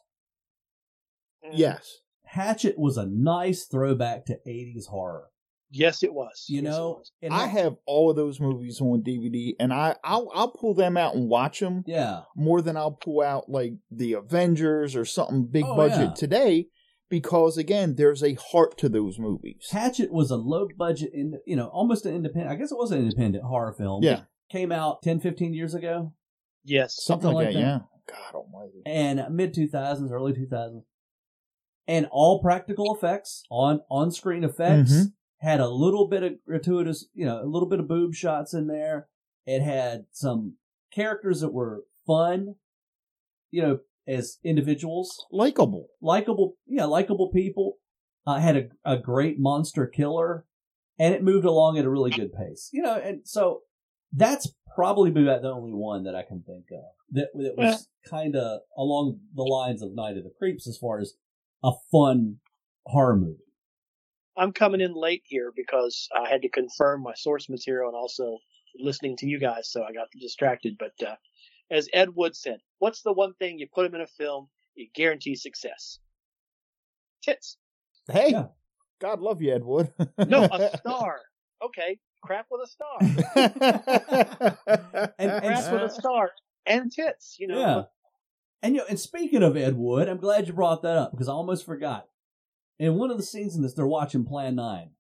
Mm. 1.46 1.52
Yes. 1.54 2.00
Hatchet 2.26 2.78
was 2.78 2.98
a 2.98 3.06
nice 3.06 3.64
throwback 3.64 4.26
to 4.26 4.40
'80s 4.46 4.88
horror. 4.88 5.30
Yes, 5.70 6.02
it 6.04 6.14
was. 6.14 6.46
You 6.48 6.62
Yes, 6.62 6.72
know, 6.72 6.90
was. 7.00 7.12
and 7.22 7.34
I 7.34 7.40
that- 7.46 7.50
have 7.50 7.76
all 7.86 8.10
of 8.10 8.16
those 8.16 8.40
movies 8.40 8.80
on 8.80 9.02
DVD, 9.04 9.54
and 9.60 9.74
I 9.74 9.96
I'll, 10.04 10.30
I'll 10.34 10.52
pull 10.52 10.74
them 10.74 10.96
out 10.98 11.16
and 11.16 11.30
watch 11.30 11.60
them 11.60 11.84
Yeah, 11.86 12.22
more 12.36 12.62
than 12.62 12.78
I'll 12.78 12.92
pull 12.94 13.22
out 13.22 13.50
like 13.50 13.74
the 13.92 14.14
Avengers 14.14 14.96
or 14.96 15.04
something 15.06 15.46
big 15.48 15.66
Oh, 15.66 15.76
budget 15.76 16.00
yeah. 16.10 16.14
today, 16.14 16.68
because 17.10 17.58
again, 17.58 17.96
there's 17.96 18.24
a 18.24 18.36
heart 18.36 18.78
to 18.80 18.88
those 18.90 19.20
movies. 19.20 19.68
Hatchet 19.72 20.12
was 20.12 20.32
a 20.32 20.38
low 20.38 20.68
budget, 20.78 21.12
in 21.14 21.34
you 21.46 21.56
know, 21.58 21.68
almost 21.68 22.06
an 22.06 22.16
independent. 22.16 22.52
I 22.52 22.56
guess 22.56 22.72
it 22.72 22.78
was 22.78 22.92
an 22.92 23.00
independent 23.00 23.44
horror 23.44 23.74
film. 23.74 24.04
Yeah. 24.04 24.22
Came 24.50 24.72
out 24.72 25.02
10, 25.04 25.20
15 25.20 25.54
years 25.54 25.74
ago, 25.74 26.14
Yes. 26.64 26.96
Something, 27.04 27.24
something 27.32 27.36
like, 27.36 27.46
like 27.48 27.54
that, 27.56 27.60
that. 27.62 27.68
yeah. 27.68 27.80
God 28.08 28.36
Almighty. 28.36 28.82
and 28.86 29.36
mid 29.36 29.54
two 29.54 29.68
thousands, 29.68 30.14
early 30.14 30.32
two 30.34 30.48
thousands, 30.48 30.86
and 31.88 32.08
all 32.12 32.42
practical 32.42 32.96
effects 32.96 33.44
on 33.52 33.82
on 33.90 34.12
screen 34.12 34.46
effects. 34.46 34.94
Mhm. 34.94 35.14
Had 35.40 35.60
a 35.60 35.70
little 35.70 36.08
bit 36.08 36.24
of 36.24 36.34
gratuitous, 36.46 37.08
you 37.14 37.26
know, 37.26 37.42
a 37.42 37.46
little 37.46 37.70
bit 37.70 37.80
of 37.80 37.88
boob 37.88 38.14
shots 38.16 38.54
in 38.54 38.68
there. 38.68 39.08
It 39.46 39.62
had 39.62 40.06
some 40.12 40.56
characters 40.94 41.42
that 41.42 41.54
were 41.54 41.84
fun, 42.06 42.56
you 43.52 43.62
know, 43.62 43.80
as 44.08 44.40
individuals. 44.44 45.26
Likeable. 45.32 45.88
likable, 46.02 46.56
yeah, 46.66 46.86
likable 46.86 47.30
people. 47.32 47.78
Uh, 48.26 48.40
had 48.40 48.58
a, 48.58 48.64
a 48.84 48.98
great 48.98 49.40
monster 49.40 49.88
killer, 49.88 50.46
and 51.00 51.14
it 51.14 51.24
moved 51.24 51.46
along 51.46 51.78
at 51.78 51.86
a 51.86 51.90
really 51.90 52.12
good 52.12 52.34
pace. 52.34 52.70
You 52.74 52.82
know, 52.82 52.96
and 52.96 53.22
so 53.24 53.62
that's 54.12 54.52
probably 54.76 55.12
about 55.12 55.42
the 55.42 55.52
only 55.52 55.72
one 55.72 56.04
that 56.04 56.16
I 56.16 56.24
can 56.24 56.44
think 56.44 56.66
of 56.72 56.84
that 57.12 57.30
that 57.34 57.54
was 57.58 57.88
kind 58.10 58.36
of 58.36 58.62
along 58.78 59.20
the 59.34 59.44
lines 59.44 59.82
of 59.82 59.94
Night 59.94 60.18
of 60.18 60.24
the 60.24 60.34
Creeps 60.38 60.68
as 60.68 60.78
far 60.78 61.00
as 61.00 61.14
a 61.64 61.72
fun 61.92 62.38
horror 62.86 63.16
movie. 63.16 63.47
I'm 64.38 64.54
coming 64.54 64.82
in 64.82 64.94
late 64.94 65.24
here 65.26 65.52
because 65.56 66.08
I 66.16 66.30
had 66.30 66.44
to 66.44 66.50
confirm 66.50 67.02
my 67.02 67.14
source 67.16 67.50
material 67.50 67.90
and 67.90 67.96
also 67.98 68.38
listening 68.80 69.18
to 69.18 69.26
you 69.28 69.40
guys, 69.40 69.72
so 69.72 69.84
I 69.84 69.92
got 69.94 70.08
distracted. 70.20 70.78
But 70.78 70.94
uh, 71.06 71.16
as 71.72 71.90
Ed 71.94 72.10
Wood 72.16 72.36
said, 72.36 72.60
what's 72.80 73.02
the 73.02 73.14
one 73.14 73.34
thing 73.36 73.58
you 73.58 73.68
put 73.74 73.86
him 73.86 73.96
in 73.96 74.02
a 74.02 74.08
film, 74.08 74.48
it 74.76 74.90
guarantees 74.94 75.42
success? 75.42 76.00
Tits. 77.24 77.58
Hey, 78.12 78.30
Yeah. 78.32 78.46
God 79.00 79.20
love 79.20 79.42
you, 79.42 79.54
Ed 79.54 79.64
Wood. 79.64 79.92
No, 80.28 80.44
a 80.44 80.78
star. 80.78 81.20
Okay, 81.64 81.98
crap 82.24 82.46
with 82.52 82.62
a 82.62 82.68
star. 82.68 82.98
And- 85.20 85.32
and- 85.32 85.42
Crap 85.44 85.74
with 85.74 85.82
a 85.84 85.90
star 85.90 86.32
and 86.66 86.92
tits. 86.92 87.38
You 87.40 87.48
know. 87.48 87.60
Yeah. 87.60 87.82
And 88.64 88.74
you 88.76 88.82
know, 88.82 88.88
and 88.90 89.00
speaking 89.00 89.44
of 89.44 89.56
Ed 89.56 89.78
Wood, 89.78 90.10
I'm 90.10 90.18
glad 90.18 90.48
you 90.48 90.54
brought 90.54 90.82
that 90.84 90.98
up 90.98 91.12
because 91.12 91.28
I 91.30 91.32
almost 91.34 91.66
forgot. 91.66 92.08
In 92.80 92.96
one 92.96 93.10
of 93.12 93.18
the 93.18 93.24
scenes 93.24 93.56
in 93.56 93.62
this, 93.64 93.74
they're 93.74 93.88
watching 93.88 94.24
Plan 94.26 94.56
Nine 94.56 94.92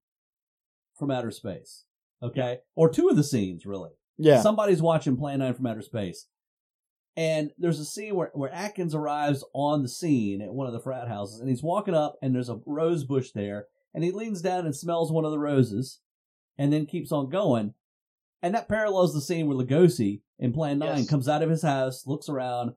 from 0.97 1.11
outer 1.11 1.31
space. 1.31 1.83
Okay, 2.23 2.59
or 2.75 2.89
two 2.89 3.09
of 3.09 3.15
the 3.15 3.23
scenes 3.23 3.65
really. 3.65 3.91
yeah. 4.17 4.41
Somebody's 4.41 4.81
watching 4.81 5.15
Plan 5.17 5.37
9 5.39 5.53
from 5.53 5.67
outer 5.67 5.83
space. 5.83 6.25
And 7.15 7.51
there's 7.59 7.79
a 7.79 7.85
scene 7.85 8.15
where, 8.15 8.31
where 8.33 8.51
Atkins 8.53 8.93
arrives 8.95 9.43
on 9.53 9.81
the 9.83 9.89
scene 9.89 10.41
at 10.41 10.53
one 10.53 10.65
of 10.67 10.73
the 10.73 10.79
frat 10.79 11.07
houses, 11.07 11.39
and 11.39 11.49
he's 11.49 11.61
walking 11.63 11.93
up, 11.95 12.15
and 12.21 12.33
there's 12.33 12.49
a 12.49 12.59
rose 12.65 13.03
bush 13.03 13.31
there, 13.31 13.65
and 13.93 14.03
he 14.03 14.11
leans 14.11 14.41
down 14.41 14.65
and 14.65 14.75
smells 14.75 15.11
one 15.11 15.25
of 15.25 15.31
the 15.31 15.39
roses, 15.39 15.99
and 16.57 16.71
then 16.73 16.85
keeps 16.87 17.11
on 17.11 17.29
going. 17.29 17.73
And 18.41 18.53
that 18.55 18.67
parallels 18.69 19.13
the 19.13 19.21
scene 19.21 19.47
where 19.47 19.57
Lugosi 19.57 20.21
in 20.39 20.53
Plan 20.53 20.77
9 20.79 20.97
Yes. 20.99 21.09
comes 21.09 21.27
out 21.27 21.41
of 21.43 21.49
his 21.51 21.63
house, 21.63 22.05
looks 22.07 22.29
around, 22.29 22.73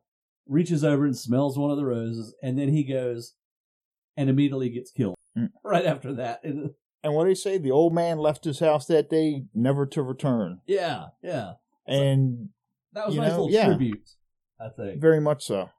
reaches 0.46 0.84
over 0.84 1.04
and 1.06 1.16
smells 1.16 1.58
one 1.58 1.70
of 1.70 1.76
the 1.78 1.84
roses, 1.86 2.34
and 2.42 2.58
then 2.58 2.68
he 2.70 2.82
goes 2.84 3.34
and 4.20 4.28
immediately 4.30 4.68
gets 4.68 4.90
killed 4.92 5.16
Mm. 5.38 5.50
right 5.64 5.86
after 5.86 6.12
that. 6.14 6.42
And, 6.44 6.70
and 7.04 7.14
what 7.14 7.22
do 7.24 7.30
you 7.30 7.36
say? 7.36 7.56
The 7.56 7.70
old 7.70 7.94
man 7.94 8.18
left 8.18 8.44
his 8.44 8.58
house 8.58 8.86
that 8.86 9.08
day, 9.08 9.44
never 9.54 9.86
to 9.86 10.02
return. 10.02 10.60
yeah, 10.66 11.06
yeah. 11.22 11.52
And 11.86 12.48
That 12.92 13.06
was 13.06 13.16
a 13.16 13.20
nice 13.20 13.30
know, 13.30 13.44
little 13.44 13.50
yeah. 13.52 13.66
tribute, 13.66 14.10
I 14.60 14.68
think. 14.76 15.00
very 15.00 15.20
much 15.20 15.44
so. 15.44 15.70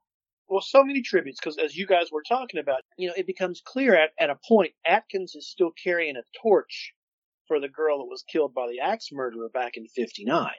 Well, 0.48 0.62
so 0.62 0.84
many 0.84 1.02
tributes 1.02 1.40
because 1.40 1.58
as 1.58 1.76
you 1.78 1.86
guys 1.86 2.12
were 2.12 2.24
talking 2.28 2.60
about, 2.60 2.82
you 2.98 3.08
know, 3.10 3.14
it 3.18 3.28
becomes 3.28 3.62
clear 3.64 3.94
at, 3.96 4.12
at 4.20 4.30
a 4.30 4.38
point 4.48 4.72
Atkins 4.86 5.36
is 5.36 5.50
still 5.50 5.72
carrying 5.72 6.16
a 6.18 6.24
torch 6.42 6.94
for 7.48 7.60
the 7.60 7.70
girl 7.70 8.00
that 8.00 8.06
was 8.10 8.24
killed 8.32 8.54
by 8.54 8.68
the 8.70 8.80
axe 8.80 9.10
murderer 9.12 9.50
back 9.54 9.76
in 9.78 9.88
'59, 9.88 10.50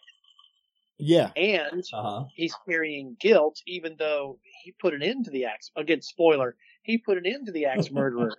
Yeah. 0.98 1.30
and 1.36 1.82
Uh 1.92 2.02
huh. 2.02 2.24
he's 2.36 2.54
carrying 2.68 3.16
guilt 3.20 3.60
even 3.66 3.96
though 3.98 4.38
he 4.62 4.72
put 4.72 4.94
an 4.94 5.02
end 5.02 5.24
to 5.26 5.30
the 5.30 5.44
axe. 5.46 5.70
Again, 5.76 6.00
spoiler: 6.02 6.56
he 6.82 6.98
put 6.98 7.18
an 7.18 7.26
end 7.26 7.46
to 7.46 7.52
the 7.52 7.66
axe 7.66 7.90
murderer, 7.92 8.36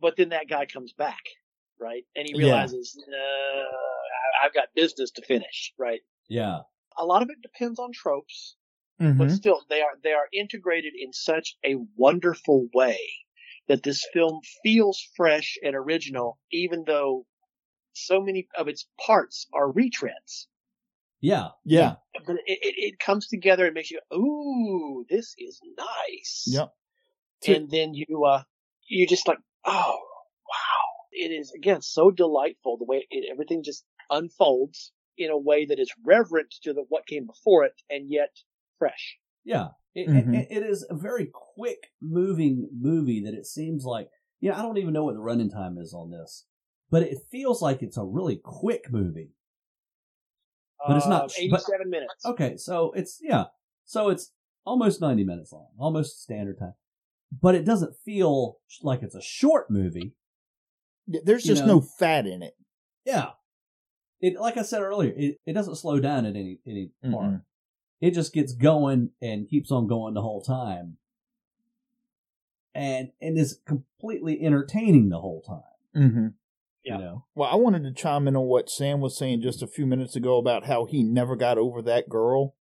but 0.00 0.16
then 0.16 0.30
that 0.30 0.48
guy 0.48 0.66
comes 0.66 0.92
back, 0.92 1.22
right? 1.80 2.04
And 2.16 2.26
he 2.26 2.34
Yeah. 2.34 2.44
realizes, 2.46 2.96
uh, 3.08 3.16
I- 3.16 4.46
I've 4.46 4.54
got 4.54 4.68
business 4.74 5.10
to 5.12 5.22
finish, 5.22 5.72
right? 5.78 6.00
Yeah. 6.28 6.60
A 6.96 7.04
lot 7.04 7.22
of 7.22 7.30
it 7.30 7.40
depends 7.42 7.78
on 7.78 7.92
tropes. 7.92 8.56
Mhm. 9.00 9.16
but 9.16 9.30
still 9.30 9.64
they 9.70 9.80
are 9.80 9.96
they 10.02 10.12
are 10.12 10.26
integrated 10.32 10.92
in 10.98 11.12
such 11.12 11.56
a 11.64 11.76
wonderful 11.96 12.66
way 12.74 12.98
that 13.68 13.84
this 13.84 14.04
film 14.12 14.40
feels 14.64 15.00
fresh 15.14 15.56
and 15.62 15.76
original 15.76 16.36
even 16.50 16.82
though 16.84 17.24
so 17.92 18.20
many 18.20 18.48
of 18.56 18.66
its 18.66 18.88
parts 19.06 19.46
are 19.52 19.70
retreads 19.72 20.46
Yeah. 21.20 21.50
Yeah. 21.64 21.94
but 22.26 22.38
it, 22.46 22.58
it, 22.60 22.74
it 22.88 22.98
comes 22.98 23.28
together 23.28 23.66
and 23.66 23.74
makes 23.74 23.92
you 23.92 24.00
go, 24.10 24.16
ooh 24.18 25.04
this 25.08 25.36
is 25.38 25.60
nice 25.76 26.44
Yep. 26.48 26.74
To- 27.42 27.54
and 27.54 27.70
then 27.70 27.94
you 27.94 28.24
uh 28.24 28.42
you 28.88 29.06
just 29.06 29.28
like 29.28 29.38
oh 29.64 29.98
wow 30.48 30.88
it 31.12 31.30
is 31.30 31.52
again 31.52 31.82
so 31.82 32.10
delightful 32.10 32.76
the 32.78 32.84
way 32.84 33.06
it, 33.10 33.28
everything 33.30 33.62
just 33.64 33.84
unfolds 34.10 34.92
in 35.16 35.30
a 35.30 35.38
way 35.38 35.66
that 35.66 35.78
is 35.78 35.90
reverent 36.04 36.52
to 36.62 36.72
the 36.72 36.84
what 36.88 37.06
came 37.06 37.26
before 37.26 37.64
it 37.64 37.74
and 37.90 38.10
yet 38.10 38.30
fresh 38.78 39.18
Yeah. 39.44 39.68
It, 39.94 40.08
Mhm. 40.08 40.34
it, 40.38 40.48
it 40.50 40.62
is 40.62 40.86
a 40.88 40.94
very 40.94 41.28
quick 41.56 41.88
moving 42.00 42.68
movie 42.72 43.20
that 43.24 43.34
it 43.34 43.46
seems 43.46 43.84
like, 43.84 44.08
you 44.40 44.50
know, 44.50 44.56
I 44.56 44.62
don't 44.62 44.78
even 44.78 44.92
know 44.92 45.04
what 45.04 45.14
the 45.14 45.20
running 45.20 45.50
time 45.50 45.76
is 45.78 45.92
on 45.92 46.10
this, 46.10 46.46
but 46.90 47.02
it 47.02 47.18
feels 47.32 47.60
like 47.60 47.82
it's 47.82 47.96
a 47.96 48.04
really 48.04 48.36
quick 48.36 48.92
movie. 48.92 49.32
But 50.86 50.98
it's 50.98 51.06
not- 51.08 51.24
Uh, 51.24 51.26
but- 51.50 51.60
87 51.60 51.90
minutes. 51.90 52.24
Okay. 52.24 52.56
So 52.56 52.92
it's, 52.92 53.18
yeah. 53.20 53.46
So 53.84 54.10
it's 54.10 54.32
almost 54.64 55.00
90 55.00 55.24
minutes 55.24 55.50
long, 55.52 55.70
almost 55.78 56.20
standard 56.22 56.58
time, 56.58 56.74
but 57.30 57.54
it 57.54 57.64
doesn't 57.64 57.94
feel 58.04 58.58
like 58.82 59.02
it's 59.02 59.14
a 59.14 59.22
short 59.22 59.70
movie. 59.70 60.14
There's 61.06 61.44
You 61.44 61.54
just 61.54 61.66
know. 61.66 61.76
no 61.76 61.80
fat 61.80 62.26
in 62.26 62.42
it. 62.42 62.54
Yeah. 63.04 63.30
It, 64.20 64.38
like 64.38 64.56
I 64.56 64.62
said 64.62 64.82
earlier, 64.82 65.12
it, 65.16 65.36
it 65.46 65.52
doesn't 65.52 65.76
slow 65.76 66.00
down 66.00 66.26
at 66.26 66.34
any, 66.36 66.58
any 66.66 66.90
part. 67.10 67.24
Mm-mm. 67.26 67.42
it 68.00 68.12
just 68.12 68.32
gets 68.32 68.52
going 68.52 69.10
and 69.22 69.48
keeps 69.48 69.70
on 69.70 69.86
going 69.86 70.14
the 70.14 70.22
whole 70.22 70.42
time 70.42 70.96
and 72.74 73.10
and 73.20 73.38
is 73.38 73.60
completely 73.66 74.40
entertaining 74.42 75.08
the 75.08 75.20
whole 75.20 75.40
time 75.42 75.62
Mm-hmm. 75.96 76.26
Yeah. 76.84 76.98
you 76.98 77.00
know 77.04 77.24
Well, 77.34 77.48
I 77.50 77.56
wanted 77.56 77.82
to 77.84 77.92
chime 77.92 78.28
in 78.28 78.36
on 78.36 78.44
what 78.44 78.68
Sam 78.70 79.00
was 79.00 79.16
saying 79.16 79.40
just 79.40 79.62
a 79.62 79.66
few 79.66 79.86
minutes 79.86 80.14
ago 80.16 80.36
about 80.36 80.66
how 80.66 80.84
he 80.84 81.02
never 81.02 81.34
got 81.34 81.56
over 81.58 81.80
that 81.82 82.08
girl 82.08 82.54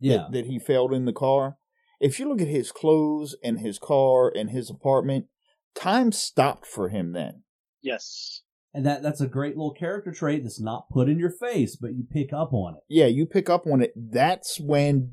yeah 0.00 0.16
that, 0.18 0.32
that 0.32 0.46
he 0.46 0.58
failed 0.58 0.92
in 0.92 1.04
the 1.06 1.12
car. 1.12 1.56
If 2.00 2.18
you 2.18 2.28
look 2.28 2.40
at 2.40 2.48
his 2.48 2.72
clothes 2.72 3.36
and 3.42 3.60
his 3.60 3.78
car 3.78 4.32
and 4.34 4.50
his 4.50 4.70
apartment, 4.70 5.26
time 5.74 6.12
stopped 6.12 6.66
for 6.66 6.88
him 6.88 7.12
then. 7.12 7.42
Yes. 7.80 8.42
and 8.74 8.84
that 8.84 9.02
that's 9.02 9.20
a 9.20 9.26
great 9.26 9.56
little 9.56 9.72
character 9.72 10.12
trait 10.12 10.42
that's 10.42 10.60
not 10.60 10.90
put 10.90 11.08
in 11.08 11.18
your 11.18 11.30
face 11.30 11.76
but 11.76 11.94
you 11.94 12.04
pick 12.10 12.32
up 12.32 12.52
on 12.52 12.74
it 12.74 12.80
Yeah, 12.88 13.06
you 13.06 13.24
pick 13.24 13.48
up 13.48 13.66
on 13.66 13.80
it. 13.82 13.92
That's 13.96 14.60
when, 14.60 15.12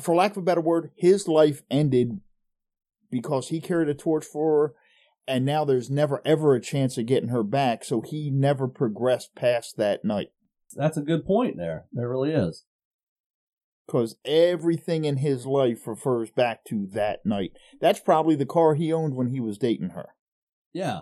for 0.00 0.14
lack 0.14 0.32
of 0.32 0.38
a 0.38 0.42
better 0.42 0.60
word, 0.60 0.90
his 0.96 1.28
life 1.28 1.62
ended 1.70 2.20
because 3.10 3.48
he 3.48 3.60
carried 3.60 3.88
a 3.88 3.94
torch 3.94 4.24
for 4.24 4.68
her, 4.68 4.74
and 5.26 5.44
now 5.44 5.64
there's 5.64 5.90
never 5.90 6.22
ever 6.24 6.54
a 6.54 6.60
chance 6.60 6.96
of 6.96 7.06
getting 7.06 7.28
her 7.28 7.42
back. 7.42 7.84
So 7.84 8.00
he 8.00 8.30
never 8.30 8.66
progressed 8.68 9.34
past 9.34 9.76
that 9.76 10.04
night. 10.04 10.30
That's 10.74 10.96
a 10.96 11.02
good 11.02 11.26
point 11.26 11.56
there. 11.56 11.86
There 11.92 12.08
really 12.08 12.32
is. 12.32 12.64
Because 13.90 14.14
everything 14.24 15.04
in 15.04 15.16
his 15.16 15.46
life 15.46 15.84
refers 15.86 16.30
back 16.30 16.64
to 16.66 16.86
that 16.92 17.26
night. 17.26 17.50
That's 17.80 17.98
probably 17.98 18.36
the 18.36 18.46
car 18.46 18.74
he 18.74 18.92
owned 18.92 19.16
when 19.16 19.28
he 19.28 19.40
was 19.40 19.58
dating 19.58 19.90
her. 19.90 20.10
Yeah. 20.72 21.00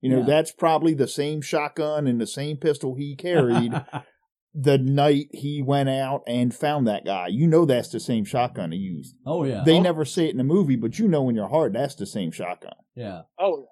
You 0.00 0.10
know, 0.10 0.18
Yeah. 0.18 0.26
that's 0.26 0.52
probably 0.52 0.94
the 0.94 1.08
same 1.08 1.40
shotgun 1.42 2.06
and 2.06 2.20
the 2.20 2.26
same 2.26 2.56
pistol 2.58 2.94
he 2.94 3.16
carried 3.16 3.72
the 4.54 4.78
night 4.78 5.26
he 5.32 5.60
went 5.60 5.88
out 5.88 6.22
and 6.28 6.54
found 6.54 6.86
that 6.86 7.04
guy. 7.04 7.26
You 7.28 7.48
know 7.48 7.64
that's 7.64 7.88
the 7.88 7.98
same 7.98 8.24
shotgun 8.24 8.70
he 8.70 8.78
used. 8.78 9.16
oh 9.26 9.42
yeah. 9.42 9.64
They 9.64 9.78
oh, 9.78 9.82
never 9.82 10.04
say 10.04 10.26
it 10.26 10.30
in 10.32 10.36
the 10.38 10.44
movie, 10.44 10.76
but 10.76 10.98
you 11.00 11.08
know 11.08 11.28
in 11.28 11.34
your 11.34 11.48
heart 11.48 11.72
that's 11.72 11.96
the 11.96 12.06
same 12.06 12.30
shotgun. 12.30 12.76
Yeah. 12.94 13.22
Oh, 13.38 13.66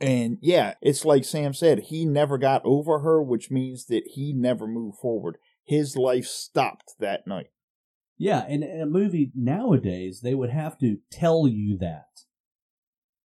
yeah. 0.00 0.08
And 0.08 0.38
yeah, 0.42 0.74
it's 0.82 1.04
like 1.04 1.24
Sam 1.24 1.54
said, 1.54 1.84
he 1.84 2.04
never 2.04 2.36
got 2.36 2.62
over 2.64 2.98
her, 2.98 3.22
which 3.22 3.50
means 3.50 3.86
that 3.86 4.02
he 4.14 4.32
never 4.34 4.66
moved 4.66 4.98
forward. 4.98 5.38
His 5.64 5.96
life 5.96 6.26
stopped 6.26 6.94
that 6.98 7.26
night. 7.26 7.46
Yeah, 8.18 8.44
and 8.48 8.64
in 8.64 8.80
a 8.80 8.86
movie 8.86 9.30
nowadays, 9.34 10.20
they 10.22 10.34
would 10.34 10.50
have 10.50 10.78
to 10.78 10.98
tell 11.10 11.46
you 11.46 11.76
that. 11.78 12.06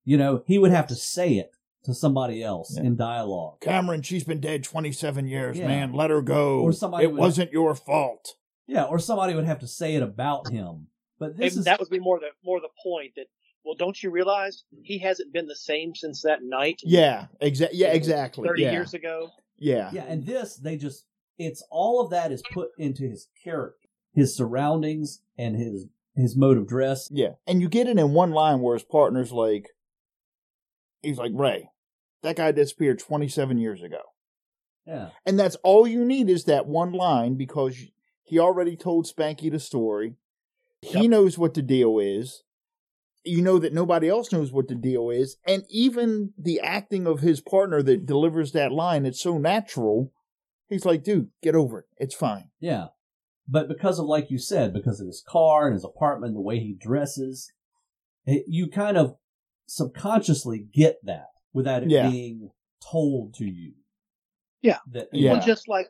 You 0.04 0.18
know, 0.18 0.44
he 0.48 0.58
would 0.58 0.72
have 0.72 0.88
to 0.88 0.96
say 0.96 1.34
it 1.34 1.52
to 1.84 1.94
somebody 1.94 2.42
else 2.44 2.76
Yeah. 2.76 2.84
in 2.84 2.96
dialogue. 2.96 3.62
Cameron, 3.62 4.02
she's 4.02 4.24
been 4.24 4.40
dead 4.40 4.64
27 4.64 5.28
years, 5.28 5.58
Yeah. 5.58 5.68
man. 5.68 5.94
Let 5.94 6.10
her 6.10 6.22
go. 6.22 6.62
Or 6.62 6.74
somebody 6.74 7.04
it 7.06 7.12
would- 7.12 7.20
wasn't 7.20 7.52
your 7.52 7.76
fault. 7.76 8.36
Yeah, 8.68 8.86
or 8.86 9.00
somebody 9.00 9.34
would 9.36 9.46
have 9.46 9.60
to 9.60 9.68
say 9.68 9.96
it 9.96 10.04
about 10.04 10.50
him. 10.52 10.88
But 11.20 11.32
this 11.38 11.54
maybe 11.56 11.60
is 11.60 11.66
that 11.66 11.80
would 11.80 11.90
be 11.90 12.00
more 12.00 12.20
the 12.20 12.30
more 12.44 12.60
the 12.62 12.70
point 12.84 13.14
that. 13.16 13.28
Well, 13.66 13.76
don't 13.76 14.02
you 14.02 14.10
realize 14.10 14.64
he 14.84 15.00
hasn't 15.00 15.34
been 15.34 15.48
the 15.48 15.56
same 15.56 15.94
since 15.94 16.22
that 16.22 16.44
night? 16.44 16.80
Yeah, 16.84 17.28
exa- 17.42 17.70
yeah, 17.74 17.92
exactly. 17.92 18.48
Thirty 18.48 18.64
yeah. 18.64 18.72
years 18.72 18.94
ago. 18.94 19.32
Yeah. 19.58 19.92
yeah, 19.92 20.06
and 20.06 20.26
this 20.26 20.56
they 20.56 20.78
just 20.78 21.06
it's 21.38 21.62
all 21.70 22.00
of 22.02 22.10
that 22.12 22.32
is 22.32 22.42
put 22.54 22.70
into 22.78 23.04
his 23.04 23.28
character, 23.44 23.89
his 24.20 24.36
surroundings, 24.36 25.22
and 25.38 25.56
his 25.56 25.88
his 26.16 26.36
mode 26.36 26.58
of 26.58 26.68
dress. 26.68 27.08
Yeah. 27.12 27.34
And 27.48 27.62
you 27.62 27.70
get 27.70 27.88
it 27.88 27.98
in 27.98 28.14
one 28.14 28.32
line 28.32 28.60
where 28.60 28.76
his 28.76 28.84
partner's 28.84 29.32
like, 29.32 29.70
he's 31.02 31.18
like, 31.18 31.32
Ray, 31.34 31.70
that 32.24 32.36
guy 32.36 32.52
disappeared 32.52 33.00
27 33.00 33.58
years 33.58 33.82
ago. 33.82 34.02
Yeah, 34.86 35.10
And 35.26 35.40
that's 35.40 35.56
all 35.64 35.88
you 35.88 36.04
need 36.04 36.30
is 36.30 36.46
that 36.46 36.66
one 36.66 36.92
line 36.94 37.36
because 37.36 37.78
he 38.24 38.40
already 38.40 38.76
told 38.76 39.06
Spanky 39.06 39.52
the 39.52 39.60
story. 39.60 40.16
He 40.82 41.02
Yep. 41.02 41.10
knows 41.10 41.38
what 41.38 41.54
the 41.54 41.62
deal 41.62 42.00
is. 42.00 42.44
You 43.24 43.42
know 43.44 43.60
that 43.60 43.72
nobody 43.74 44.10
else 44.10 44.32
knows 44.32 44.52
what 44.52 44.68
the 44.68 44.76
deal 44.76 45.10
is. 45.12 45.38
And 45.46 45.64
even 45.70 46.34
the 46.38 46.60
acting 46.60 47.06
of 47.06 47.20
his 47.20 47.40
partner 47.40 47.84
that 47.84 48.06
delivers 48.08 48.52
that 48.54 48.72
line, 48.72 49.06
it's 49.06 49.22
so 49.22 49.38
natural. 49.38 50.12
He's 50.70 50.86
like, 50.86 51.04
dude, 51.04 51.30
get 51.44 51.56
over 51.56 51.80
it. 51.80 51.86
It's 51.98 52.16
fine. 52.16 52.50
yeah. 52.60 52.88
But 53.52 53.68
because 53.68 53.98
of 54.00 54.06
like 54.06 54.30
you 54.30 54.38
said, 54.38 54.74
because 54.74 55.00
of 55.00 55.08
his 55.08 55.24
car 55.28 55.66
and 55.68 55.74
his 55.74 55.84
apartment, 55.84 56.36
the 56.36 56.42
way 56.42 56.60
he 56.60 56.74
dresses, 56.80 57.52
it, 58.26 58.44
you 58.48 58.68
kind 58.70 58.96
of 58.98 59.16
subconsciously 59.68 60.68
get 60.74 60.98
that 61.04 61.28
without 61.54 61.84
it 61.84 61.90
Yeah. 61.90 62.10
being 62.10 62.52
told 62.92 63.34
to 63.36 63.46
you. 63.46 63.74
Yeah. 64.62 64.80
That 64.92 65.08
Yeah. 65.12 65.34
Well, 65.34 65.42
just 65.42 65.68
like 65.68 65.90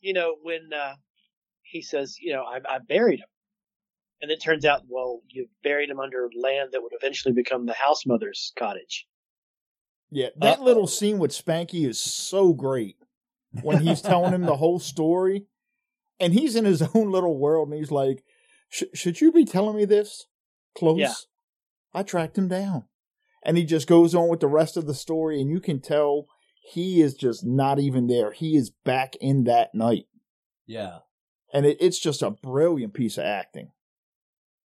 you 0.00 0.12
know 0.12 0.36
when 0.42 0.70
uh, 0.72 0.94
he 1.62 1.82
says, 1.82 2.16
you 2.20 2.32
know, 2.32 2.42
I, 2.44 2.60
I 2.68 2.78
buried 2.78 3.20
him, 3.20 3.28
and 4.22 4.30
it 4.30 4.40
turns 4.40 4.64
out, 4.64 4.82
well, 4.88 5.20
you 5.28 5.48
buried 5.62 5.90
him 5.90 5.98
under 6.00 6.28
land 6.40 6.70
that 6.72 6.82
would 6.82 6.92
eventually 6.94 7.34
become 7.34 7.66
the 7.66 7.72
house 7.74 8.06
mother's 8.06 8.52
cottage. 8.56 9.06
Yeah, 10.10 10.28
that 10.36 10.58
Uh-oh. 10.58 10.64
little 10.64 10.86
scene 10.86 11.18
with 11.18 11.32
Spanky 11.32 11.88
is 11.88 11.98
so 11.98 12.52
great 12.52 12.96
when 13.62 13.80
he's 13.80 14.00
telling 14.00 14.32
him 14.32 14.42
the 14.42 14.56
whole 14.56 14.78
story, 14.78 15.46
and 16.24 16.34
he's 16.34 16.56
in 16.56 16.64
his 16.64 16.82
own 16.94 17.10
little 17.10 17.38
world, 17.38 17.68
and 17.68 17.78
he's 17.78 17.90
like, 17.90 18.24
"Should 18.68 19.20
you 19.20 19.30
be 19.32 19.44
telling 19.44 19.76
me 19.76 19.84
this, 19.84 20.26
close? 20.76 20.98
Yeah. 20.98 21.14
I 21.92 22.02
tracked 22.02 22.38
him 22.38 22.48
down," 22.48 22.84
and 23.44 23.56
he 23.56 23.64
just 23.64 23.86
goes 23.86 24.14
on 24.14 24.28
with 24.28 24.40
the 24.40 24.48
rest 24.48 24.76
of 24.76 24.86
the 24.86 24.94
story, 24.94 25.40
and 25.40 25.50
you 25.50 25.60
can 25.60 25.80
tell 25.80 26.26
he 26.72 27.00
is 27.02 27.14
just 27.14 27.44
not 27.44 27.78
even 27.78 28.06
there. 28.06 28.32
He 28.32 28.56
is 28.56 28.70
back 28.70 29.16
in 29.20 29.44
that 29.44 29.74
night, 29.74 30.06
yeah, 30.66 30.98
and 31.52 31.66
it, 31.66 31.76
it's 31.80 31.98
just 32.00 32.22
a 32.22 32.30
brilliant 32.30 32.94
piece 32.94 33.18
of 33.18 33.24
acting. 33.24 33.70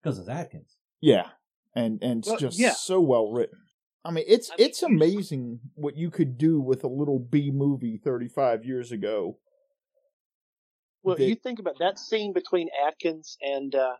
because 0.02 0.18
it's 0.18 0.28
Atkins. 0.28 0.76
Yeah, 1.00 1.28
and 1.74 1.98
and 2.02 2.20
it's 2.20 2.28
Well, 2.28 2.38
just 2.38 2.58
yeah. 2.58 2.72
so 2.72 3.00
well 3.00 3.30
written. 3.32 3.58
I 4.04 4.10
mean, 4.12 4.24
it's 4.26 4.48
I 4.50 4.54
mean, 4.58 4.68
it's 4.68 4.82
amazing 4.82 5.60
what 5.74 5.96
you 5.96 6.10
could 6.10 6.38
do 6.38 6.60
with 6.60 6.82
a 6.84 6.88
little 6.88 7.18
B 7.18 7.50
movie 7.50 7.98
35 8.02 8.64
years 8.64 8.90
ago. 8.92 9.38
Well, 11.08 11.16
They- 11.16 11.28
you 11.28 11.34
think 11.36 11.58
about 11.58 11.78
that 11.78 11.98
scene 11.98 12.32
between 12.32 12.68
Atkins 12.86 13.36
and 13.40 13.74
uh, 13.74 13.96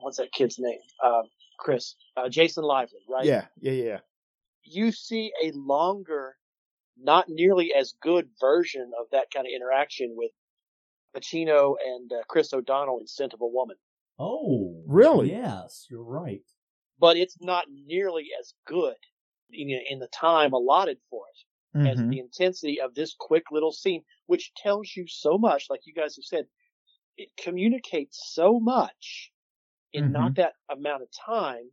what's 0.00 0.16
that 0.18 0.32
kid's 0.32 0.58
name? 0.58 0.80
Uh, 1.02 1.22
Chris, 1.58 1.94
uh, 2.16 2.28
Jason 2.28 2.64
Lively, 2.64 3.00
right? 3.08 3.24
Yeah, 3.24 3.46
yeah, 3.60 3.72
yeah. 3.72 4.00
You 4.64 4.92
see 4.92 5.32
a 5.42 5.52
longer, 5.52 6.36
not 6.96 7.28
nearly 7.28 7.72
as 7.74 7.94
good 8.00 8.28
version 8.40 8.92
of 8.98 9.06
that 9.10 9.28
kind 9.32 9.46
of 9.46 9.52
interaction 9.54 10.14
with 10.16 10.30
Pacino 11.14 11.76
and 11.84 12.10
uh, 12.12 12.22
Chris 12.28 12.52
O'Donnell 12.52 12.98
in 13.00 13.06
Scent 13.06 13.34
of 13.34 13.40
a 13.40 13.46
Woman, 13.46 13.76
Oh, 14.18 14.82
Really? 14.86 15.30
Yes, 15.30 15.86
you're 15.90 16.02
right. 16.04 16.44
but 16.98 17.16
it's 17.16 17.40
not 17.40 17.66
nearly 17.70 18.28
as 18.38 18.54
good 18.66 18.96
in, 19.50 19.70
in 19.70 19.98
the 19.98 20.08
time 20.08 20.52
allotted 20.52 20.98
for 21.10 21.24
it. 21.28 21.38
as 21.88 21.98
Mhm. 21.98 22.10
the 22.10 22.18
intensity 22.18 22.78
of 22.80 22.94
this 22.94 23.14
quick 23.18 23.44
little 23.50 23.72
scene, 23.72 24.04
which 24.32 24.52
tells 24.56 24.88
you 24.96 25.04
so 25.06 25.36
much, 25.36 25.66
like 25.68 25.80
you 25.84 25.92
guys 25.92 26.16
have 26.16 26.24
said, 26.24 26.46
it 27.18 27.28
communicates 27.44 28.32
so 28.32 28.58
much 28.58 29.30
in 29.92 30.04
Mm-hmm. 30.04 30.12
not 30.14 30.34
that 30.36 30.54
amount 30.70 31.02
of 31.02 31.08
time. 31.26 31.66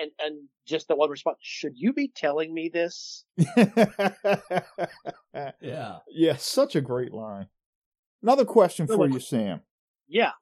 And, 0.00 0.10
and 0.20 0.48
just 0.66 0.88
the 0.88 0.96
one 0.96 1.08
response, 1.10 1.38
should 1.40 1.74
you 1.76 1.92
be 1.92 2.08
telling 2.14 2.52
me 2.52 2.68
this? 2.68 3.24
Yeah. 5.60 5.98
yeah, 6.10 6.36
such 6.36 6.74
a 6.76 6.80
great 6.80 7.12
line. 7.12 7.46
Another 8.22 8.44
question 8.44 8.86
So 8.88 8.94
for 8.94 8.98
what- 8.98 9.12
you, 9.12 9.20
Sam. 9.20 9.60
Yeah. 10.08 10.32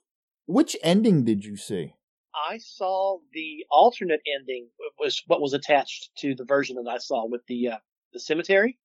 Which 0.47 0.77
ending 0.83 1.25
did 1.25 1.45
you 1.45 1.57
see? 1.57 1.95
I 2.35 2.59
saw 2.59 3.19
the 3.33 3.65
alternate 3.71 4.21
ending 4.39 4.69
was 4.99 5.23
what 5.27 5.41
was 5.41 5.55
attached 5.55 6.11
to 6.19 6.35
the 6.35 6.45
version 6.45 6.77
that 6.77 6.89
I 6.91 6.99
saw 6.99 7.27
with 7.27 7.41
the, 7.49 7.69
uh, 7.69 7.79
the 8.13 8.21
cemetery. 8.21 8.79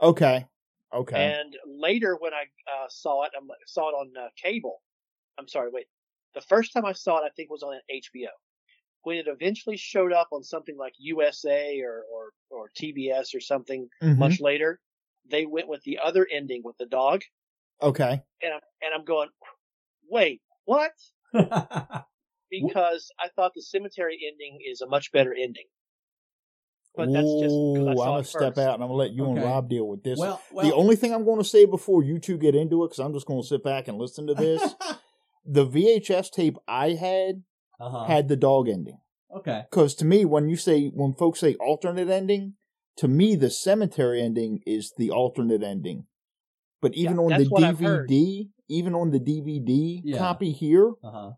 Okay. 0.00 0.46
Okay. 0.92 1.36
And 1.36 1.56
later, 1.66 2.16
when 2.16 2.34
I 2.34 2.44
uh, 2.70 2.88
saw 2.88 3.24
it, 3.24 3.32
I 3.36 3.40
saw 3.66 3.90
it 3.90 3.94
on 3.94 4.12
uh, 4.16 4.28
cable. 4.36 4.82
I'm 5.38 5.48
sorry, 5.48 5.70
wait. 5.72 5.88
The 6.34 6.42
first 6.42 6.72
time 6.72 6.86
I 6.86 6.92
saw 6.92 7.18
it, 7.18 7.26
I 7.26 7.30
think 7.36 7.50
was 7.50 7.62
on 7.64 7.80
HBO. 7.90 8.30
When 9.02 9.18
it 9.18 9.28
eventually 9.28 9.76
showed 9.78 10.12
up 10.12 10.28
on 10.32 10.44
something 10.44 10.76
like 10.78 10.94
USA 10.98 11.80
or 11.82 12.04
or, 12.12 12.32
or 12.50 12.70
TBS 12.76 13.34
or 13.34 13.40
something 13.40 13.88
Mhm. 14.00 14.18
much 14.18 14.40
later, 14.40 14.80
they 15.26 15.46
went 15.46 15.68
with 15.68 15.82
the 15.84 15.98
other 16.00 16.26
ending 16.30 16.62
with 16.64 16.76
the 16.78 16.86
dog, 16.86 17.22
Okay. 17.80 18.24
and 18.42 18.54
I'm 18.54 18.60
and 18.82 18.94
I'm 18.94 19.04
going, 19.04 19.28
wait, 20.10 20.42
what? 20.64 20.92
Because 22.50 23.10
I 23.18 23.30
thought 23.30 23.52
the 23.52 23.62
cemetery 23.62 24.24
ending 24.30 24.60
is 24.64 24.80
a 24.80 24.86
much 24.86 25.10
better 25.10 25.34
ending. 25.34 25.66
But 26.94 27.12
that's 27.12 27.32
just 27.40 27.54
'cause 27.74 27.86
I 27.86 27.90
Ooh, 27.92 28.00
I'm 28.02 28.10
gonna 28.12 28.24
step 28.24 28.54
first. 28.56 28.58
out 28.58 28.74
and 28.74 28.82
I'm 28.82 28.88
gonna 28.90 28.98
let 28.98 29.12
you 29.12 29.24
and 29.24 29.42
Rob 29.42 29.68
deal 29.70 29.88
with 29.88 30.02
this. 30.02 30.18
well, 30.18 30.40
well, 30.52 30.66
the 30.66 30.74
only 30.74 30.94
thing 30.96 31.14
I'm 31.14 31.24
going 31.24 31.38
to 31.38 31.44
say 31.44 31.64
before 31.64 32.02
you 32.02 32.18
two 32.18 32.36
get 32.36 32.54
into 32.54 32.84
it, 32.84 32.88
because 32.88 32.98
I'm 32.98 33.14
just 33.14 33.26
going 33.26 33.40
to 33.40 33.46
sit 33.46 33.64
back 33.64 33.88
and 33.88 33.96
listen 33.98 34.26
to 34.26 34.34
this, 34.34 34.74
the 35.46 35.66
VHS 35.66 36.30
tape 36.30 36.56
I 36.68 36.90
had 36.90 37.44
uh-huh. 37.80 38.04
had 38.04 38.28
the 38.28 38.36
dog 38.36 38.68
ending. 38.68 38.98
okay. 39.34 39.64
Because 39.70 39.94
to 39.96 40.04
me, 40.04 40.24
when 40.26 40.48
you 40.50 40.56
say 40.56 40.88
when 40.88 41.14
folks 41.14 41.40
say 41.40 41.54
alternate 41.54 42.10
ending, 42.10 42.54
to 42.96 43.08
me 43.08 43.36
the 43.36 43.48
cemetery 43.50 44.20
ending 44.22 44.60
is 44.66 44.92
the 44.98 45.10
alternate 45.10 45.62
ending. 45.62 46.06
But 46.82 46.94
even 46.94 47.16
Yeah, 47.16 47.22
on 47.22 47.28
the 47.30 47.38
that's 47.38 47.50
what 47.50 47.64
I've 47.64 47.78
heard. 47.80 48.08
DVD, 48.10 48.50
even 48.68 48.94
on 48.94 49.12
the 49.12 49.18
DVD 49.20 50.02
Yeah. 50.04 50.18
copy 50.18 50.52
here, 50.52 50.92
Uh-huh. 51.02 51.32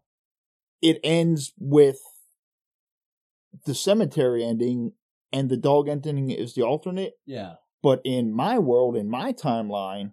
it 0.83 0.99
ends 1.05 1.53
with 1.61 2.01
the 3.67 3.75
cemetery 3.75 4.45
ending, 4.45 4.93
and 5.35 5.51
the 5.51 5.57
dog 5.59 5.89
ending 5.89 6.31
is 6.31 6.55
the 6.55 6.63
alternate. 6.63 7.13
Yeah. 7.27 7.55
But 7.83 8.01
in 8.05 8.33
my 8.33 8.59
world, 8.59 8.97
in 8.97 9.09
my 9.11 9.33
timeline, 9.35 10.13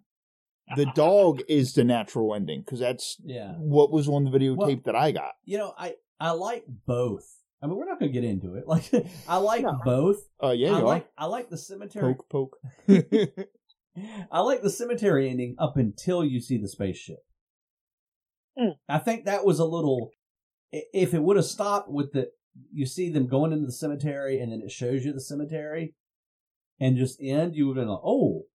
the 0.76 0.86
dog 0.95 1.41
is 1.47 1.74
the 1.74 1.84
natural 1.86 2.36
ending 2.36 2.61
because 2.65 2.80
that's 2.80 3.15
Yeah. 3.24 3.53
what 3.53 3.91
was 3.91 4.09
on 4.09 4.26
the 4.26 4.32
videotape 4.32 4.57
Well- 4.57 4.82
that 4.86 4.95
I 4.95 5.11
got. 5.11 5.34
You 5.45 5.57
know, 5.59 5.74
I 5.78 5.95
I 6.19 6.32
like 6.32 6.65
both. 6.86 7.26
I 7.63 7.67
mean, 7.67 7.76
we're 7.78 7.86
not 7.86 7.99
going 7.99 8.11
to 8.11 8.19
get 8.19 8.28
into 8.28 8.55
it. 8.55 8.63
Like 8.74 8.89
I 9.28 9.38
like 9.38 9.63
No. 9.63 9.80
both. 9.86 10.17
Uh, 10.43 10.49
yeah, 10.49 10.74
I 10.76 10.80
you 10.80 10.86
like 10.86 11.07
I 11.17 11.26
like 11.28 11.49
the 11.49 11.57
cemetery. 11.57 12.15
poke, 12.15 12.30
poke. 12.30 12.57
I 14.32 14.39
like 14.41 14.61
the 14.61 14.69
cemetery 14.69 15.30
ending 15.30 15.55
up 15.59 15.78
until 15.78 16.24
you 16.26 16.39
see 16.39 16.57
the 16.57 16.67
spaceship. 16.69 17.19
Hmm. 18.57 18.69
I 18.89 18.97
think 18.99 19.26
that 19.26 19.45
was 19.45 19.59
a 19.59 19.65
little. 19.65 20.11
If 20.72 21.13
it 21.13 21.22
would 21.22 21.36
have 21.36 21.45
stopped 21.45 21.89
with 21.91 22.13
the, 22.13 22.32
you 22.71 22.85
see 22.85 23.09
them 23.09 23.27
going 23.27 23.51
into 23.51 23.65
the 23.65 23.71
cemetery 23.71 24.39
and 24.39 24.51
then 24.51 24.61
it 24.61 24.71
shows 24.71 25.05
you 25.05 25.13
the 25.13 25.21
cemetery, 25.21 25.93
and 26.79 26.97
just 26.97 27.21
end, 27.21 27.55
you 27.55 27.67
would 27.67 27.77
have 27.77 27.85
been 27.85 27.91
like, 27.91 28.01
oh, 28.03 28.45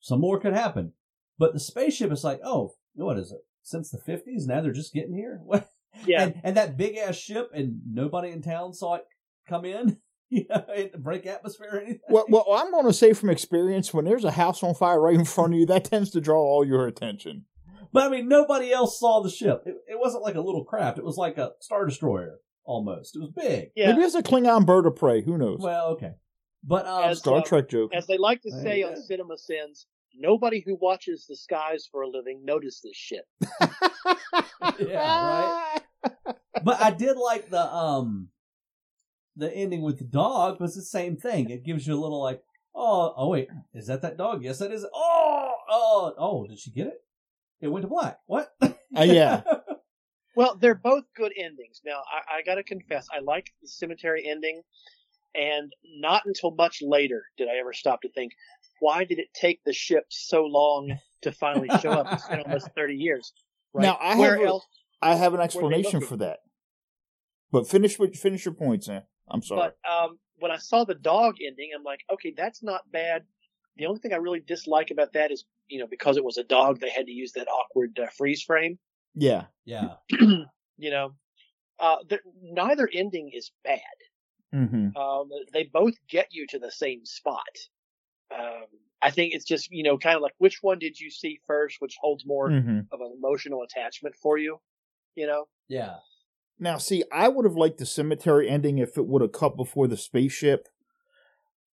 some 0.00 0.20
more 0.20 0.38
could 0.38 0.54
happen. 0.54 0.92
But 1.38 1.54
the 1.54 1.60
spaceship 1.60 2.12
is 2.12 2.24
like, 2.24 2.40
oh, 2.44 2.74
what 2.94 3.18
is 3.18 3.32
it? 3.32 3.40
Since 3.62 3.90
the 3.90 3.98
fifties, 3.98 4.46
now 4.46 4.60
they're 4.60 4.72
just 4.72 4.94
getting 4.94 5.14
here. 5.14 5.40
What? 5.44 5.68
Yeah. 6.06 6.24
And, 6.24 6.40
and 6.44 6.56
that 6.56 6.76
big 6.76 6.96
ass 6.96 7.16
ship, 7.16 7.50
and 7.54 7.80
nobody 7.90 8.30
in 8.30 8.42
town 8.42 8.74
saw 8.74 8.96
it 8.96 9.04
come 9.48 9.64
in. 9.64 9.98
You 10.30 10.44
know, 10.50 10.62
and 10.76 10.90
break 11.02 11.24
atmosphere 11.24 11.70
or 11.72 11.80
anything. 11.80 12.00
Well, 12.10 12.26
well, 12.28 12.44
I'm 12.52 12.70
going 12.70 12.84
to 12.84 12.92
say 12.92 13.14
from 13.14 13.30
experience, 13.30 13.94
when 13.94 14.04
there's 14.04 14.24
a 14.24 14.30
house 14.30 14.62
on 14.62 14.74
fire 14.74 15.00
right 15.00 15.14
in 15.14 15.24
front 15.24 15.54
of 15.54 15.58
you, 15.60 15.64
that 15.64 15.86
tends 15.86 16.10
to 16.10 16.20
draw 16.20 16.38
all 16.38 16.66
your 16.66 16.86
attention. 16.86 17.46
But 17.94 18.02
I 18.02 18.08
mean, 18.10 18.28
nobody 18.28 18.70
else 18.70 19.00
saw 19.00 19.22
the 19.22 19.30
ship. 19.30 19.62
It, 19.64 19.76
it 19.88 19.98
wasn't 19.98 20.24
like 20.24 20.34
a 20.34 20.42
little 20.42 20.66
craft. 20.66 20.98
It 20.98 21.04
was 21.06 21.16
like 21.16 21.38
a 21.38 21.52
star 21.60 21.86
destroyer 21.86 22.40
almost. 22.68 23.16
It 23.16 23.20
was 23.20 23.30
big. 23.30 23.70
yeah. 23.74 23.90
Maybe 23.90 24.02
it's 24.02 24.14
a 24.14 24.22
Klingon 24.22 24.64
bird 24.66 24.86
of 24.86 24.94
prey. 24.94 25.22
Who 25.22 25.36
knows? 25.38 25.58
Well, 25.60 25.86
okay, 25.92 26.12
but 26.62 26.86
um, 26.86 27.04
As- 27.04 27.18
Star 27.18 27.38
uh, 27.38 27.42
Trek 27.42 27.68
joke. 27.68 27.90
As 27.94 28.06
they 28.06 28.18
like 28.18 28.42
to 28.42 28.50
There 28.50 28.62
say 28.62 28.82
on 28.84 28.94
go. 28.94 29.00
CinemaSins, 29.00 29.86
nobody 30.14 30.62
who 30.64 30.76
watches 30.80 31.26
the 31.28 31.34
skies 31.36 31.88
for 31.90 32.02
a 32.02 32.08
living 32.08 32.44
notices 32.44 32.82
this 32.84 32.96
shit. 32.96 33.24
yeah, 34.78 35.74
right. 36.04 36.34
but 36.62 36.80
I 36.80 36.90
did 36.90 37.16
like 37.16 37.50
the 37.50 37.62
um 37.74 38.28
the 39.36 39.52
ending 39.54 39.82
with 39.82 39.98
the 39.98 40.04
dog 40.04 40.60
was 40.60 40.74
the 40.74 40.82
same 40.82 41.16
thing. 41.16 41.50
It 41.50 41.64
gives 41.64 41.86
you 41.86 41.94
a 41.94 42.00
little 42.00 42.20
like, 42.22 42.42
oh, 42.74 43.14
oh 43.16 43.28
wait, 43.30 43.48
is 43.72 43.86
that 43.86 44.02
that 44.02 44.18
dog? 44.18 44.44
Yes, 44.44 44.58
that 44.58 44.72
is. 44.72 44.84
Oh, 44.94 45.50
oh, 45.70 46.14
oh, 46.18 46.46
did 46.46 46.58
she 46.58 46.70
get 46.70 46.88
it? 46.88 47.00
It 47.60 47.68
went 47.68 47.82
to 47.82 47.88
black. 47.88 48.18
What? 48.26 48.52
Uh, 48.60 49.02
yeah. 49.02 49.42
Well, 50.38 50.54
they're 50.54 50.76
both 50.76 51.02
good 51.16 51.32
endings. 51.36 51.80
Now, 51.84 52.00
I, 52.12 52.36
I 52.36 52.42
gotta 52.46 52.62
confess, 52.62 53.08
I 53.12 53.18
like 53.18 53.52
the 53.60 53.66
cemetery 53.66 54.24
ending, 54.24 54.62
and 55.34 55.72
not 55.96 56.22
until 56.26 56.52
much 56.52 56.78
later 56.80 57.24
did 57.36 57.48
I 57.48 57.58
ever 57.58 57.72
stop 57.72 58.02
to 58.02 58.08
think, 58.12 58.30
why 58.78 59.02
did 59.02 59.18
it 59.18 59.26
take 59.34 59.58
the 59.64 59.72
ship 59.72 60.04
so 60.10 60.44
long 60.44 60.96
to 61.22 61.32
finally 61.32 61.68
show 61.80 61.90
up? 61.90 62.06
It's 62.12 62.28
been 62.28 62.38
almost 62.38 62.68
30 62.76 62.94
years. 62.94 63.32
Right? 63.74 63.82
Now, 63.82 63.98
I 64.00 64.14
Where 64.14 64.38
have 64.38 64.46
else? 64.46 64.66
I 65.02 65.16
have 65.16 65.34
an 65.34 65.40
explanation 65.40 66.02
for 66.02 66.18
that. 66.18 66.38
But 67.50 67.66
finish 67.66 67.98
with 67.98 68.14
finish 68.14 68.44
your 68.44 68.54
points, 68.54 68.86
Sam. 68.86 69.02
I'm 69.28 69.42
sorry. 69.42 69.72
But 69.72 69.90
um, 69.92 70.20
when 70.38 70.52
I 70.52 70.58
saw 70.58 70.84
the 70.84 70.94
dog 70.94 71.34
ending, 71.44 71.70
I'm 71.76 71.82
like, 71.82 72.02
okay, 72.12 72.32
that's 72.36 72.62
not 72.62 72.82
bad. 72.92 73.24
The 73.76 73.86
only 73.86 73.98
thing 73.98 74.12
I 74.12 74.18
really 74.18 74.40
dislike 74.46 74.92
about 74.92 75.14
that 75.14 75.32
is, 75.32 75.46
you 75.66 75.80
know, 75.80 75.88
because 75.90 76.16
it 76.16 76.22
was 76.22 76.38
a 76.38 76.44
dog, 76.44 76.78
they 76.78 76.90
had 76.90 77.06
to 77.06 77.12
use 77.12 77.32
that 77.32 77.48
awkward 77.48 77.98
uh, 77.98 78.06
freeze 78.16 78.44
frame. 78.44 78.78
Yeah. 79.14 79.44
yeah, 79.64 79.94
You 80.78 80.90
know, 80.90 81.14
uh, 81.80 81.96
neither 82.42 82.88
ending 82.92 83.30
is 83.32 83.50
bad. 83.64 83.80
Mm-hmm. 84.54 84.96
Um, 84.96 85.28
they 85.52 85.64
both 85.64 85.94
get 86.08 86.28
you 86.30 86.46
to 86.50 86.58
the 86.58 86.70
same 86.70 87.04
spot. 87.04 87.42
Um, 88.34 88.64
I 89.02 89.10
think 89.10 89.34
it's 89.34 89.44
just, 89.44 89.68
you 89.70 89.82
know, 89.82 89.98
kind 89.98 90.16
of 90.16 90.22
like 90.22 90.34
which 90.38 90.58
one 90.62 90.78
did 90.78 90.98
you 90.98 91.10
see 91.10 91.38
first, 91.46 91.76
which 91.80 91.96
holds 92.00 92.24
more 92.26 92.48
Mm-hmm. 92.48 92.80
of 92.92 93.00
an 93.00 93.14
emotional 93.16 93.62
attachment 93.62 94.14
for 94.16 94.38
you, 94.38 94.60
you 95.14 95.26
know? 95.26 95.46
yeah. 95.68 95.96
Now, 96.60 96.76
see, 96.78 97.04
I 97.12 97.28
would 97.28 97.44
have 97.44 97.54
liked 97.54 97.78
the 97.78 97.86
cemetery 97.86 98.48
ending 98.48 98.78
if 98.78 98.98
it 98.98 99.06
would 99.06 99.22
have 99.22 99.30
cut 99.30 99.56
before 99.56 99.86
the 99.86 99.96
spaceship. 99.96 100.66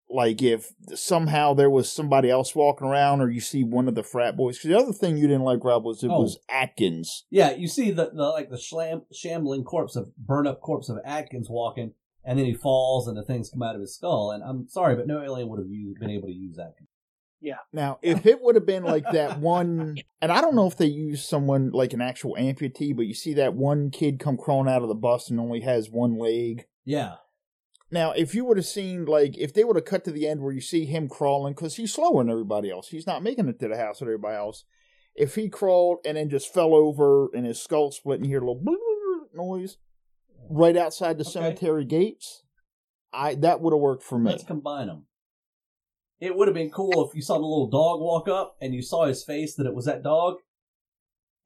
Like 0.08 0.40
if 0.42 0.72
somehow 0.94 1.52
there 1.54 1.68
was 1.70 1.90
somebody 1.90 2.30
else 2.30 2.54
walking 2.54 2.86
around, 2.86 3.20
or 3.20 3.30
you 3.30 3.40
see 3.40 3.64
one 3.64 3.88
of 3.88 3.94
the 3.96 4.02
frat 4.04 4.36
boys. 4.36 4.58
'Cause 4.58 4.68
the 4.68 4.78
other 4.78 4.92
thing 4.92 5.16
you 5.16 5.26
didn't 5.26 5.42
like, 5.44 5.64
Rob, 5.64 5.84
was 5.84 6.04
it 6.04 6.10
Oh. 6.10 6.20
was 6.22 6.38
Atkins. 6.48 7.24
Yeah, 7.30 7.50
you 7.52 7.66
see 7.68 7.90
the, 7.90 8.10
the 8.14 8.22
like 8.28 8.48
the 8.50 8.56
shlam, 8.56 9.02
shambling 9.12 9.64
corpse 9.64 9.96
of 9.96 10.16
burn 10.16 10.46
up 10.46 10.60
corpse 10.60 10.88
of 10.88 10.98
Atkins 11.04 11.50
walking, 11.50 11.92
and 12.24 12.38
then 12.38 12.46
he 12.46 12.54
falls 12.54 13.08
and 13.08 13.16
the 13.16 13.24
things 13.24 13.50
come 13.50 13.62
out 13.62 13.74
of 13.74 13.80
his 13.80 13.94
skull. 13.96 14.30
And 14.30 14.44
I'm 14.44 14.68
sorry, 14.68 14.94
but 14.94 15.06
no 15.08 15.22
alien 15.22 15.48
would 15.48 15.58
have 15.58 15.68
used, 15.70 15.98
been 15.98 16.10
able 16.10 16.28
to 16.28 16.34
use 16.34 16.56
Atkins. 16.58 16.88
Yeah. 17.40 17.58
Now, 17.72 17.98
if 18.00 18.24
it 18.26 18.40
would 18.42 18.54
have 18.54 18.64
been 18.66 18.84
like 18.84 19.04
that 19.12 19.40
one, 19.40 19.96
and 20.22 20.32
I 20.32 20.40
don't 20.40 20.54
know 20.56 20.66
if 20.66 20.76
they 20.76 20.86
used 20.86 21.26
someone 21.28 21.70
like 21.70 21.92
an 21.92 22.00
actual 22.00 22.34
amputee, 22.38 22.94
but 22.96 23.06
you 23.06 23.14
see 23.14 23.34
that 23.34 23.54
one 23.54 23.90
kid 23.90 24.18
come 24.20 24.36
crawling 24.36 24.72
out 24.72 24.82
of 24.82 24.88
the 24.88 24.94
bus 24.94 25.30
and 25.30 25.38
only 25.40 25.60
has 25.60 25.90
one 25.90 26.16
leg. 26.18 26.66
Yeah, 26.84 27.16
Now, 27.90 28.10
if 28.12 28.34
you 28.34 28.44
would 28.44 28.56
have 28.56 28.66
seen, 28.66 29.04
like, 29.04 29.36
if 29.38 29.52
they 29.54 29.62
would 29.62 29.76
have 29.76 29.84
cut 29.84 30.04
to 30.04 30.10
the 30.10 30.26
end 30.26 30.40
where 30.40 30.52
you 30.52 30.60
see 30.60 30.86
him 30.86 31.08
crawling, 31.08 31.54
because 31.54 31.76
he's 31.76 31.94
slower 31.94 32.22
than 32.22 32.30
everybody 32.32 32.70
else, 32.70 32.88
he's 32.88 33.06
not 33.06 33.22
making 33.22 33.48
it 33.48 33.60
to 33.60 33.68
the 33.68 33.76
house 33.76 34.00
with 34.00 34.08
everybody 34.08 34.36
else. 34.36 34.64
If 35.14 35.36
he 35.36 35.48
crawled 35.48 35.98
and 36.04 36.16
then 36.16 36.28
just 36.28 36.52
fell 36.52 36.74
over 36.74 37.28
and 37.32 37.46
his 37.46 37.62
skull 37.62 37.92
split 37.92 38.18
and 38.18 38.26
you 38.26 38.30
hear 38.32 38.42
a 38.42 38.46
little 38.50 39.28
noise 39.32 39.78
right 40.50 40.76
outside 40.76 41.16
the 41.18 41.22
Okay. 41.22 41.30
cemetery 41.30 41.84
gates, 41.84 42.42
I 43.12 43.34
that 43.36 43.60
would 43.60 43.72
have 43.72 43.80
worked 43.80 44.02
for 44.02 44.18
me. 44.18 44.32
let's 44.32 44.44
combine 44.44 44.88
them. 44.88 45.06
It 46.20 46.36
would 46.36 46.48
have 46.48 46.54
been 46.54 46.70
cool 46.70 47.06
if 47.08 47.14
you 47.14 47.22
saw 47.22 47.34
the 47.34 47.44
little 47.44 47.68
dog 47.70 48.00
walk 48.00 48.28
up 48.28 48.56
and 48.60 48.74
you 48.74 48.82
saw 48.82 49.06
his 49.06 49.22
face 49.24 49.54
that 49.54 49.66
it 49.66 49.74
was 49.74 49.84
that 49.84 50.02
dog, 50.02 50.36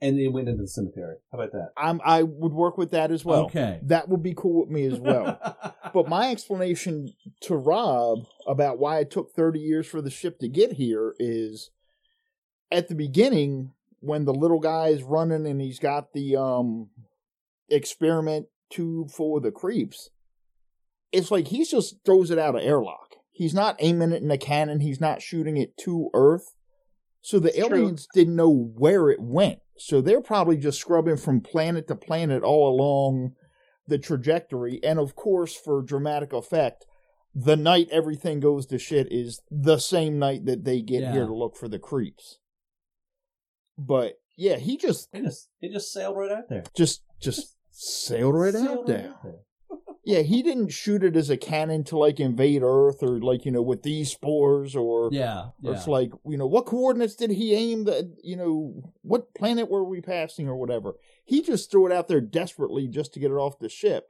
and 0.00 0.18
then 0.18 0.32
went 0.32 0.48
into 0.48 0.62
the 0.62 0.68
cemetery. 0.68 1.16
How 1.30 1.38
about 1.38 1.52
that? 1.52 1.72
I'm 1.76 2.00
I 2.04 2.22
would 2.22 2.52
work 2.52 2.78
with 2.78 2.92
that 2.92 3.10
as 3.10 3.24
well. 3.24 3.46
Okay. 3.46 3.80
That 3.82 4.08
would 4.08 4.22
be 4.22 4.34
cool 4.34 4.60
with 4.60 4.70
me 4.70 4.86
as 4.86 4.98
well. 4.98 5.38
but 5.94 6.08
my 6.08 6.30
explanation 6.30 7.12
to 7.42 7.56
Rob 7.56 8.20
about 8.46 8.78
why 8.78 9.00
it 9.00 9.10
took 9.10 9.32
30 9.32 9.60
years 9.60 9.86
for 9.86 10.00
the 10.00 10.10
ship 10.10 10.38
to 10.40 10.48
get 10.48 10.72
here 10.72 11.14
is 11.18 11.70
at 12.70 12.88
the 12.88 12.94
beginning 12.94 13.72
when 14.00 14.24
the 14.24 14.34
little 14.34 14.60
guy 14.60 14.88
is 14.88 15.02
running 15.02 15.46
and 15.46 15.60
he's 15.60 15.78
got 15.78 16.12
the 16.12 16.36
um 16.36 16.88
experiment 17.68 18.46
tube 18.70 19.10
full 19.10 19.36
of 19.36 19.42
the 19.42 19.50
creeps 19.50 20.10
it's 21.12 21.30
like 21.30 21.48
he 21.48 21.64
just 21.64 21.96
throws 22.04 22.30
it 22.30 22.38
out 22.38 22.54
of 22.54 22.62
airlock 22.62 23.16
he's 23.30 23.54
not 23.54 23.76
aiming 23.78 24.12
it 24.12 24.22
in 24.22 24.30
a 24.30 24.38
cannon 24.38 24.80
he's 24.80 25.00
not 25.00 25.20
shooting 25.22 25.56
it 25.56 25.76
to 25.76 26.08
earth 26.14 26.54
so 27.22 27.38
the 27.38 27.50
True. 27.50 27.64
aliens 27.66 28.06
didn't 28.14 28.36
know 28.36 28.50
where 28.50 29.10
it 29.10 29.20
went 29.20 29.60
so 29.76 30.00
they're 30.00 30.20
probably 30.20 30.56
just 30.58 30.78
scrubbing 30.80 31.16
from 31.16 31.40
planet 31.40 31.88
to 31.88 31.94
planet 31.96 32.42
all 32.42 32.68
along 32.74 33.32
the 33.86 33.98
trajectory. 33.98 34.78
And 34.84 34.98
of 34.98 35.16
course, 35.16 35.56
for 35.56 35.80
dramatic 35.82 36.32
effect, 36.34 36.84
the 37.34 37.56
night 37.56 37.88
everything 37.90 38.40
goes 38.40 38.66
to 38.66 38.78
shit 38.78 39.08
is 39.10 39.40
the 39.50 39.78
same 39.78 40.18
night 40.18 40.44
that 40.44 40.64
they 40.64 40.82
get 40.82 41.00
Yeah. 41.02 41.12
here 41.12 41.26
to 41.26 41.34
look 41.34 41.56
for 41.56 41.66
the 41.66 41.78
creeps. 41.78 42.38
But 43.78 44.20
yeah, 44.36 44.56
he 44.56 44.76
just 44.76 45.08
it 45.14 45.22
just 45.24 45.48
it 45.62 45.72
just 45.72 45.92
sailed 45.92 46.16
right 46.18 46.30
out 46.30 46.48
there. 46.50 46.64
just 46.76 47.02
just 47.20 47.56
sailed 47.70 48.34
right 48.34 48.54
out 48.54 48.66
Sailed 48.66 48.86
there. 48.86 49.14
Yeah, 50.04 50.20
he 50.22 50.42
didn't 50.42 50.70
shoot 50.70 51.04
it 51.04 51.14
as 51.16 51.28
a 51.30 51.36
cannon 51.36 51.84
to 51.84 51.98
like 51.98 52.18
invade 52.20 52.62
Earth 52.64 53.02
or 53.02 53.20
like 53.20 53.44
you 53.44 53.52
know 53.52 53.62
with 53.62 53.82
these 53.82 54.10
spores 54.10 54.74
or 54.74 55.10
Yeah, 55.12 55.46
or 55.62 55.72
yeah. 55.72 55.72
it's 55.72 55.86
like 55.86 56.10
you 56.26 56.38
know 56.38 56.46
what 56.46 56.66
coordinates 56.66 57.14
did 57.16 57.30
he 57.30 57.54
aim 57.54 57.84
the 57.84 58.14
you 58.24 58.36
know 58.36 58.82
what 59.02 59.34
planet 59.34 59.70
were 59.70 59.84
we 59.84 60.00
passing 60.00 60.48
or 60.48 60.56
whatever 60.56 60.94
he 61.24 61.42
just 61.42 61.70
threw 61.70 61.86
it 61.86 61.92
out 61.92 62.08
there 62.08 62.20
desperately 62.20 62.88
just 62.88 63.12
to 63.14 63.20
get 63.20 63.30
it 63.30 63.34
off 63.34 63.58
the 63.58 63.68
ship 63.68 64.06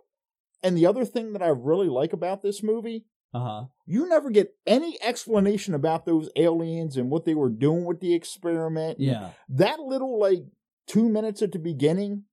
and 0.62 0.76
the 0.76 0.86
other 0.86 1.05
thing 1.05 1.32
that 1.32 1.43
i 1.43 1.49
really 1.49 1.88
like 1.88 2.12
about 2.12 2.41
this 2.43 2.62
movie 2.62 3.05
Uh 3.34 3.41
huh. 3.41 3.64
you 3.86 4.09
never 4.09 4.30
get 4.30 4.55
any 4.66 4.97
explanation 5.03 5.74
about 5.74 6.07
those 6.07 6.30
aliens 6.36 6.97
and 6.97 7.11
what 7.11 7.24
they 7.24 7.34
were 7.34 7.51
doing 7.51 7.84
with 7.84 8.01
the 8.01 8.14
experiment 8.14 8.99
Yeah. 9.01 9.30
that 9.49 9.80
little 9.80 10.18
like 10.20 10.45
two 10.86 11.09
minutes 11.09 11.43
at 11.43 11.53
the 11.53 11.59
beginning 11.59 12.24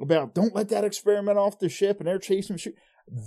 about 0.00 0.34
don't 0.34 0.54
let 0.54 0.68
that 0.68 0.84
experiment 0.84 1.38
off 1.38 1.58
the 1.58 1.68
ship 1.68 1.98
and 1.98 2.06
they're 2.06 2.18
chasing 2.18 2.56
shit 2.56 2.74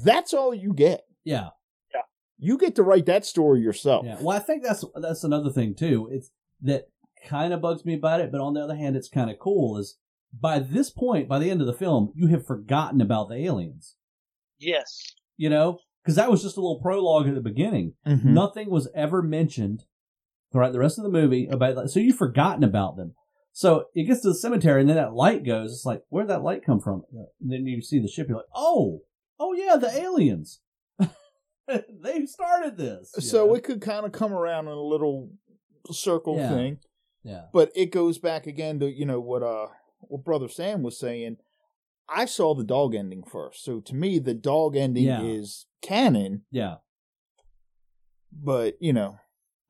that's 0.03 0.33
all 0.33 0.53
you 0.53 0.73
get 0.73 1.01
Yeah. 1.23 1.49
Yeah. 1.93 2.01
you 2.37 2.57
get 2.57 2.75
to 2.75 2.83
write 2.83 3.05
that 3.07 3.25
story 3.25 3.59
yourself 3.61 4.05
Yeah. 4.05 4.17
Well, 4.21 4.35
I 4.35 4.39
think 4.39 4.63
that's 4.63 4.83
that's 4.95 5.23
another 5.23 5.49
thing 5.51 5.75
too. 5.75 6.09
It's 6.11 6.31
that 6.61 6.87
kind 7.27 7.53
of 7.53 7.61
bugs 7.61 7.85
me 7.85 7.93
about 7.93 8.19
it, 8.21 8.31
but 8.31 8.41
on 8.41 8.53
the 8.53 8.61
other 8.61 8.75
hand, 8.75 8.95
it's 8.95 9.07
kind 9.09 9.29
of 9.29 9.39
cool. 9.39 9.77
Is 9.77 9.97
by 10.37 10.59
this 10.59 10.89
point, 10.89 11.27
by 11.29 11.39
the 11.39 11.49
end 11.51 11.61
of 11.61 11.67
the 11.67 11.73
film, 11.73 12.11
you 12.15 12.27
have 12.27 12.45
forgotten 12.45 13.01
about 13.01 13.29
the 13.29 13.35
aliens. 13.35 13.95
Yes. 14.59 15.13
You 15.37 15.49
know, 15.49 15.79
because 16.03 16.15
that 16.15 16.31
was 16.31 16.41
just 16.41 16.57
a 16.57 16.61
little 16.61 16.81
prologue 16.81 17.27
at 17.27 17.35
the 17.35 17.41
beginning. 17.41 17.93
Mhm. 18.07 18.25
Nothing 18.25 18.69
was 18.69 18.87
ever 18.95 19.21
mentioned 19.21 19.83
throughout 20.51 20.71
the 20.73 20.79
rest 20.79 20.97
of 20.97 21.03
the 21.03 21.09
movie 21.09 21.47
about 21.47 21.75
that. 21.75 21.89
So 21.89 21.99
you've 21.99 22.17
forgotten 22.17 22.63
about 22.63 22.95
them. 22.97 23.15
So 23.55 23.85
it 23.93 24.05
gets 24.05 24.21
to 24.21 24.29
the 24.29 24.35
cemetery, 24.35 24.81
and 24.81 24.89
then 24.89 24.97
that 24.97 25.13
light 25.13 25.45
goes. 25.45 25.71
It's 25.71 25.85
like, 25.85 26.01
where'd 26.09 26.27
that 26.29 26.43
light 26.43 26.65
come 26.65 26.79
from? 26.79 27.03
And 27.39 27.51
then 27.51 27.67
you 27.67 27.81
see 27.83 27.99
the 27.99 28.07
ship. 28.07 28.27
You're 28.27 28.37
like, 28.37 28.47
oh, 28.55 29.01
oh 29.39 29.53
yeah, 29.53 29.75
the 29.77 29.95
aliens. 29.95 30.59
they 31.67 32.25
started 32.25 32.77
this. 32.77 33.13
So 33.19 33.47
know? 33.47 33.53
it 33.53 33.63
could 33.63 33.79
kind 33.79 34.07
of 34.07 34.11
come 34.11 34.33
around 34.33 34.65
in 34.65 34.73
a 34.73 34.81
little 34.81 35.29
circle 35.91 36.37
Yeah. 36.37 36.49
thing, 36.49 36.77
yeah, 37.23 37.43
but 37.53 37.71
it 37.75 37.91
goes 37.91 38.17
back 38.17 38.47
again 38.47 38.79
to 38.79 38.91
you 38.91 39.05
know 39.05 39.19
what 39.19 39.43
uh 39.43 39.67
what 39.99 40.23
brother 40.23 40.49
Sam 40.49 40.81
was 40.81 40.97
saying. 40.97 41.37
I 42.09 42.25
saw 42.25 42.53
the 42.53 42.63
dog 42.65 42.95
ending 42.95 43.23
first, 43.23 43.63
so 43.63 43.79
to 43.81 43.95
me 43.95 44.19
the 44.19 44.33
dog 44.33 44.75
ending 44.75 45.05
Yeah. 45.05 45.21
is 45.21 45.67
canon, 45.81 46.41
yeah. 46.51 46.75
but 48.31 48.75
you 48.79 48.93
know 48.93 49.17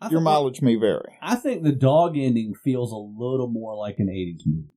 I 0.05 0.09
your 0.09 0.21
mileage 0.21 0.61
may 0.61 0.75
vary. 0.75 1.17
I 1.21 1.35
think 1.35 1.63
the 1.63 1.71
dog 1.71 2.17
ending 2.17 2.53
feels 2.55 2.91
a 2.91 2.97
little 2.97 3.47
more 3.47 3.75
like 3.75 3.99
an 3.99 4.07
'80s 4.07 4.41
movie. 4.45 4.69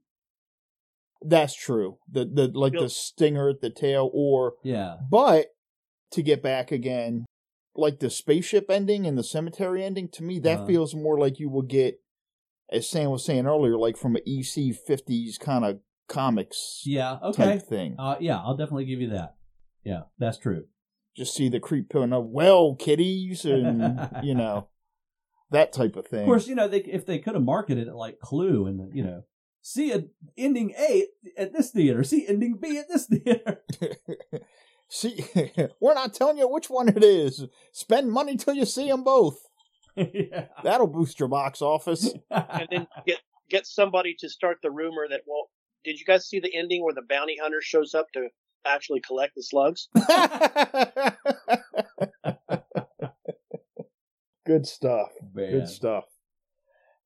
That's 1.23 1.55
true. 1.55 1.99
The 2.11 2.25
the 2.25 2.49
like 2.49 2.75
the 2.75 2.89
stinger 2.91 3.49
at 3.49 3.61
the 3.61 3.71
tail, 3.71 4.11
or 4.13 4.55
Yeah, 4.63 4.97
but 5.11 5.47
to 6.13 6.23
get 6.23 6.43
back 6.43 6.71
again, 6.71 7.27
like 7.75 7.99
the 8.01 8.11
spaceship 8.11 8.71
ending 8.71 9.07
and 9.07 9.17
the 9.19 9.25
cemetery 9.25 9.83
ending, 9.85 10.09
to 10.11 10.23
me 10.23 10.39
that 10.41 10.59
Uh-huh. 10.59 10.67
feels 10.67 10.95
more 10.95 11.19
like 11.19 11.41
you 11.41 11.49
will 11.51 11.63
get 11.63 12.01
as 12.71 12.89
Sam 12.89 13.11
was 13.11 13.25
saying 13.25 13.47
earlier, 13.47 13.77
like 13.79 13.97
from 13.97 14.17
an 14.17 14.23
EC 14.27 14.73
fifties 14.75 15.39
kind 15.39 15.65
of 15.65 15.81
comics 16.09 16.83
Yeah. 16.85 17.19
Okay. 17.23 17.45
type 17.59 17.63
thing. 17.63 17.97
Uh, 17.99 18.17
yeah, 18.21 18.39
I'll 18.39 18.57
definitely 18.57 18.85
give 18.85 19.01
you 19.01 19.09
that. 19.11 19.37
Yeah, 19.85 20.03
that's 20.19 20.39
true. 20.39 20.67
Just 21.17 21.35
see 21.35 21.49
the 21.49 21.61
creep 21.61 21.89
pulling 21.89 22.13
up, 22.13 22.25
well, 22.27 22.75
kitties, 22.75 23.45
and 23.45 24.09
you 24.23 24.35
know 24.35 24.69
that 25.51 25.73
type 25.73 25.97
of 25.97 26.07
thing. 26.07 26.21
Of 26.21 26.27
course, 26.27 26.49
you 26.49 26.55
know, 26.55 26.69
they, 26.69 26.79
if 26.81 27.07
they 27.07 27.19
could 27.19 27.35
have 27.35 27.43
marketed 27.43 27.89
it 27.89 27.95
like 27.95 28.19
Clue 28.21 28.67
and, 28.67 28.95
you 28.95 29.05
know, 29.05 29.25
see 29.63 29.93
a 29.93 30.05
ending 30.37 30.73
A 30.79 31.07
at 31.37 31.53
this 31.53 31.71
theater, 31.71 32.05
see 32.05 32.27
ending 32.27 32.59
B 32.61 32.79
at 32.79 32.89
this 32.89 33.07
theater. 33.11 33.63
see, 34.89 35.25
we're 35.81 35.95
not 35.95 36.15
telling 36.15 36.39
you 36.39 36.49
which 36.49 36.71
one 36.71 36.89
it 36.89 37.03
is. 37.03 37.45
Spend 37.73 38.11
money 38.11 38.37
till 38.37 38.55
you 38.55 38.65
see 38.65 38.89
them 38.89 39.05
both. 39.05 39.39
yeah. 39.97 40.47
That'll 40.63 40.87
boost 40.87 41.19
your 41.19 41.29
box 41.29 41.63
office. 41.63 42.13
and 42.31 42.69
then 42.71 42.87
get 43.07 43.19
get 43.49 43.67
somebody 43.67 44.15
to 44.19 44.29
start 44.29 44.59
the 44.63 44.71
rumor 44.71 45.07
that 45.09 45.23
well, 45.27 45.49
did 45.85 45.99
you 45.99 46.05
guys 46.05 46.27
see 46.27 46.41
the 46.41 46.55
ending 46.55 46.85
where 46.85 46.95
the 46.95 47.03
bounty 47.09 47.37
hunter 47.41 47.61
shows 47.63 47.95
up 47.95 48.07
to 48.13 48.29
actually 48.67 49.01
collect 49.01 49.35
the 49.37 49.43
slugs? 49.43 49.89
Good 54.47 54.67
stuff. 54.67 55.09
Man. 55.35 55.51
Good 55.51 55.69
stuff. 55.69 56.05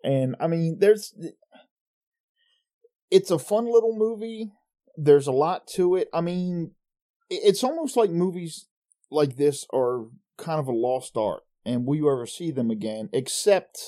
And 0.04 0.36
I 0.40 0.46
mean, 0.46 0.78
there's 0.78 1.14
it's 3.10 3.30
a 3.30 3.38
fun 3.38 3.66
little 3.66 3.96
movie. 3.96 4.52
There's 4.96 5.26
a 5.26 5.32
lot 5.32 5.66
to 5.74 5.96
it. 5.96 6.08
I 6.12 6.20
mean, 6.20 6.72
it's 7.28 7.64
almost 7.64 7.96
like 7.96 8.10
movies 8.10 8.66
like 9.10 9.36
this 9.36 9.66
are 9.72 10.06
kind 10.36 10.60
of 10.60 10.68
a 10.68 10.72
lost 10.72 11.16
art, 11.16 11.42
and 11.64 11.86
will 11.86 11.96
you 11.96 12.10
ever 12.10 12.26
see 12.26 12.50
them 12.50 12.70
again? 12.70 13.08
Except, 13.12 13.78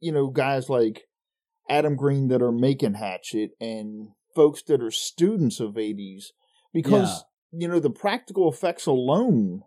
you 0.00 0.12
know, 0.12 0.28
guys 0.28 0.68
like 0.68 1.02
Adam 1.68 1.96
Green 1.96 2.28
that 2.28 2.42
are 2.42 2.52
making 2.52 2.94
Hatchet 2.94 3.52
and 3.60 4.08
folks 4.34 4.62
that 4.62 4.82
are 4.82 4.90
students 4.90 5.60
of 5.60 5.74
80s 5.74 6.26
because 6.72 7.24
you 7.50 7.68
know 7.68 7.80
the 7.80 7.90
practical 7.90 8.50
effects 8.50 8.86
alone 8.86 9.62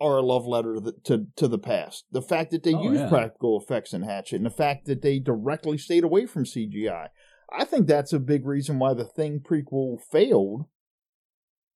are 0.00 0.18
a 0.18 0.22
love 0.22 0.46
letter 0.46 0.74
to 0.74 0.80
the, 0.80 0.92
to, 1.04 1.26
to 1.36 1.48
the 1.48 1.58
past. 1.58 2.04
The 2.12 2.22
fact 2.22 2.50
that 2.52 2.62
they 2.62 2.74
Oh, 2.74 2.82
use 2.82 3.00
yeah. 3.00 3.08
practical 3.08 3.60
effects 3.60 3.92
in 3.92 4.02
Hatchet 4.02 4.36
and 4.36 4.46
the 4.46 4.50
fact 4.50 4.86
that 4.86 5.02
they 5.02 5.18
directly 5.18 5.76
stayed 5.78 6.04
away 6.04 6.26
from 6.26 6.44
CGI. 6.44 7.08
I 7.50 7.64
think 7.64 7.86
that's 7.86 8.12
a 8.12 8.18
big 8.20 8.46
reason 8.46 8.78
why 8.78 8.94
the 8.94 9.04
Thing 9.04 9.40
prequel 9.40 9.98
failed 10.00 10.66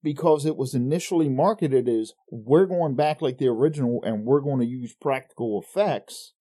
because 0.03 0.45
it 0.45 0.57
was 0.57 0.75
initially 0.75 1.29
marketed 1.29 1.89
as 1.89 2.13
we're 2.31 2.67
going 2.67 2.95
back 2.97 3.23
like 3.23 3.39
the 3.39 3.49
original 3.49 4.03
and 4.05 4.25
we're 4.25 4.41
going 4.41 4.59
to 4.61 4.67
use 4.67 4.93
practical 4.95 5.63
effects. 5.63 6.33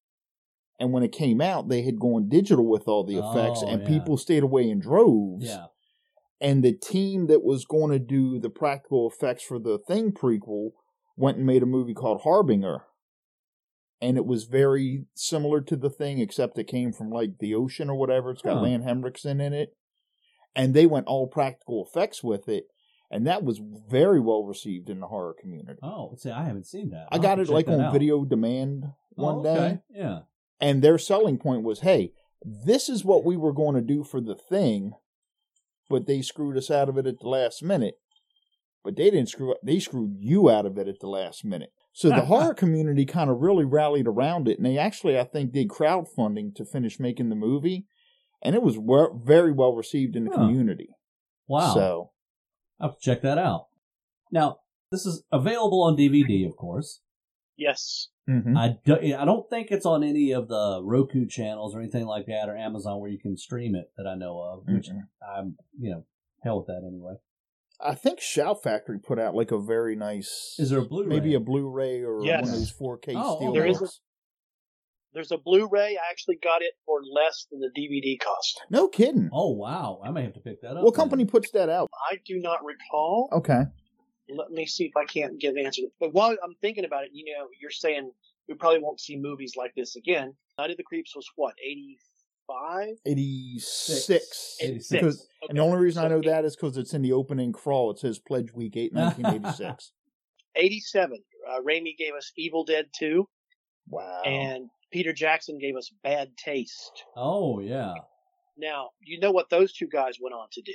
And 0.80 0.92
when 0.92 1.04
it 1.04 1.12
came 1.12 1.42
out, 1.42 1.70
they 1.70 1.84
had 1.84 2.00
gone 2.00 2.28
digital 2.28 2.68
with 2.68 2.88
all 2.88 3.04
the 3.04 3.18
effects, 3.18 3.62
Oh, 3.64 3.68
and 3.68 3.82
yeah. 3.84 3.88
people 3.88 4.18
stayed 4.18 4.42
away 4.44 4.68
in 4.70 4.80
droves 4.80 5.46
yeah. 5.46 5.66
and 6.40 6.64
the 6.64 6.74
team 6.74 7.28
that 7.28 7.44
was 7.44 7.66
going 7.66 7.92
to 7.92 8.00
do 8.00 8.40
the 8.40 8.50
practical 8.50 9.08
effects 9.10 9.44
for 9.44 9.60
the 9.60 9.78
Thing 9.78 10.12
prequel 10.12 10.72
went 11.16 11.38
and 11.38 11.45
made 11.45 11.64
a 11.64 11.68
movie 11.68 11.93
called 11.93 12.22
Harbinger. 12.22 12.84
And 14.01 14.18
it 14.18 14.26
was 14.26 14.45
very 14.45 15.05
similar 15.14 15.62
to 15.62 15.76
the 15.76 15.89
Thing, 15.89 16.20
except 16.20 16.57
it 16.57 16.64
came 16.66 16.91
from 16.91 17.12
like 17.12 17.38
the 17.39 17.53
ocean 17.53 17.89
or 17.89 17.95
whatever. 17.95 18.32
It's 18.32 18.41
got 18.41 18.55
Huh. 18.55 18.62
Lance 18.62 18.84
Henriksen 18.84 19.39
in 19.39 19.53
it. 19.53 19.76
And 20.55 20.74
they 20.74 20.86
went 20.88 21.07
all 21.07 21.28
practical 21.28 21.86
effects 21.86 22.24
with 22.24 22.49
it. 22.49 22.66
And 23.12 23.28
that 23.28 23.43
was 23.43 23.59
very 23.89 24.20
well 24.20 24.43
received 24.45 24.89
in 24.89 25.01
the 25.01 25.07
horror 25.07 25.36
community. 25.39 25.80
Oh, 25.84 26.16
see, 26.18 26.32
I 26.32 26.43
haven't 26.45 26.66
seen 26.66 26.89
that. 26.91 27.07
I 27.12 27.16
I'll 27.16 27.22
got 27.22 27.39
it 27.39 27.49
like 27.49 27.68
on 27.68 27.80
out. 27.80 27.93
video 27.93 28.24
demand 28.26 28.86
oh, 28.86 29.24
one 29.24 29.36
Oh, 29.39 29.43
day. 29.43 29.80
Yeah. 29.93 30.20
And 30.59 30.82
their 30.82 30.97
selling 30.97 31.38
point 31.38 31.64
was, 31.64 31.82
hey, 31.82 32.14
this 32.43 32.89
is 32.89 33.05
what 33.05 33.24
we 33.26 33.38
were 33.38 33.53
going 33.53 33.76
to 33.76 33.82
do 33.82 34.03
for 34.03 34.20
the 34.22 34.36
thing, 34.36 34.93
but 35.89 36.07
they 36.07 36.22
screwed 36.22 36.57
us 36.57 36.72
out 36.72 36.89
of 36.89 36.97
it 36.97 37.05
at 37.05 37.20
the 37.20 37.28
last 37.28 37.62
minute. 37.62 37.95
But 38.84 38.96
they 38.96 39.12
didn't 39.12 39.30
screw 39.30 39.52
up, 39.52 39.60
they 39.64 39.80
screwed 39.80 40.16
you 40.20 40.50
out 40.50 40.66
of 40.66 40.78
it 40.78 40.88
at 40.88 41.00
the 41.00 41.08
last 41.08 41.46
minute. 41.46 41.72
So 41.94 42.10
the 42.10 42.22
horror 42.26 42.54
community 42.56 43.06
kind 43.06 43.30
of 43.30 43.40
really 43.42 43.66
rallied 43.66 44.08
around 44.08 44.48
it, 44.48 44.58
and 44.58 44.66
they 44.66 44.78
actually, 44.78 45.20
I 45.20 45.24
think, 45.24 45.52
did 45.52 45.68
crowdfunding 45.68 46.56
to 46.56 46.66
finish 46.66 47.00
making 47.00 47.30
the 47.30 47.36
movie, 47.36 47.86
and 48.42 48.56
it 48.56 48.64
was 48.64 48.78
we- 48.80 49.08
very 49.24 49.52
well 49.52 49.76
received 49.76 50.16
in 50.16 50.24
the 50.26 50.32
Huh. 50.32 50.38
community. 50.38 50.90
Wow. 51.48 51.74
So, 51.76 52.12
I'll 52.80 52.90
have 52.90 52.98
to 52.98 53.04
check 53.04 53.22
that 53.22 53.38
out. 53.38 53.68
Now, 54.32 54.60
this 54.90 55.06
is 55.06 55.24
available 55.32 55.84
on 55.84 55.96
DVD, 55.96 56.46
of 56.48 56.56
course. 56.56 57.02
Yes. 57.58 58.08
mhm. 58.28 58.58
I, 58.58 58.78
do, 58.86 58.96
I 59.16 59.26
don't 59.26 59.48
think 59.50 59.70
it's 59.72 59.86
on 59.86 60.04
any 60.04 60.32
of 60.32 60.48
the 60.48 60.82
Roku 60.84 61.28
channels 61.28 61.76
or 61.76 61.82
anything 61.82 62.06
like 62.06 62.26
that 62.28 62.50
or 62.50 62.56
Amazon 62.58 63.00
where 63.00 63.10
you 63.12 63.20
can 63.20 63.36
stream 63.38 63.76
it 63.76 63.92
that 63.98 64.08
I 64.08 64.16
know 64.16 64.40
of, 64.42 64.64
which 64.68 64.90
Mhm. 64.90 65.08
I'm, 65.38 65.58
you 65.78 65.92
know, 65.92 66.06
hell 66.44 66.60
with 66.60 66.68
that 66.68 66.84
anyway. 66.88 67.16
I 67.84 67.96
think 67.96 68.20
Shout 68.20 68.62
Factory 68.64 69.00
put 69.00 69.20
out 69.20 69.36
like 69.36 69.52
a 69.52 69.60
very 69.60 69.96
nice, 69.96 70.56
Is 70.60 70.70
there 70.70 70.80
a 70.80 70.86
Blu-ray? 70.86 71.08
maybe 71.08 71.34
a 71.34 71.40
Blu-ray 71.40 72.02
or 72.04 72.24
Yes. 72.24 72.44
one 72.46 72.54
of 72.54 72.60
those 72.60 72.72
4K 72.72 73.14
Oh, 73.16 73.38
steel 73.38 73.54
There 73.54 73.66
is 73.66 73.78
a- 73.78 73.80
books. 73.82 74.00
There's 75.14 75.32
a 75.32 75.38
Blu-ray. 75.38 75.98
I 75.98 76.10
actually 76.10 76.38
got 76.42 76.62
it 76.62 76.74
for 76.86 77.02
less 77.04 77.46
than 77.52 77.60
the 77.60 77.70
DVD 77.76 78.18
cost. 78.18 78.62
No 78.70 78.88
kidding. 78.88 79.30
Oh, 79.34 79.52
wow. 79.52 80.00
I 80.06 80.12
may 80.12 80.24
have 80.24 80.34
to 80.36 80.40
pick 80.40 80.62
that 80.62 80.78
up. 80.78 80.84
What 80.84 80.94
then. 80.94 81.02
company 81.02 81.26
puts 81.26 81.52
that 81.52 81.68
out? 81.70 81.90
I 82.10 82.18
do 82.26 82.40
not 82.40 82.64
recall. 82.64 83.28
Okay. 83.34 83.64
Let 84.30 84.52
me 84.52 84.66
see 84.66 84.86
if 84.86 84.96
I 84.96 85.04
can't 85.04 85.38
get 85.40 85.56
an 85.56 85.66
answer. 85.66 85.82
But 86.00 86.14
while 86.14 86.38
I'm 86.42 86.56
thinking 86.62 86.86
about 86.86 87.04
it, 87.04 87.10
you 87.14 87.26
know, 87.36 87.48
you're 87.60 87.72
saying 87.72 88.12
we 88.48 88.56
probably 88.56 88.80
won't 88.80 89.02
see 89.02 89.18
movies 89.18 89.56
like 89.58 89.74
this 89.76 89.98
again. 89.98 90.34
Night 90.58 90.72
of 90.72 90.78
the 90.78 90.84
Creeps 90.84 91.14
was 91.14 91.28
what, 91.36 91.56
85? 92.50 92.96
86. 93.06 94.58
86. 94.62 94.89
Because, 94.89 95.28
and 95.50 95.58
the 95.58 95.62
only 95.62 95.78
reason 95.78 96.04
I 96.06 96.08
know 96.08 96.22
So 96.22 96.30
that 96.30 96.46
is 96.46 96.56
because 96.56 96.78
it's 96.78 96.94
in 96.94 97.02
the 97.02 97.14
opening 97.14 97.52
crawl. 97.52 97.92
It 97.92 98.00
says 98.00 98.20
Pledge 98.20 98.54
Week 98.54 98.76
8, 98.76 98.94
1986. 98.94 99.92
87. 100.56 101.18
Uh, 101.50 101.60
Raimi 101.68 101.98
gave 101.98 102.14
us 102.14 102.32
Evil 102.38 102.64
Dead 102.64 102.86
2, 103.00 103.28
wow. 103.89 104.22
and 104.26 104.70
Peter 104.92 105.14
Jackson 105.14 105.58
gave 105.58 105.76
us 105.76 105.92
Bad 106.04 106.36
Taste. 106.38 107.04
Oh, 107.16 107.60
yeah. 107.60 107.94
Now, 108.58 108.89
you 109.00 109.20
know 109.20 109.32
what 109.32 109.50
those 109.50 109.74
two 109.74 109.88
guys 109.88 110.18
went 110.22 110.36
on 110.36 110.48
to 110.52 110.62
do, 110.62 110.74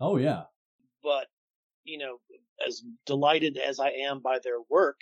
Oh, 0.00 0.16
yeah. 0.16 0.44
but, 1.04 1.26
you 1.84 1.98
know, 1.98 2.16
as 2.66 2.82
delighted 3.06 3.58
as 3.58 3.78
I 3.78 3.90
am 3.90 4.20
by 4.20 4.38
their 4.42 4.58
work, 4.68 4.96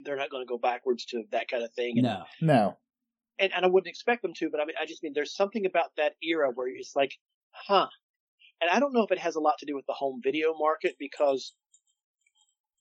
they're 0.00 0.16
not 0.16 0.30
going 0.30 0.44
to 0.44 0.48
go 0.48 0.58
backwards 0.58 1.04
to 1.06 1.22
that 1.30 1.48
kind 1.48 1.62
of 1.62 1.72
thing. 1.72 1.98
And, 1.98 2.06
No. 2.06 2.24
no. 2.40 2.76
And, 3.38 3.52
and 3.52 3.64
I 3.64 3.68
wouldn't 3.68 3.88
expect 3.88 4.22
them 4.22 4.34
to, 4.34 4.50
but 4.50 4.60
I 4.60 4.64
mean, 4.64 4.76
I 4.80 4.86
just 4.86 5.02
mean 5.02 5.12
there's 5.14 5.34
something 5.34 5.66
about 5.66 5.90
that 5.96 6.14
era 6.22 6.50
where 6.52 6.68
it's 6.68 6.96
like, 6.96 7.12
huh. 7.52 7.88
And 8.60 8.70
I 8.70 8.80
don't 8.80 8.94
know 8.94 9.04
if 9.04 9.12
it 9.12 9.18
has 9.18 9.36
a 9.36 9.40
lot 9.40 9.58
to 9.58 9.66
do 9.66 9.74
with 9.74 9.86
the 9.86 9.92
home 9.92 10.20
video 10.22 10.54
market 10.56 10.96
because, 10.98 11.54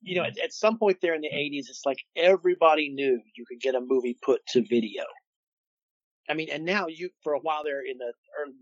you 0.01 0.15
know, 0.15 0.23
at, 0.23 0.37
at 0.37 0.53
some 0.53 0.77
point 0.77 0.99
there 1.01 1.15
in 1.15 1.21
the 1.21 1.29
80s, 1.29 1.69
it's 1.69 1.85
like 1.85 1.97
everybody 2.15 2.89
knew 2.89 3.21
you 3.35 3.45
could 3.47 3.59
get 3.59 3.75
a 3.75 3.81
movie 3.81 4.17
put 4.21 4.45
to 4.47 4.61
video. 4.61 5.03
I 6.29 6.33
mean, 6.33 6.49
and 6.49 6.63
now 6.63 6.87
you, 6.87 7.09
for 7.21 7.33
a 7.33 7.39
while 7.39 7.63
there 7.63 7.81
in 7.85 7.97
the 7.97 8.13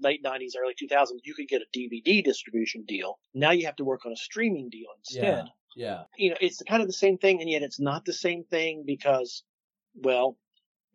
late 0.01 0.23
90s, 0.23 0.53
early 0.59 0.73
2000s, 0.73 1.21
you 1.23 1.35
could 1.35 1.47
get 1.47 1.61
a 1.61 1.77
DVD 1.77 2.23
distribution 2.23 2.85
deal. 2.87 3.19
Now 3.33 3.51
you 3.51 3.65
have 3.65 3.75
to 3.77 3.85
work 3.85 4.05
on 4.05 4.11
a 4.11 4.15
streaming 4.15 4.69
deal 4.69 4.89
instead 4.97 5.45
Yeah. 5.45 5.45
Yeah. 5.75 6.03
you 6.17 6.31
know, 6.31 6.37
it's 6.41 6.61
kind 6.67 6.81
of 6.81 6.87
the 6.87 6.93
same 6.93 7.17
thing, 7.17 7.41
and 7.41 7.49
yet 7.49 7.63
it's 7.63 7.79
not 7.79 8.05
the 8.05 8.13
same 8.13 8.43
thing 8.45 8.83
because, 8.85 9.43
well, 9.95 10.37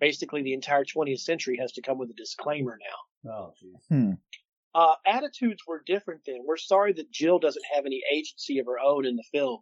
basically 0.01 0.43
the 0.43 0.55
entire 0.55 0.85
20th 0.85 1.21
century 1.21 1.59
has 1.61 1.73
to 1.73 1.83
come 1.83 1.99
with 1.99 2.11
a 2.11 2.15
disclaimer 2.15 2.79
now. 3.25 3.33
Oh, 3.33 3.53
jeez. 3.63 3.81
Hmm. 3.89 4.13
Uh, 4.75 4.95
attitudes 5.07 5.63
were 5.67 5.83
different 5.87 6.21
then. 6.27 6.41
We're 6.45 6.59
sorry 6.59 6.93
that 6.95 7.11
Jill 7.11 7.39
doesn't 7.39 7.65
have 7.75 7.87
any 7.87 8.03
agency 8.13 8.59
of 8.59 8.67
her 8.67 8.79
own 8.79 9.07
in 9.07 9.17
the 9.17 9.25
film, 9.33 9.61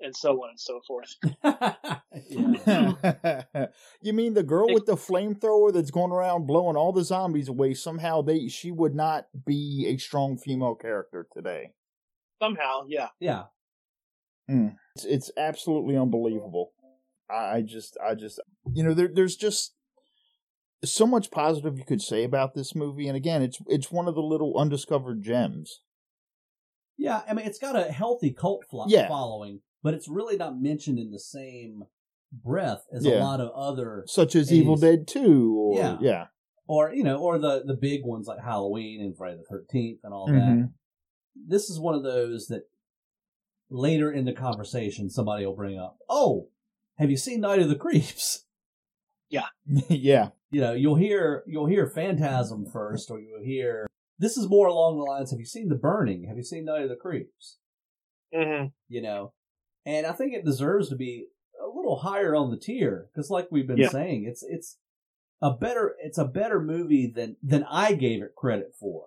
and 0.00 0.14
so 0.14 0.42
on 0.42 0.50
and 0.50 0.60
so 0.60 0.80
forth. 0.86 1.14
you 4.02 4.12
mean 4.12 4.34
the 4.34 4.42
girl 4.42 4.66
with 4.68 4.84
the 4.84 4.96
flamethrower 4.96 5.72
that's 5.72 5.90
going 5.90 6.12
around 6.12 6.46
blowing 6.46 6.76
all 6.76 6.92
the 6.92 7.04
zombies 7.04 7.48
away? 7.48 7.72
Somehow 7.72 8.20
they 8.20 8.48
she 8.48 8.70
would 8.70 8.94
not 8.94 9.28
be 9.46 9.86
a 9.88 9.96
strong 9.96 10.36
female 10.36 10.74
character 10.74 11.26
today. 11.32 11.72
Somehow, 12.42 12.84
yeah. 12.86 13.08
Yeah. 13.18 13.44
It's, 14.48 15.04
it's 15.04 15.30
absolutely 15.36 15.96
unbelievable. 15.96 16.72
I, 17.30 17.56
I 17.56 17.62
just, 17.62 17.96
I 18.04 18.14
just, 18.14 18.40
you 18.72 18.82
know, 18.84 18.94
there, 18.94 19.08
there's 19.12 19.36
just 19.36 19.74
so 20.84 21.06
much 21.06 21.30
positive 21.30 21.76
you 21.78 21.84
could 21.84 22.02
say 22.02 22.24
about 22.24 22.54
this 22.54 22.74
movie, 22.74 23.08
and 23.08 23.16
again, 23.16 23.42
it's 23.42 23.58
it's 23.66 23.90
one 23.90 24.08
of 24.08 24.14
the 24.14 24.22
little 24.22 24.56
undiscovered 24.58 25.22
gems. 25.22 25.80
Yeah, 26.96 27.22
I 27.28 27.34
mean, 27.34 27.46
it's 27.46 27.58
got 27.58 27.76
a 27.76 27.92
healthy 27.92 28.32
cult 28.32 28.64
flo- 28.68 28.86
Yeah. 28.88 29.06
following, 29.08 29.60
but 29.82 29.94
it's 29.94 30.08
really 30.08 30.36
not 30.36 30.60
mentioned 30.60 30.98
in 30.98 31.10
the 31.10 31.18
same 31.20 31.84
breath 32.32 32.82
as 32.92 33.04
Yeah. 33.04 33.20
a 33.20 33.24
lot 33.24 33.40
of 33.40 33.50
other, 33.54 34.04
such 34.06 34.34
as 34.34 34.52
Evil 34.52 34.76
Dead 34.76 35.06
Two, 35.06 35.56
or 35.56 35.76
Yeah. 35.78 35.98
yeah, 36.00 36.26
or 36.66 36.92
you 36.94 37.02
know, 37.04 37.18
or 37.18 37.38
the 37.38 37.62
the 37.64 37.76
big 37.76 38.04
ones 38.04 38.26
like 38.26 38.40
Halloween 38.40 39.00
and 39.00 39.16
Friday 39.16 39.36
the 39.38 39.44
Thirteenth 39.44 40.00
and 40.04 40.12
all 40.12 40.26
that. 40.26 40.34
Mhm. 40.34 40.72
This 41.34 41.70
is 41.70 41.78
one 41.80 41.94
of 41.94 42.02
those 42.02 42.46
that 42.48 42.64
later 43.70 44.10
in 44.10 44.24
the 44.24 44.32
conversation 44.32 45.08
somebody 45.10 45.44
will 45.46 45.54
bring 45.54 45.78
up. 45.78 45.98
Oh, 46.08 46.48
have 46.98 47.10
you 47.10 47.16
seen 47.16 47.40
Night 47.40 47.60
of 47.60 47.68
the 47.68 47.76
Creeps? 47.76 48.44
yeah. 49.30 49.46
Yeah. 49.88 50.30
You 50.50 50.60
know, 50.62 50.72
you'll 50.72 50.96
hear 50.96 51.42
you'll 51.46 51.66
hear 51.66 51.86
Phantasm 51.88 52.64
first, 52.72 53.10
or 53.10 53.20
you'll 53.20 53.42
hear 53.44 53.86
this 54.18 54.36
is 54.36 54.48
more 54.48 54.66
along 54.66 54.96
the 54.98 55.04
lines. 55.04 55.30
Have 55.30 55.38
you 55.40 55.44
seen 55.46 55.68
The 55.68 55.74
Burning? 55.74 56.24
Have 56.24 56.36
you 56.38 56.42
seen 56.42 56.64
Night 56.64 56.82
of 56.82 56.88
the 56.88 56.96
Creeps? 56.96 57.58
hmm 58.34 58.66
You 58.88 59.02
know, 59.02 59.32
and 59.84 60.06
I 60.06 60.12
think 60.12 60.32
it 60.34 60.44
deserves 60.44 60.88
to 60.88 60.96
be 60.96 61.26
a 61.62 61.66
little 61.68 61.98
higher 61.98 62.34
on 62.34 62.50
the 62.50 62.56
tier 62.56 63.08
because, 63.12 63.30
like 63.30 63.48
we've 63.50 63.66
been 63.66 63.76
Yeah. 63.78 63.90
saying, 63.90 64.24
it's 64.24 64.42
it's 64.42 64.78
a 65.42 65.50
better 65.52 65.94
it's 66.02 66.18
a 66.18 66.24
better 66.24 66.60
movie 66.60 67.06
than 67.14 67.36
than 67.42 67.64
I 67.70 67.92
gave 67.94 68.22
it 68.22 68.34
credit 68.36 68.74
for. 68.78 69.04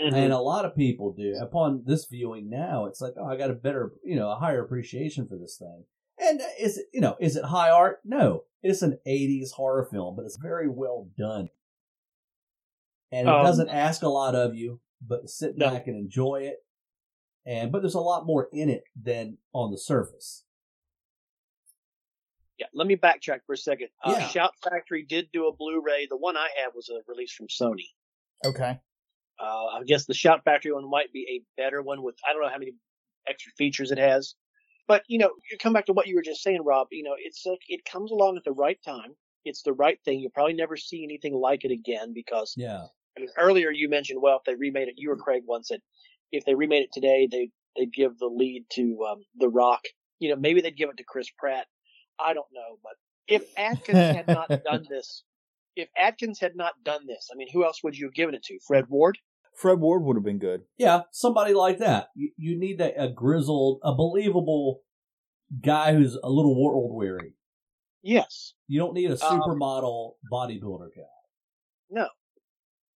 Mm-hmm. 0.00 0.14
and 0.14 0.32
a 0.32 0.38
lot 0.38 0.64
of 0.64 0.76
people 0.76 1.12
do. 1.12 1.34
Upon 1.42 1.82
this 1.84 2.06
viewing 2.06 2.48
now, 2.48 2.84
it's 2.86 3.00
like, 3.00 3.14
oh, 3.18 3.26
I 3.26 3.36
got 3.36 3.50
a 3.50 3.54
better, 3.54 3.94
you 4.04 4.14
know, 4.14 4.30
a 4.30 4.36
higher 4.36 4.62
appreciation 4.62 5.26
for 5.26 5.36
this 5.36 5.56
thing. 5.58 5.86
And 6.28 6.40
is 6.60 6.78
it, 6.78 6.86
you 6.92 7.00
know, 7.00 7.16
is 7.20 7.36
it 7.36 7.44
high 7.44 7.70
art? 7.70 8.00
No, 8.04 8.44
it's 8.62 8.82
an 8.82 8.98
'80s 9.06 9.52
horror 9.52 9.84
film, 9.90 10.14
but 10.16 10.24
it's 10.24 10.36
very 10.36 10.68
well 10.68 11.08
done, 11.16 11.48
and 13.10 13.28
it 13.28 13.34
Um, 13.34 13.44
doesn't 13.44 13.68
ask 13.70 14.02
a 14.02 14.08
lot 14.08 14.34
of 14.34 14.54
you, 14.54 14.80
but 15.00 15.28
sit 15.30 15.56
No. 15.56 15.70
back 15.70 15.86
and 15.86 15.96
enjoy 15.96 16.42
it. 16.42 16.64
And 17.46 17.72
but 17.72 17.80
there's 17.80 17.94
a 17.94 18.00
lot 18.00 18.26
more 18.26 18.48
in 18.52 18.68
it 18.68 18.84
than 19.00 19.38
on 19.54 19.70
the 19.70 19.78
surface. 19.78 20.44
Yeah, 22.58 22.66
let 22.74 22.86
me 22.88 22.96
backtrack 22.96 23.40
for 23.46 23.52
a 23.52 23.56
second. 23.56 23.88
Uh, 24.04 24.16
Yeah. 24.18 24.28
Shout 24.28 24.52
Factory 24.62 25.04
did 25.04 25.30
do 25.32 25.46
a 25.46 25.52
Blu-ray. 25.56 26.06
The 26.10 26.16
one 26.16 26.36
I 26.36 26.48
have 26.62 26.74
was 26.74 26.88
a 26.88 27.00
release 27.06 27.32
from 27.32 27.46
Sony. 27.46 27.86
Okay. 28.44 28.80
Uh, 29.40 29.66
I 29.66 29.82
guess 29.86 30.06
the 30.06 30.14
Shout 30.14 30.42
Factory 30.44 30.72
one 30.72 30.90
might 30.90 31.12
be 31.12 31.24
a 31.30 31.60
better 31.60 31.80
one 31.80 32.02
with 32.02 32.16
I 32.28 32.32
don't 32.32 32.42
know 32.42 32.48
how 32.48 32.58
many 32.58 32.72
extra 33.28 33.52
features 33.56 33.92
it 33.92 33.98
has. 33.98 34.34
But 34.88 35.04
you 35.06 35.18
know, 35.18 35.30
you 35.50 35.58
come 35.58 35.74
back 35.74 35.86
to 35.86 35.92
what 35.92 36.08
you 36.08 36.16
were 36.16 36.22
just 36.22 36.42
saying, 36.42 36.64
Rob. 36.64 36.88
You 36.90 37.04
know, 37.04 37.14
it's 37.16 37.44
like 37.46 37.60
it 37.68 37.84
comes 37.84 38.10
along 38.10 38.38
at 38.38 38.44
the 38.44 38.52
right 38.52 38.78
time. 38.84 39.14
It's 39.44 39.62
the 39.62 39.74
right 39.74 39.98
thing. 40.04 40.20
You'll 40.20 40.30
probably 40.30 40.54
never 40.54 40.76
see 40.76 41.04
anything 41.04 41.34
like 41.34 41.64
it 41.64 41.70
again 41.70 42.12
because 42.14 42.54
Yeah, 42.56 42.86
I 43.16 43.20
mean, 43.20 43.28
earlier 43.38 43.70
you 43.70 43.88
mentioned 43.88 44.20
well, 44.22 44.38
if 44.38 44.44
they 44.44 44.54
remade 44.54 44.88
it, 44.88 44.94
you 44.96 45.12
or 45.12 45.16
Craig 45.16 45.42
once 45.46 45.68
said 45.68 45.80
if 46.32 46.44
they 46.44 46.54
remade 46.54 46.84
it 46.84 46.92
today, 46.92 47.28
they 47.30 47.50
they'd 47.76 47.92
give 47.92 48.18
the 48.18 48.26
lead 48.26 48.64
to 48.72 49.06
um, 49.10 49.20
The 49.38 49.48
Rock. 49.48 49.82
You 50.18 50.30
know, 50.30 50.36
maybe 50.36 50.60
they'd 50.60 50.76
give 50.76 50.88
it 50.90 50.96
to 50.96 51.04
Chris 51.04 51.30
Pratt. 51.38 51.66
I 52.18 52.34
don't 52.34 52.46
know, 52.52 52.78
but 52.82 52.94
if 53.28 53.44
Atkins 53.56 54.16
had 54.16 54.26
not 54.26 54.50
done 54.64 54.86
this, 54.88 55.22
if 55.76 55.88
Atkins 55.96 56.40
had 56.40 56.56
not 56.56 56.72
done 56.82 57.06
this, 57.06 57.28
I 57.32 57.36
mean, 57.36 57.48
who 57.52 57.64
else 57.64 57.84
would 57.84 57.96
you 57.96 58.06
have 58.06 58.14
given 58.14 58.34
it 58.34 58.42
to? 58.44 58.58
Fred 58.66 58.86
Ward? 58.88 59.18
Fred 59.58 59.80
Ward 59.80 60.04
would 60.04 60.16
have 60.16 60.24
been 60.24 60.38
good. 60.38 60.62
yeah, 60.78 61.02
somebody 61.10 61.52
like 61.52 61.78
that. 61.78 62.08
You, 62.14 62.30
you 62.36 62.58
need 62.58 62.80
a, 62.80 63.04
a 63.04 63.08
grizzled, 63.08 63.80
a 63.82 63.92
believable 63.92 64.82
guy 65.64 65.94
who's 65.94 66.14
a 66.22 66.30
little 66.30 66.54
world 66.62 66.94
weary. 66.94 67.34
Yes. 68.02 68.54
You 68.68 68.78
don't 68.78 68.94
need 68.94 69.10
a 69.10 69.14
Um, 69.14 69.40
supermodel 69.40 70.12
bodybuilder 70.32 70.90
guy. 70.94 71.02
No. 71.90 72.06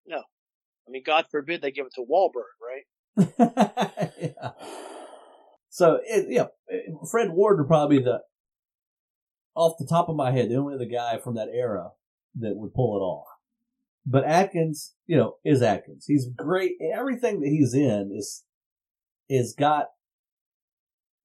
No. 0.06 0.18
I 0.18 0.90
mean, 0.90 1.02
God 1.04 1.26
forbid 1.30 1.62
they 1.62 1.70
give 1.70 1.86
it 1.86 1.94
to 1.94 2.04
Wahlberg, 2.04 2.52
right? 2.60 4.12
yeah. 4.20 4.50
So, 5.70 6.00
it, 6.04 6.26
yeah, 6.28 6.46
Fred 7.10 7.30
Ward 7.30 7.58
would 7.58 7.68
probably 7.68 7.98
be 7.98 8.04
the, 8.04 8.20
off 9.54 9.78
the 9.78 9.86
top 9.86 10.08
of 10.10 10.16
my 10.16 10.30
head, 10.32 10.50
the 10.50 10.56
only 10.56 10.74
other 10.74 10.84
guy 10.84 11.16
from 11.18 11.36
that 11.36 11.48
era 11.54 11.92
that 12.38 12.56
would 12.56 12.74
pull 12.74 12.96
it 12.96 13.00
off. 13.00 13.26
But 14.06 14.24
Atkins, 14.24 14.94
you 15.06 15.16
know, 15.16 15.36
is 15.44 15.62
Atkins. 15.62 16.04
He's 16.06 16.28
great. 16.36 16.72
Everything 16.92 17.40
that 17.40 17.48
he's 17.48 17.74
in 17.74 18.12
is, 18.16 18.44
is 19.28 19.54
got, 19.56 19.86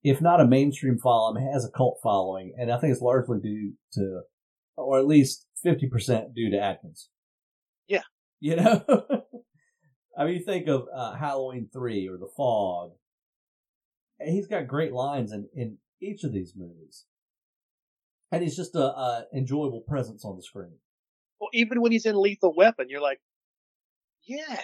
if 0.02 0.20
not 0.20 0.40
a 0.40 0.46
mainstream 0.46 0.98
following, 0.98 1.50
has 1.52 1.64
a 1.64 1.70
cult 1.70 1.98
following. 2.02 2.54
And 2.58 2.70
I 2.70 2.78
think 2.78 2.92
it's 2.92 3.02
largely 3.02 3.38
due 3.42 3.72
to, 3.94 4.20
or 4.76 4.98
at 4.98 5.06
least 5.06 5.46
50% 5.64 6.34
due 6.34 6.50
to 6.50 6.60
Atkins. 6.60 7.08
Yeah. 7.88 8.02
You 8.40 8.56
know? 8.56 8.84
I 10.18 10.24
mean, 10.24 10.34
you 10.34 10.44
think 10.44 10.66
of 10.68 10.86
uh, 10.94 11.14
Halloween 11.14 11.68
3 11.72 12.08
or 12.08 12.18
The 12.18 12.28
Fog. 12.36 12.92
And 14.18 14.32
he's 14.32 14.46
got 14.46 14.66
great 14.66 14.92
lines 14.92 15.32
in, 15.32 15.48
in 15.54 15.78
each 16.00 16.24
of 16.24 16.32
these 16.32 16.54
movies. 16.56 17.04
And 18.32 18.42
he's 18.42 18.56
just 18.56 18.74
a, 18.74 18.84
a 18.84 19.24
enjoyable 19.34 19.82
presence 19.86 20.24
on 20.24 20.36
the 20.36 20.42
screen. 20.42 20.78
Well, 21.40 21.50
even 21.52 21.80
when 21.82 21.92
he's 21.92 22.06
in 22.06 22.20
Lethal 22.20 22.54
Weapon, 22.56 22.86
you're 22.88 23.00
like, 23.00 23.20
yeah, 24.26 24.60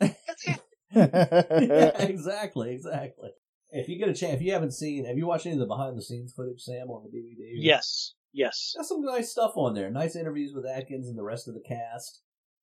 that's 0.00 0.46
it. 0.46 0.60
yeah, 0.94 1.90
exactly, 1.98 2.72
exactly. 2.74 3.30
If 3.70 3.88
you 3.88 3.98
get 3.98 4.08
a 4.08 4.14
chance, 4.14 4.34
if 4.34 4.42
you 4.42 4.52
haven't 4.52 4.72
seen, 4.72 5.04
have 5.04 5.18
you 5.18 5.26
watched 5.26 5.46
any 5.46 5.54
of 5.54 5.58
the 5.60 5.66
behind 5.66 5.98
the 5.98 6.02
scenes 6.02 6.32
footage, 6.32 6.60
Sam, 6.62 6.88
on 6.88 7.02
the 7.04 7.10
DVD? 7.10 7.50
Yes. 7.54 8.14
Yes. 8.32 8.72
There's 8.74 8.88
some 8.88 9.02
nice 9.02 9.30
stuff 9.30 9.52
on 9.56 9.74
there. 9.74 9.90
Nice 9.90 10.14
interviews 10.14 10.52
with 10.54 10.64
Atkins 10.66 11.08
and 11.08 11.18
the 11.18 11.24
rest 11.24 11.48
of 11.48 11.54
the 11.54 11.60
cast. 11.66 12.22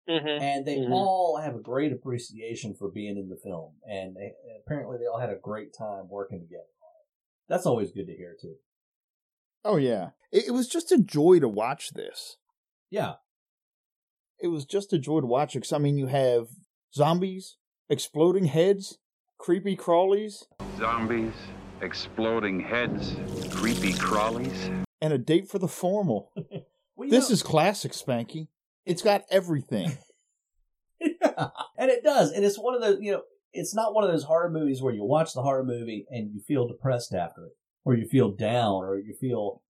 hmm 0.09 0.16
And 0.26 0.66
they 0.66 0.76
Mhm. 0.76 0.90
all 0.93 1.38
have 1.38 1.55
a 1.55 1.61
great 1.61 1.93
appreciation 1.93 2.74
for 2.74 2.90
being 2.90 3.16
in 3.16 3.28
the 3.28 3.36
film. 3.36 3.74
And 3.88 4.14
they, 4.16 4.32
apparently 4.64 4.99
they 4.99 5.07
all 5.07 5.18
had 5.18 5.30
a 5.30 5.36
great 5.36 5.74
time 5.76 6.09
working 6.09 6.40
together. 6.40 6.64
That's 7.49 7.66
always 7.66 7.90
good 7.93 8.07
to 8.07 8.14
hear, 8.16 8.36
too. 8.40 8.57
Oh 9.64 9.76
yeah. 9.76 10.11
It, 10.30 10.49
it 10.49 10.51
was 10.53 10.68
just 10.68 10.93
a 10.93 10.99
joy 10.99 11.38
to 11.40 11.49
watch 11.49 11.90
this. 11.90 12.36
Yeah. 12.90 13.14
It 14.43 14.49
was 14.49 14.64
just 14.64 14.93
a 14.93 14.99
joy 14.99 15.20
to 15.20 15.26
watch 15.26 15.55
it. 15.57 15.61
'cause, 15.61 15.72
I 15.72 15.78
mean, 15.78 15.97
you 15.97 16.07
have 16.09 16.49
zombies, 16.93 17.57
exploding 17.88 18.47
heads, 18.47 18.99
creepy 19.38 19.76
crawlies, 19.76 20.45
Zombies, 20.78 21.32
exploding 21.80 22.59
heads, 22.61 23.14
creepy 23.51 23.93
crawlies. 23.93 24.84
and 25.01 25.12
a 25.12 25.18
date 25.18 25.49
for 25.49 25.59
the 25.59 25.68
formal. 25.68 26.32
Well, 26.95 27.09
This 27.09 27.30
know- 27.30 27.32
is 27.34 27.43
classic, 27.43 27.93
Spanky. 27.93 28.49
It's 28.84 29.01
got 29.01 29.24
everything. 29.30 29.97
yeah. 31.01 31.49
And 31.78 31.90
it 31.90 32.05
does. 32.05 32.30
And 32.32 32.45
it's 32.45 32.59
one 32.59 32.74
of 32.74 32.82
those, 32.82 32.99
you 33.01 33.12
know, 33.12 33.22
it's 33.55 33.74
not 33.74 33.95
one 33.95 34.05
of 34.05 34.11
those 34.11 34.24
horror 34.24 34.51
movies 34.51 34.82
where 34.82 34.93
you 34.95 35.03
watch 35.03 35.32
the 35.32 35.43
horror 35.43 35.64
movie 35.64 36.07
and 36.11 36.30
you 36.34 36.40
feel 36.40 36.68
depressed 36.68 37.14
after 37.14 37.47
it, 37.47 37.53
or 37.84 37.95
you 37.95 38.07
feel 38.07 38.30
down, 38.32 38.84
or 38.84 38.99
you 38.99 39.14
feel, 39.14 39.62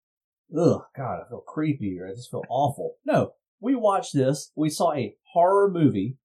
ugh, 0.59 0.83
God, 0.97 1.21
I 1.25 1.29
feel 1.29 1.41
creepy, 1.47 1.99
or 2.01 2.09
I 2.09 2.11
just 2.15 2.31
feel 2.31 2.43
awful. 2.51 2.97
No, 3.07 3.35
we 3.63 3.75
watched 3.77 4.13
this. 4.13 4.51
We 4.57 4.69
saw 4.69 4.93
a 4.93 5.15
horror 5.33 5.71
movie, 5.71 6.19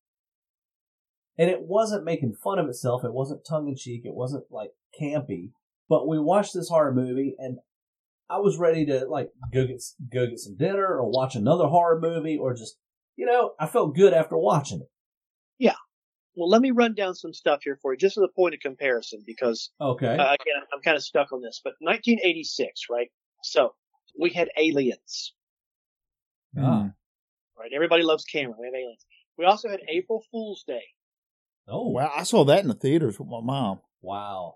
and 1.37 1.49
it 1.49 1.61
wasn't 1.61 2.03
making 2.03 2.33
fun 2.43 2.59
of 2.59 2.67
itself. 2.67 3.03
It 3.05 3.13
wasn't 3.13 3.45
tongue 3.47 3.67
in 3.67 3.75
cheek. 3.77 4.01
It 4.05 4.15
wasn't 4.15 4.45
like 4.51 4.71
campy. 4.99 5.51
But 5.87 6.07
we 6.07 6.19
watched 6.19 6.53
this 6.53 6.67
horror 6.69 6.93
movie, 6.93 7.35
and 7.37 7.59
I 8.29 8.39
was 8.39 8.57
ready 8.57 8.85
to 8.87 9.05
like 9.05 9.29
go 9.53 9.65
get 9.67 9.81
go 10.11 10.25
get 10.27 10.39
some 10.39 10.57
dinner, 10.57 10.85
or 10.97 11.09
watch 11.09 11.35
another 11.35 11.67
horror 11.67 11.99
movie, 12.01 12.37
or 12.37 12.53
just 12.53 12.77
you 13.15 13.25
know, 13.25 13.53
I 13.59 13.67
felt 13.67 13.95
good 13.95 14.13
after 14.13 14.37
watching 14.37 14.81
it. 14.81 14.89
Yeah. 15.59 15.75
Well, 16.35 16.49
let 16.49 16.61
me 16.61 16.69
run 16.71 16.93
down 16.93 17.15
some 17.15 17.33
stuff 17.33 17.61
here 17.63 17.79
for 17.81 17.93
you, 17.93 17.97
just 17.97 18.15
as 18.17 18.23
a 18.23 18.27
point 18.35 18.53
of 18.53 18.59
comparison, 18.59 19.23
because 19.25 19.71
Okay. 19.81 20.05
uh, 20.05 20.33
again, 20.33 20.61
I'm 20.73 20.81
kind 20.83 20.95
of 20.95 21.03
stuck 21.03 21.31
on 21.31 21.41
this. 21.41 21.61
But 21.63 21.73
1986, 21.79 22.81
right? 22.91 23.07
So 23.43 23.73
we 24.19 24.29
had 24.31 24.49
Aliens, 24.57 25.33
Ah. 26.59 26.91
Right? 27.59 27.71
Everybody 27.73 28.03
loves 28.03 28.23
Cameron. 28.25 28.57
We 28.59 28.67
have 28.67 28.75
Aliens. 28.75 29.05
We 29.37 29.45
also 29.45 29.69
had 29.69 29.81
April 29.87 30.23
Fool's 30.31 30.63
Day. 30.63 30.83
Oh, 31.67 31.89
Well, 31.89 32.11
I 32.15 32.23
saw 32.23 32.43
that 32.45 32.61
in 32.61 32.67
the 32.69 32.73
theaters 32.73 33.19
with 33.19 33.27
my 33.27 33.41
mom. 33.41 33.81
wow. 34.01 34.55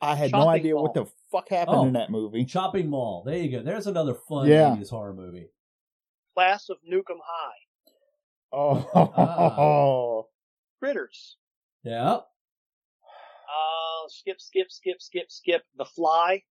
I 0.00 0.14
had 0.14 0.30
no 0.30 0.38
Shopping 0.44 0.50
idea 0.60 0.76
what 0.76 0.94
the 0.94 1.06
fuck 1.32 1.48
happened 1.48 1.76
Oh. 1.76 1.84
in 1.86 1.92
that 1.94 2.08
movie. 2.08 2.46
Shopping 2.46 2.88
Mall. 2.88 3.24
There 3.26 3.36
you 3.36 3.50
go. 3.50 3.62
There's 3.64 3.88
another 3.88 4.14
fun 4.14 4.46
Yeah. 4.46 4.76
80s 4.76 4.90
horror 4.90 5.12
movie. 5.12 5.48
Class 6.34 6.68
of 6.68 6.76
Nuke 6.88 7.10
'Em 7.10 7.18
High. 7.24 7.58
Oh, 8.52 8.88
Ah. 8.94 10.22
Critters. 10.78 11.36
Yeah. 11.82 12.18
Uh, 13.02 14.08
skip, 14.08 14.40
skip, 14.40 14.70
skip, 14.70 15.02
skip, 15.02 15.32
skip. 15.32 15.62
The 15.76 15.84
Fly. 15.84 16.44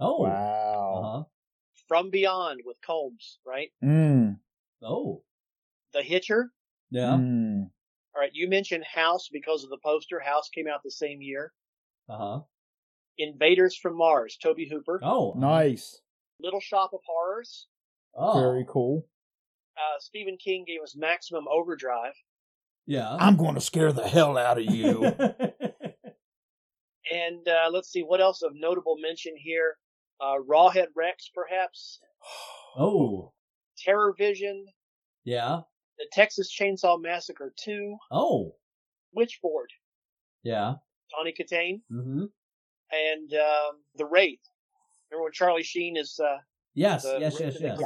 Oh. 0.00 0.22
wow. 0.22 0.94
Uh-huh. 1.04 1.24
From 1.88 2.08
Beyond 2.10 2.62
with 2.64 2.78
Combs, 2.80 3.38
right? 3.44 3.70
Mm. 3.84 4.38
Oh. 4.82 5.22
The 5.96 6.02
Hitcher. 6.02 6.50
Yeah. 6.90 7.16
Mm. 7.18 7.70
All 8.14 8.20
right, 8.20 8.30
you 8.34 8.48
mentioned 8.48 8.84
House 8.84 9.28
because 9.32 9.64
of 9.64 9.70
the 9.70 9.78
poster. 9.82 10.20
House 10.20 10.50
came 10.54 10.66
out 10.68 10.80
the 10.84 10.90
same 10.90 11.22
year. 11.22 11.52
Uh-huh. 12.08 12.40
Invaders 13.18 13.76
from 13.76 13.96
Mars, 13.96 14.36
Tobe 14.40 14.68
Hooper. 14.70 15.00
Oh. 15.02 15.32
Nice. 15.38 16.00
Little 16.38 16.60
Shop 16.60 16.90
of 16.92 17.00
Horrors. 17.06 17.66
Oh. 18.14 18.38
Very 18.38 18.66
cool. 18.68 19.06
Uh, 19.76 19.98
Stephen 20.00 20.36
King 20.36 20.64
gave 20.66 20.82
us 20.82 20.94
Maximum 20.94 21.46
Overdrive. 21.48 22.12
Yeah. 22.86 23.16
I'm 23.18 23.36
going 23.36 23.54
to 23.54 23.60
scare 23.60 23.92
the 23.92 24.06
hell 24.06 24.36
out 24.36 24.58
of 24.58 24.64
you. 24.64 25.14
And 27.08 27.46
uh, 27.46 27.70
let's 27.70 27.90
see 27.90 28.02
what 28.02 28.20
else 28.20 28.42
of 28.42 28.52
notable 28.54 28.96
mention 29.00 29.34
here. 29.36 29.76
Uh, 30.20 30.38
Rawhead 30.48 30.88
Rex, 30.96 31.30
perhaps. 31.34 32.00
oh. 32.76 33.32
TerrorVision. 33.86 34.64
Yeah. 35.24 35.60
The 35.98 36.06
Texas 36.12 36.54
Chainsaw 36.54 37.00
Massacre 37.00 37.52
2. 37.58 37.96
Oh. 38.10 38.54
Witchboard. 39.16 39.68
Yeah. 40.42 40.74
Tawny 41.14 41.32
Kitaen. 41.38 41.80
Mm-hmm. 41.92 42.24
And 42.92 43.32
um, 43.32 43.76
The 43.96 44.06
Wraith. 44.06 44.40
Remember 45.10 45.24
when 45.24 45.32
Charlie 45.32 45.62
Sheen 45.62 45.96
is. 45.96 46.18
Uh, 46.22 46.38
Yes. 46.74 47.06
yes. 47.18 47.40
Yes. 47.40 47.56
Yes. 47.58 47.80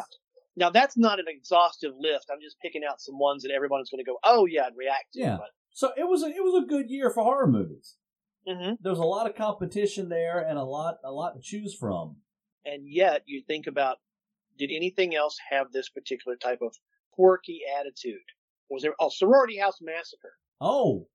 Now 0.57 0.69
that's 0.71 0.99
not 0.99 1.21
an 1.21 1.27
exhaustive 1.29 1.93
list. 1.97 2.27
I'm 2.29 2.41
just 2.43 2.57
picking 2.61 2.83
out 2.83 3.01
some 3.01 3.21
ones 3.21 3.45
that 3.45 3.53
everyone's 3.53 3.89
going 3.89 4.05
to 4.05 4.11
go, 4.11 4.19
"Oh 4.25 4.47
yeah," 4.47 4.67
and 4.67 4.77
react 4.77 5.13
to. 5.15 5.21
Yeah. 5.21 5.39
So 5.73 5.93
it 5.97 6.09
was 6.09 6.25
a, 6.25 6.27
it 6.27 6.43
was 6.43 6.65
a 6.65 6.67
good 6.67 6.91
year 6.91 7.09
for 7.09 7.23
horror 7.23 7.47
movies. 7.47 7.95
But, 8.45 8.57
hmm 8.57 8.73
There 8.81 8.91
was 8.91 8.99
a 8.99 9.05
lot 9.05 9.31
of 9.31 9.37
competition 9.37 10.09
there 10.09 10.41
and 10.41 10.59
a 10.59 10.65
lot 10.65 10.97
a 11.05 11.13
lot 11.13 11.35
to 11.37 11.41
choose 11.41 11.73
from. 11.73 12.17
And 12.65 12.83
yet, 12.89 13.23
you 13.27 13.43
think 13.47 13.69
about, 13.69 13.99
did 14.59 14.71
anything 14.73 15.15
else 15.15 15.39
have 15.51 15.71
this 15.71 15.89
particular 15.89 16.37
type 16.37 16.59
of 16.61 16.75
quirky 17.13 17.61
attitude? 17.79 18.21
Was 18.71 18.83
there? 18.83 18.95
Oh, 19.01 19.09
Sorority 19.11 19.59
House 19.59 19.79
Massacre. 19.81 20.33
Oh, 20.61 21.09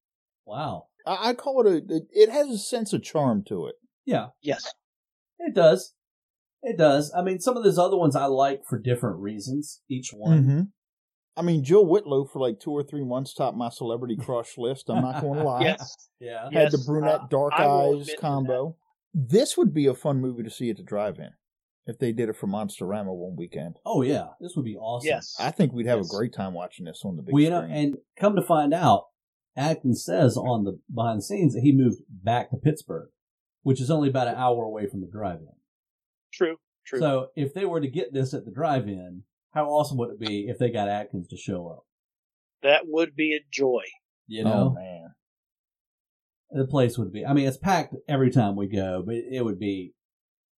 wow. 0.46 0.88
I, 1.08 1.30
I 1.30 1.34
call 1.34 1.66
it 1.66 1.90
a. 1.90 2.02
It 2.12 2.30
has 2.30 2.50
a 2.50 2.58
sense 2.58 2.94
of 2.94 3.04
charm 3.04 3.44
to 3.48 3.68
it. 3.68 3.76
Yeah, 4.06 4.28
Yes. 4.42 4.72
it 5.40 5.56
does. 5.56 5.94
It 6.62 6.78
does. 6.78 7.14
I 7.16 7.22
mean, 7.22 7.40
some 7.40 7.58
of 7.58 7.64
those 7.64 7.78
other 7.78 7.98
ones 7.98 8.16
I 8.16 8.26
like 8.26 8.62
for 8.68 8.80
different 8.80 9.20
reasons. 9.20 9.82
Each 9.90 10.12
one. 10.12 10.42
Mm-hmm. 10.42 10.62
I 11.38 11.42
mean, 11.42 11.64
Jill 11.64 11.86
Whitlow 11.86 12.26
for 12.26 12.40
like 12.40 12.60
two 12.60 12.72
or 12.72 12.84
three 12.84 13.04
months 13.04 13.34
topped 13.34 13.58
my 13.58 13.70
celebrity 13.70 14.16
crush 14.16 14.58
list. 14.58 14.90
I'm 14.90 15.02
not 15.02 15.22
going 15.22 15.40
to 15.40 15.46
lie. 15.46 15.62
Yes. 15.64 15.96
Yeah. 16.20 16.50
Had 16.52 16.72
the 16.72 16.84
brunette 16.86 17.22
uh, 17.22 17.28
dark 17.30 17.54
I 17.58 17.66
eyes 17.66 18.10
combo. 18.20 18.78
This 19.14 19.58
would 19.58 19.74
be 19.74 19.86
a 19.86 19.94
fun 19.94 20.22
movie 20.22 20.44
to 20.44 20.50
see 20.50 20.70
at 20.70 20.78
the 20.78 20.84
drive-in 20.84 21.30
if 21.86 22.00
they 22.00 22.12
did 22.12 22.30
it 22.30 22.36
for 22.36 22.48
Monsterama 22.48 23.14
one 23.16 23.36
weekend. 23.36 23.76
Oh 23.86 24.02
yeah, 24.02 24.30
this 24.40 24.54
would 24.56 24.66
be 24.66 24.76
awesome. 24.78 25.08
Yes. 25.08 25.36
I 25.40 25.52
think 25.52 25.72
we'd 25.74 25.88
have 25.88 26.00
Yes. 26.00 26.14
a 26.14 26.16
great 26.18 26.34
time 26.34 26.54
watching 26.54 26.86
this 26.86 27.02
on 27.06 27.16
the 27.16 27.22
big 27.24 27.34
Well, 27.34 27.44
you 27.44 27.50
know, 27.50 27.62
and 27.62 27.98
come 28.20 28.36
to 28.36 28.42
find 28.42 28.74
out, 28.74 29.06
Atkins 29.56 30.04
says 30.04 30.36
on 30.38 30.64
the 30.64 30.80
behind 30.94 31.20
the 31.20 31.24
scenes 31.24 31.54
that 31.54 31.62
he 31.62 31.72
moved 31.72 32.02
back 32.10 32.50
to 32.50 32.58
Pittsburgh, 32.58 33.10
which 33.64 33.80
is 33.80 33.90
only 33.92 34.10
about 34.10 34.28
an 34.28 34.36
hour 34.36 34.64
away 34.64 34.88
from 34.88 35.02
the 35.02 35.08
drive-in. 35.08 35.48
True. 36.34 36.58
True. 36.86 37.00
So 37.00 37.28
if 37.36 37.54
they 37.54 37.66
were 37.66 37.82
to 37.82 37.88
get 37.88 38.14
this 38.14 38.34
at 38.34 38.46
the 38.46 38.52
drive-in, 38.52 39.24
how 39.52 39.68
awesome 39.70 39.98
would 39.98 40.10
it 40.12 40.20
be 40.20 40.48
if 40.50 40.58
they 40.60 40.70
got 40.70 40.90
Atkins 40.90 41.28
to 41.30 41.38
show 41.38 41.68
up? 41.68 41.86
that 42.64 42.82
would 42.88 43.16
be 43.16 43.34
a 43.36 43.46
joy. 43.52 43.84
You 44.28 44.44
oh 44.44 44.50
know, 44.50 44.70
man, 44.72 45.14
the 46.50 46.66
place 46.66 46.98
would 46.98 47.12
be. 47.14 47.24
I 47.26 47.34
mean, 47.34 47.48
it's 47.48 47.58
packed 47.58 47.94
every 48.08 48.32
time 48.32 48.56
we 48.56 48.68
go, 48.68 49.04
but 49.06 49.16
it 49.16 49.46
would 49.46 49.60
be, 49.60 49.94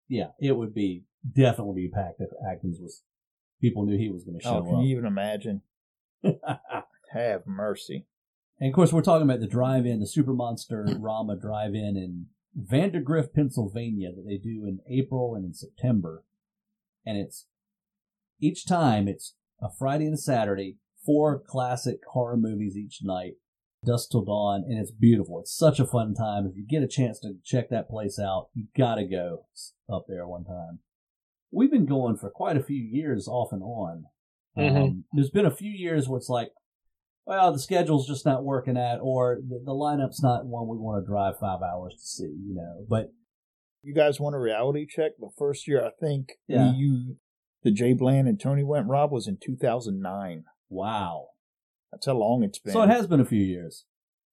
yeah, 0.09 0.29
it 0.41 0.57
would 0.57 0.73
be 0.73 1.03
definitely 1.35 1.83
be 1.83 1.89
packed 1.89 2.21
if 2.21 2.31
Atkins 2.51 2.79
was. 2.81 3.03
People 3.61 3.85
knew 3.85 3.97
he 3.97 4.11
was 4.11 4.25
going 4.25 4.39
to 4.39 4.47
oh, 4.47 4.51
show 4.51 4.59
oh, 4.59 4.63
can 4.65 4.75
up. 4.77 4.83
you 4.83 4.89
even 4.91 5.07
imagine? 5.07 5.63
Have 7.13 7.47
mercy. 7.47 8.07
And 8.59 8.71
of 8.71 8.75
course, 8.75 8.93
we're 8.93 9.03
talking 9.03 9.29
about 9.29 9.41
the 9.41 9.47
drive-in, 9.47 10.01
the 10.01 10.07
Super 10.07 10.33
Monster 10.33 10.87
Rama 10.99 11.37
drive-in 11.37 11.97
in 11.97 12.27
Vandergrift, 12.59 13.35
Pennsylvania, 13.35 14.11
that 14.15 14.27
they 14.27 14.37
do 14.37 14.65
in 14.65 14.81
April 14.89 15.35
and 15.35 15.45
in 15.45 15.55
September. 15.55 16.25
And 17.05 17.19
it's 17.19 17.47
each 18.41 18.67
time 18.67 19.09
it's 19.09 19.35
a 19.61 19.69
Friday 19.71 20.07
and 20.07 20.15
a 20.15 20.19
Saturday, 20.19 20.77
four 21.05 21.39
classic 21.39 22.01
horror 22.13 22.37
movies 22.37 22.77
each 22.77 23.01
night, 23.03 23.35
dusk 23.85 24.11
till 24.11 24.25
dawn, 24.25 24.65
and 24.67 24.79
it's 24.79 24.91
beautiful. 24.91 25.41
It's 25.41 25.57
such 25.57 25.79
a 25.79 25.87
fun 25.87 26.15
time. 26.15 26.47
If 26.47 26.57
you 26.57 26.67
get 26.67 26.83
a 26.83 26.89
chance 26.89 27.21
to 27.21 27.37
check 27.45 27.71
that 27.71 27.89
place 27.89 28.19
out, 28.19 28.49
you 28.55 28.67
gotta 28.77 29.05
go 29.05 29.47
up 29.89 30.07
there 30.09 30.27
one 30.27 30.45
time. 30.45 30.81
We've 31.57 31.71
been 31.71 31.87
going 31.87 32.17
for 32.19 32.29
quite 32.31 32.57
a 32.57 32.63
few 32.63 32.77
years 32.83 33.27
off 33.29 33.51
and 33.53 33.63
on. 33.63 34.05
Um, 34.57 34.65
Mhm. 34.65 35.05
there's 35.13 35.31
been 35.31 35.47
a 35.47 35.51
few 35.51 35.71
years 35.71 36.09
where 36.09 36.19
it's 36.19 36.29
like, 36.29 36.51
well, 37.27 37.53
the 37.53 37.59
schedule's 37.59 38.07
just 38.07 38.25
not 38.27 38.45
working 38.45 38.77
at, 38.77 38.99
or 39.01 39.37
the, 39.41 39.59
the 39.65 39.73
lineup's 39.73 40.23
not 40.23 40.47
one 40.47 40.69
we 40.69 40.77
want 40.79 41.03
to 41.03 41.07
drive 41.07 41.39
five 41.39 41.61
hours 41.63 41.95
to 41.95 42.01
see, 42.07 42.25
you 42.47 42.55
know. 42.55 42.85
But 42.89 43.13
You 43.83 43.95
guys 43.95 44.19
want 44.21 44.35
a 44.35 44.39
reality 44.39 44.85
check? 44.87 45.13
The 45.19 45.31
first 45.39 45.67
year 45.69 45.85
I 45.85 45.91
think 46.01 46.33
Yeah. 46.49 46.73
we, 46.73 46.77
you, 46.79 47.17
the 47.63 47.71
Jay 47.71 47.93
Bland 47.95 48.27
and 48.29 48.39
Tony 48.41 48.63
went 48.65 48.89
Rob 48.89 49.11
was 49.13 49.27
in 49.29 49.37
2009. 49.39 50.45
wow. 50.69 51.29
That's 51.93 52.07
how 52.07 52.15
long 52.15 52.43
it's 52.43 52.59
been. 52.59 52.73
So 52.75 52.83
it 52.83 52.89
has 52.91 53.07
been 53.07 53.21
a 53.21 53.25
few 53.25 53.43
years. 53.43 53.85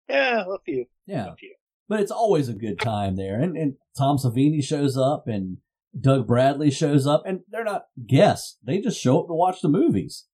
Yeah, 0.09 0.43
a 0.49 0.57
few. 0.65 0.87
Yeah. 1.05 1.31
A 1.31 1.35
few. 1.35 1.55
But 1.87 1.99
it's 2.01 2.11
always 2.11 2.49
a 2.49 2.53
good 2.53 2.79
time 2.79 3.15
there. 3.15 3.39
And, 3.39 3.55
and 3.55 3.75
Tom 3.97 4.17
Savini 4.17 4.61
shows 4.63 4.97
up 4.97 5.27
and 5.27 5.57
Doug 5.99 6.27
Bradley 6.27 6.71
shows 6.71 7.05
up 7.05 7.23
and 7.25 7.41
they're 7.49 7.63
not 7.63 7.85
guests. 8.07 8.57
They 8.63 8.79
just 8.79 8.99
show 8.99 9.19
up 9.19 9.27
to 9.27 9.33
watch 9.33 9.61
the 9.61 9.69
movies. 9.69 10.25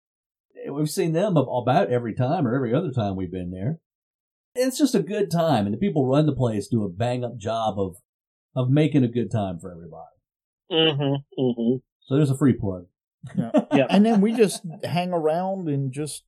We've 0.71 0.89
seen 0.89 1.13
them 1.13 1.37
about 1.37 1.89
every 1.89 2.13
time 2.13 2.47
or 2.47 2.55
every 2.55 2.73
other 2.73 2.91
time 2.91 3.15
we've 3.15 3.31
been 3.31 3.51
there. 3.51 3.79
It's 4.55 4.77
just 4.77 4.95
a 4.95 5.01
good 5.01 5.29
time 5.31 5.65
and 5.65 5.73
the 5.73 5.79
people 5.79 6.07
run 6.07 6.25
the 6.25 6.35
place 6.35 6.67
do 6.67 6.83
a 6.83 6.89
bang 6.89 7.23
up 7.23 7.37
job 7.37 7.79
of, 7.79 7.97
of 8.55 8.69
making 8.69 9.03
a 9.03 9.07
good 9.07 9.31
time 9.31 9.59
for 9.59 9.71
everybody. 9.71 10.05
Mm-hmm. 10.71 11.41
Mm-hmm. 11.41 11.77
So 12.01 12.15
there's 12.15 12.31
a 12.31 12.37
free 12.37 12.53
plug. 12.53 12.85
Yeah. 13.37 13.51
Yeah. 13.73 13.85
and 13.89 14.05
then 14.05 14.21
we 14.21 14.33
just 14.33 14.63
hang 14.83 15.13
around 15.13 15.67
and 15.67 15.91
just 15.91 16.23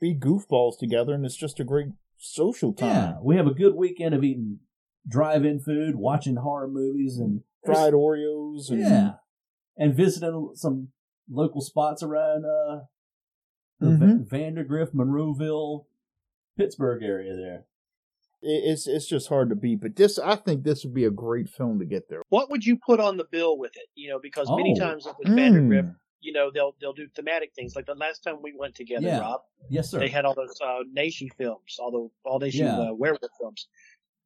be 0.00 0.14
goofballs 0.14 0.78
together, 0.78 1.12
and 1.14 1.24
it's 1.24 1.36
just 1.36 1.60
a 1.60 1.64
great 1.64 1.88
social 2.18 2.72
time. 2.72 2.88
Yeah, 2.88 3.14
we 3.22 3.36
have 3.36 3.46
a 3.46 3.54
good 3.54 3.74
weekend 3.74 4.14
of 4.14 4.22
eating 4.22 4.60
drive-in 5.08 5.60
food, 5.60 5.96
watching 5.96 6.36
horror 6.36 6.68
movies, 6.68 7.18
and 7.18 7.40
Fried 7.74 7.92
Oreos. 7.94 8.70
And, 8.70 8.80
yeah, 8.80 9.10
and 9.76 9.94
visiting 9.94 10.50
some 10.54 10.88
local 11.30 11.60
spots 11.60 12.02
around 12.02 12.44
uh, 12.44 12.84
the 13.80 13.86
Mhm. 13.86 14.28
Va- 14.28 14.36
Vandergrift, 14.36 14.92
Monroeville, 14.94 15.86
Pittsburgh 16.56 17.02
area 17.02 17.36
there. 17.36 17.64
it's 18.40 18.86
it's 18.86 19.06
just 19.06 19.28
hard 19.28 19.48
to 19.50 19.56
beat. 19.56 19.80
But 19.80 19.96
this, 19.96 20.16
I 20.18 20.36
think, 20.36 20.62
this 20.62 20.84
would 20.84 20.94
be 20.94 21.04
a 21.04 21.10
great 21.10 21.48
film 21.48 21.78
to 21.80 21.84
get 21.84 22.08
there. 22.08 22.22
What 22.28 22.50
would 22.50 22.64
you 22.64 22.78
put 22.86 23.00
on 23.00 23.16
the 23.16 23.24
bill 23.24 23.58
with 23.58 23.72
it? 23.76 23.88
You 23.96 24.10
know, 24.10 24.20
because 24.22 24.48
many 24.50 24.74
Oh. 24.76 24.80
times 24.80 25.06
with 25.18 25.26
Vandergrift, 25.28 25.88
Mm. 25.88 25.96
you 26.20 26.32
know, 26.32 26.48
they'll 26.52 26.74
they'll 26.80 26.92
do 26.92 27.08
thematic 27.16 27.52
things. 27.54 27.74
Like 27.74 27.86
the 27.86 27.96
last 27.96 28.20
time 28.22 28.40
we 28.40 28.54
went 28.56 28.76
together, 28.76 29.06
Yeah. 29.06 29.18
Rob, 29.20 29.40
Yes, 29.68 29.90
sir. 29.90 29.98
they 29.98 30.08
had 30.08 30.24
all 30.24 30.34
those 30.34 30.56
uh, 30.60 30.84
Naschy 30.96 31.32
films, 31.36 31.78
all 31.80 31.90
the 31.90 32.28
all 32.30 32.38
Naschy 32.40 32.60
Yeah. 32.60 32.78
uh, 32.78 32.94
werewolf 32.94 33.20
films. 33.40 33.66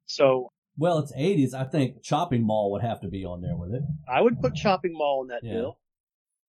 So 0.05 0.51
well, 0.77 0.99
it's 0.99 1.13
'80s. 1.13 1.53
I 1.53 1.63
think 1.65 2.03
Chopping 2.03 2.45
Mall 2.45 2.71
would 2.71 2.81
have 2.81 3.01
to 3.01 3.07
be 3.07 3.25
on 3.25 3.41
there 3.41 3.55
with 3.55 3.73
it. 3.73 3.83
I 4.07 4.21
would 4.21 4.39
put 4.41 4.55
Chopping 4.55 4.93
Mall 4.93 5.21
on 5.21 5.27
that 5.27 5.43
Yeah. 5.43 5.53
bill. 5.53 5.79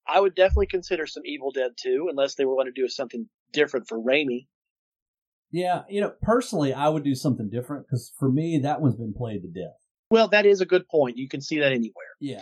I 0.07 0.19
would 0.19 0.35
definitely 0.35 0.67
consider 0.67 1.07
some 1.07 1.23
Evil 1.25 1.51
Dead 1.51 1.71
2, 1.77 2.07
unless 2.09 2.35
they 2.35 2.43
were 2.45 2.55
going 2.55 2.65
to 2.73 2.73
do 2.73 2.87
something 2.89 3.29
different 3.53 3.87
for 3.87 3.97
Raimi. 3.97 4.47
Yeah, 5.51 5.83
you 5.87 6.01
know, 6.01 6.13
personally, 6.21 6.73
I 6.73 6.89
would 6.89 7.03
do 7.03 7.15
something 7.15 7.49
different 7.49 7.85
because 7.85 8.11
for 8.17 8.29
me, 8.29 8.59
that 8.63 8.81
one's 8.81 8.95
been 8.95 9.13
played 9.13 9.43
to 9.43 9.47
death. 9.47 9.77
Well, 10.09 10.27
that 10.29 10.45
is 10.45 10.61
a 10.61 10.65
good 10.65 10.87
point. 10.87 11.17
You 11.17 11.29
can 11.29 11.41
see 11.41 11.59
that 11.59 11.71
anywhere. 11.71 12.17
Yeah. 12.19 12.41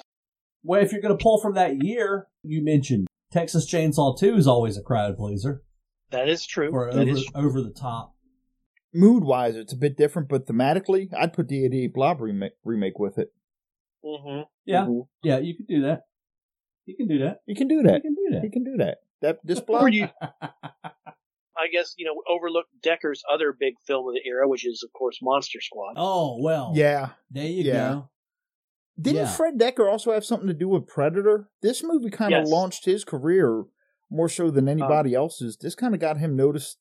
Well, 0.63 0.82
if 0.82 0.91
you're 0.91 1.01
going 1.01 1.17
to 1.17 1.21
pull 1.21 1.39
from 1.41 1.55
that 1.55 1.84
year, 1.84 2.27
you 2.43 2.63
mentioned 2.63 3.07
Texas 3.32 3.69
Chainsaw 3.69 4.17
2 4.17 4.36
is 4.36 4.47
always 4.47 4.77
a 4.77 4.82
crowd 4.82 5.17
pleaser 5.17 5.63
That 6.11 6.29
is 6.29 6.45
true. 6.45 6.71
That 6.71 7.01
over, 7.01 7.09
is 7.09 7.27
over 7.36 7.61
the 7.61 7.71
top. 7.73 8.13
Mood 8.93 9.23
wise, 9.23 9.55
it's 9.55 9.73
a 9.73 9.77
bit 9.77 9.95
different, 9.97 10.27
but 10.27 10.45
thematically, 10.47 11.07
I'd 11.17 11.33
put 11.33 11.47
the 11.47 11.63
88 11.65 11.93
Blob 11.93 12.21
remake, 12.21 12.53
remake 12.65 12.99
with 12.99 13.17
it. 13.17 13.29
hmm 14.03 14.41
Yeah, 14.65 14.87
yeah, 15.23 15.39
you 15.39 15.55
could 15.55 15.67
do 15.67 15.81
that. 15.83 16.01
You 16.85 16.95
can 16.97 17.07
do 17.07 17.19
that. 17.19 17.37
You 17.45 17.55
can 17.55 17.67
do 17.67 17.81
that. 17.83 17.95
You 17.95 18.01
can 18.01 18.15
do 18.15 18.27
that. 18.31 18.43
You 18.43 18.51
can 18.51 18.63
do 18.63 18.77
that. 18.77 18.97
That 19.21 19.39
this 19.45 19.59
Or 19.67 19.89
blob. 19.89 19.93
you, 19.93 20.07
I 20.81 21.67
guess, 21.71 21.93
you 21.97 22.05
know, 22.05 22.21
overlook 22.27 22.65
Dekker's 22.83 23.21
other 23.31 23.55
big 23.57 23.75
film 23.85 24.07
of 24.07 24.13
the 24.15 24.27
era, 24.27 24.47
which 24.47 24.65
is, 24.65 24.83
of 24.83 24.91
course, 24.93 25.19
Monster 25.21 25.59
Squad. 25.61 25.93
oh 25.97 26.37
well. 26.41 26.73
Yeah. 26.75 27.09
There 27.29 27.45
you 27.45 27.63
Yeah. 27.63 27.89
go. 27.93 28.09
Didn't 28.99 29.21
Yeah. 29.23 29.35
Fred 29.35 29.57
Dekker 29.57 29.89
also 29.89 30.11
have 30.11 30.25
something 30.25 30.47
to 30.47 30.53
do 30.53 30.67
with 30.67 30.85
Predator? 30.87 31.49
This 31.61 31.81
movie 31.83 32.09
kind 32.09 32.33
of 32.33 32.41
Yes. 32.41 32.49
launched 32.49 32.85
his 32.85 33.03
career 33.05 33.65
more 34.09 34.27
so 34.29 34.51
than 34.51 34.67
anybody 34.67 35.13
else's. 35.13 35.55
This 35.57 35.75
kind 35.75 35.93
of 35.93 36.01
got 36.01 36.17
him 36.17 36.35
noticed. 36.35 36.77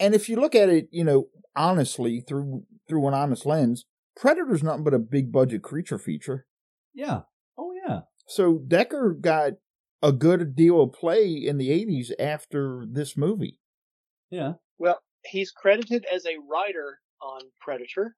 And 0.00 0.14
if 0.14 0.28
you 0.28 0.36
look 0.36 0.54
at 0.54 0.68
it, 0.68 0.88
you 0.90 1.04
know, 1.04 1.28
honestly 1.56 2.20
through 2.20 2.64
through 2.88 3.06
an 3.08 3.14
honest 3.14 3.46
lens, 3.46 3.84
Predator's 4.18 4.62
nothing 4.62 4.84
but 4.84 4.94
a 4.94 4.98
big 4.98 5.32
budget 5.32 5.62
creature 5.62 5.98
feature. 5.98 6.46
Yeah. 6.94 7.22
Oh 7.58 7.72
yeah. 7.86 8.00
So 8.26 8.58
Dekker 8.58 9.20
got 9.20 9.52
a 10.02 10.12
good 10.12 10.54
deal 10.54 10.82
of 10.82 10.92
play 10.92 11.32
in 11.32 11.56
the 11.58 11.70
80s 11.70 12.10
after 12.18 12.84
this 12.90 13.16
movie. 13.16 13.58
Yeah. 14.30 14.54
Well, 14.78 15.00
he's 15.24 15.50
credited 15.50 16.04
as 16.12 16.26
a 16.26 16.36
writer 16.50 16.98
on 17.22 17.40
Predator. 17.60 18.14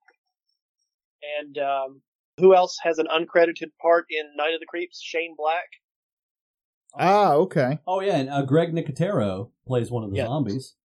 And 1.39 1.57
um, 1.57 2.01
who 2.37 2.55
else 2.55 2.77
has 2.83 2.99
an 2.99 3.07
uncredited 3.07 3.71
part 3.81 4.05
in 4.09 4.25
Night 4.35 4.53
of 4.53 4.59
the 4.59 4.65
Creeps? 4.67 5.01
Shane 5.01 5.35
Black. 5.37 5.65
Ah, 6.99 7.33
okay. 7.33 7.79
Oh 7.87 8.01
yeah, 8.01 8.17
and 8.17 8.29
uh, 8.29 8.43
Greg 8.43 8.73
Nicotero 8.73 9.51
plays 9.67 9.91
one 9.91 10.03
of 10.03 10.11
the 10.11 10.17
Yeah. 10.17 10.25
zombies. 10.25 10.75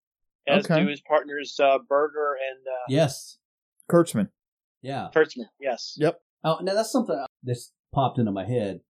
As 0.48 0.64
Okay. 0.64 0.82
do 0.82 0.88
his 0.88 1.00
partners 1.00 1.58
uh, 1.62 1.78
Berger 1.88 2.34
and 2.50 2.66
uh, 2.66 2.84
Yes. 2.88 3.38
Kurtzman. 3.90 4.28
Yeah. 4.80 5.08
Kurtzman. 5.14 5.46
Yes. 5.60 5.94
Yep. 5.98 6.20
Oh, 6.44 6.58
now 6.62 6.74
that's 6.74 6.90
something 6.90 7.24
that's 7.44 7.72
popped 7.94 8.18
into 8.18 8.32
my 8.32 8.44
head. 8.44 8.80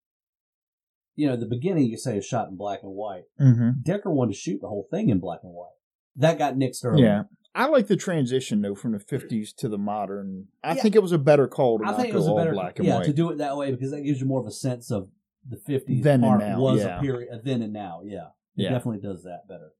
You 1.14 1.28
know, 1.28 1.36
the 1.36 1.46
beginning 1.46 1.84
you 1.86 1.98
say 1.98 2.16
is 2.16 2.24
shot 2.24 2.48
in 2.48 2.56
black 2.56 2.80
and 2.82 2.92
white. 2.92 3.24
Mm-hmm. 3.38 3.82
Dekker 3.82 4.06
wanted 4.06 4.32
to 4.32 4.38
shoot 4.38 4.60
the 4.62 4.68
whole 4.68 4.88
thing 4.90 5.10
in 5.10 5.18
black 5.20 5.40
and 5.42 5.52
white. 5.52 5.68
That 6.16 6.38
got 6.38 6.54
nixed 6.54 6.84
early. 6.84 7.02
Yeah. 7.02 7.24
I 7.54 7.66
like 7.66 7.86
the 7.88 7.96
transition 7.96 8.62
though 8.62 8.74
from 8.74 8.92
the 8.92 8.98
50s 8.98 9.54
to 9.56 9.68
the 9.68 9.76
modern. 9.76 10.46
I 10.64 10.74
Yeah. 10.74 10.82
think 10.82 10.94
it 10.94 11.02
was 11.02 11.12
a 11.12 11.18
better 11.18 11.46
call 11.46 11.78
to 11.80 11.84
I 11.84 11.88
not 11.90 11.96
think 12.00 12.14
it 12.14 12.16
was 12.16 12.26
a 12.26 12.30
all 12.30 12.36
better 12.38 12.52
black 12.52 12.78
and 12.78 12.88
yeah 12.88 12.96
white. 12.96 13.04
to 13.04 13.12
do 13.12 13.28
it 13.30 13.36
that 13.38 13.58
way 13.58 13.70
because 13.70 13.90
that 13.90 14.00
gives 14.00 14.20
you 14.22 14.26
more 14.26 14.40
of 14.40 14.46
a 14.46 14.50
sense 14.50 14.90
of 14.90 15.10
the 15.46 15.58
fifties 15.58 16.02
Then 16.02 16.24
and 16.24 16.38
now, 16.38 16.58
was 16.58 16.80
yeah. 16.82 16.96
a 16.96 17.00
period 17.02 17.28
uh, 17.30 17.38
then 17.44 17.60
and 17.60 17.74
now. 17.74 18.00
Yeah, 18.04 18.28
it 18.56 18.62
Yeah. 18.62 18.70
definitely 18.70 19.00
does 19.02 19.24
that 19.24 19.42
better. 19.48 19.72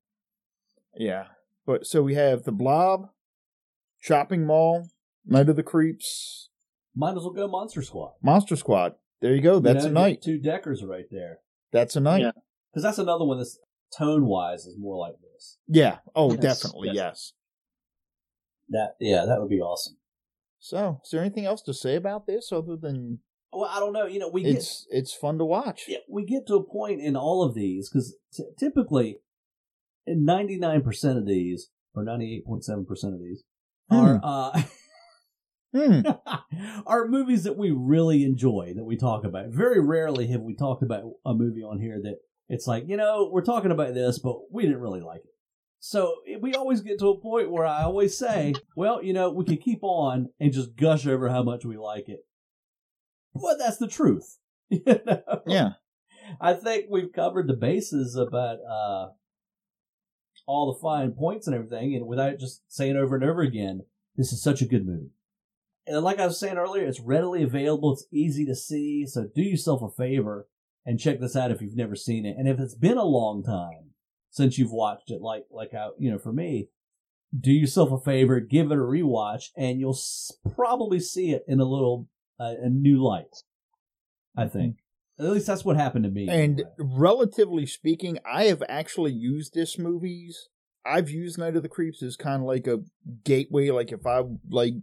Yeah. 0.96 1.28
But 1.66 1.86
so 1.86 2.02
we 2.02 2.14
have 2.14 2.44
the 2.44 2.52
Blob, 2.52 3.08
Chopping 4.00 4.44
Mall, 4.46 4.88
Night 5.26 5.48
of 5.48 5.56
the 5.56 5.62
Creeps, 5.62 6.48
Might 6.94 7.10
as 7.16 7.22
well 7.22 7.30
go 7.30 7.48
Monster 7.48 7.82
Squad. 7.82 8.12
Monster 8.22 8.56
Squad. 8.56 8.94
There 9.20 9.34
you 9.34 9.40
go. 9.42 9.60
That's 9.60 9.84
You 9.84 9.90
a 9.90 9.92
know, 9.92 10.00
night. 10.00 10.22
Two 10.22 10.38
Dekkers 10.40 10.84
right 10.86 11.06
there. 11.10 11.38
That's 11.70 11.94
a 11.96 12.00
night. 12.00 12.22
Yeah. 12.22 12.32
Because 12.72 12.82
that's 12.82 12.98
another 12.98 13.24
one 13.24 13.38
that's 13.38 13.58
tone 13.96 14.26
wise 14.26 14.64
is 14.66 14.76
more 14.78 14.98
like 14.98 15.14
this. 15.20 15.58
Yeah. 15.68 15.98
Oh, 16.16 16.32
Yes, 16.32 16.40
definitely. 16.62 16.88
yes. 16.88 16.94
Yes. 16.96 17.32
That 18.70 18.96
yeah, 19.00 19.24
that 19.26 19.40
would 19.40 19.50
be 19.50 19.60
awesome. 19.60 19.96
So, 20.58 21.00
is 21.04 21.10
there 21.10 21.20
anything 21.20 21.44
else 21.44 21.60
to 21.62 21.74
say 21.74 21.94
about 21.96 22.26
this 22.26 22.50
other 22.52 22.76
than 22.76 23.18
Well, 23.52 23.68
I 23.70 23.78
don't 23.80 23.92
know. 23.92 24.06
You 24.06 24.18
know, 24.18 24.28
we 24.28 24.42
get 24.44 24.56
it's 24.56 24.86
it's 24.90 25.12
fun 25.14 25.38
to 25.38 25.44
watch? 25.44 25.84
yeah, 25.88 25.98
we 26.08 26.24
get 26.24 26.46
to 26.46 26.54
a 26.54 26.62
point 26.64 27.00
in 27.00 27.14
all 27.16 27.42
of 27.42 27.54
these 27.54 27.88
because 27.90 28.16
t- 28.32 28.44
typically, 28.58 29.18
ninety 30.06 30.58
nine 30.58 30.82
percent 30.82 31.18
of 31.18 31.26
these 31.26 31.70
or 31.94 32.04
ninety 32.04 32.34
eight 32.34 32.46
point 32.46 32.64
seven 32.64 32.84
percent 32.84 33.14
of 33.14 33.20
these 33.20 33.42
are 33.90 34.20
uh, 34.22 34.62
Hmm. 35.74 36.02
are 36.86 37.08
movies 37.08 37.44
that 37.44 37.56
we 37.56 37.70
really 37.70 38.24
enjoy 38.24 38.74
that 38.76 38.84
we 38.84 38.96
talk 38.96 39.24
about. 39.24 39.48
Very 39.48 39.80
rarely 39.80 40.26
have 40.28 40.42
we 40.42 40.54
talked 40.54 40.82
about 40.82 41.04
a 41.24 41.32
movie 41.32 41.62
on 41.62 41.80
here 41.80 41.98
that 42.02 42.16
it's 42.48 42.66
like 42.66 42.84
you 42.86 42.96
know 42.96 43.30
we're 43.32 43.44
talking 43.44 43.70
about 43.70 43.94
this, 43.94 44.18
but 44.18 44.52
we 44.52 44.64
didn't 44.64 44.80
really 44.80 45.00
like 45.00 45.22
it. 45.24 45.32
So 45.80 46.16
we 46.40 46.54
always 46.54 46.80
get 46.80 46.98
to 47.00 47.08
a 47.08 47.20
point 47.20 47.50
where 47.50 47.66
I 47.66 47.82
always 47.82 48.16
say, 48.16 48.54
well, 48.76 49.02
you 49.02 49.12
know, 49.12 49.30
we 49.30 49.44
can 49.44 49.56
keep 49.56 49.80
on 49.82 50.28
and 50.38 50.52
just 50.52 50.76
gush 50.76 51.06
over 51.06 51.28
how 51.28 51.42
much 51.42 51.64
we 51.64 51.76
like 51.76 52.08
it. 52.08 52.20
Well, 53.32 53.56
that's 53.58 53.78
the 53.78 53.88
truth. 53.88 54.38
You 54.70 54.80
know? 54.86 55.42
Yeah. 55.46 55.70
I 56.40 56.54
think 56.54 56.86
we've 56.88 57.12
covered 57.12 57.46
the 57.46 57.56
bases 57.56 58.16
about 58.16 58.58
uh, 58.60 59.08
all 60.46 60.72
the 60.72 60.80
fine 60.80 61.12
points 61.12 61.46
and 61.46 61.54
everything, 61.54 61.94
and 61.94 62.06
without 62.06 62.38
just 62.38 62.62
saying 62.68 62.96
over 62.96 63.14
and 63.14 63.24
over 63.24 63.42
again, 63.42 63.82
this 64.16 64.32
is 64.32 64.42
such 64.42 64.60
a 64.62 64.66
good 64.66 64.86
movie. 64.86 65.10
And 65.86 66.02
like 66.02 66.18
I 66.20 66.26
was 66.26 66.38
saying 66.38 66.56
earlier, 66.58 66.84
it's 66.84 67.00
readily 67.00 67.42
available. 67.42 67.92
It's 67.92 68.06
easy 68.12 68.44
to 68.46 68.54
see. 68.54 69.06
So 69.06 69.26
do 69.34 69.42
yourself 69.42 69.82
a 69.82 69.90
favor 69.90 70.46
and 70.86 71.00
check 71.00 71.20
this 71.20 71.36
out 71.36 71.50
if 71.50 71.60
you've 71.60 71.76
never 71.76 71.96
seen 71.96 72.24
it. 72.26 72.36
And 72.38 72.48
if 72.48 72.60
it's 72.60 72.74
been 72.74 72.98
a 72.98 73.04
long 73.04 73.42
time 73.42 73.90
since 74.30 74.58
you've 74.58 74.72
watched 74.72 75.10
it, 75.10 75.20
like 75.20 75.46
like 75.50 75.72
how 75.72 75.92
you 75.98 76.10
know 76.10 76.18
for 76.18 76.32
me, 76.32 76.68
do 77.38 77.50
yourself 77.50 77.90
a 77.90 77.98
favor, 77.98 78.40
give 78.40 78.70
it 78.70 78.78
a 78.78 78.82
rewatch, 78.82 79.46
and 79.56 79.80
you'll 79.80 79.94
s- 79.94 80.32
probably 80.54 81.00
see 81.00 81.30
it 81.32 81.44
in 81.48 81.60
a 81.60 81.64
little 81.64 82.08
uh, 82.38 82.54
a 82.62 82.68
new 82.68 83.02
light. 83.02 83.42
I 84.36 84.46
think. 84.46 84.76
At 85.22 85.30
least 85.30 85.46
that's 85.46 85.64
what 85.64 85.76
happened 85.76 86.04
to 86.04 86.10
me. 86.10 86.28
And 86.28 86.64
relatively 86.78 87.66
speaking, 87.66 88.18
I 88.26 88.44
have 88.44 88.62
actually 88.68 89.12
used 89.12 89.54
this 89.54 89.78
movies. 89.78 90.48
I've 90.84 91.10
used 91.10 91.38
Night 91.38 91.54
of 91.54 91.62
the 91.62 91.68
Creeps 91.68 92.02
as 92.02 92.16
kind 92.16 92.42
of 92.42 92.48
like 92.48 92.66
a 92.66 92.80
gateway. 93.24 93.70
Like 93.70 93.92
if 93.92 94.04
I 94.04 94.22
like, 94.50 94.74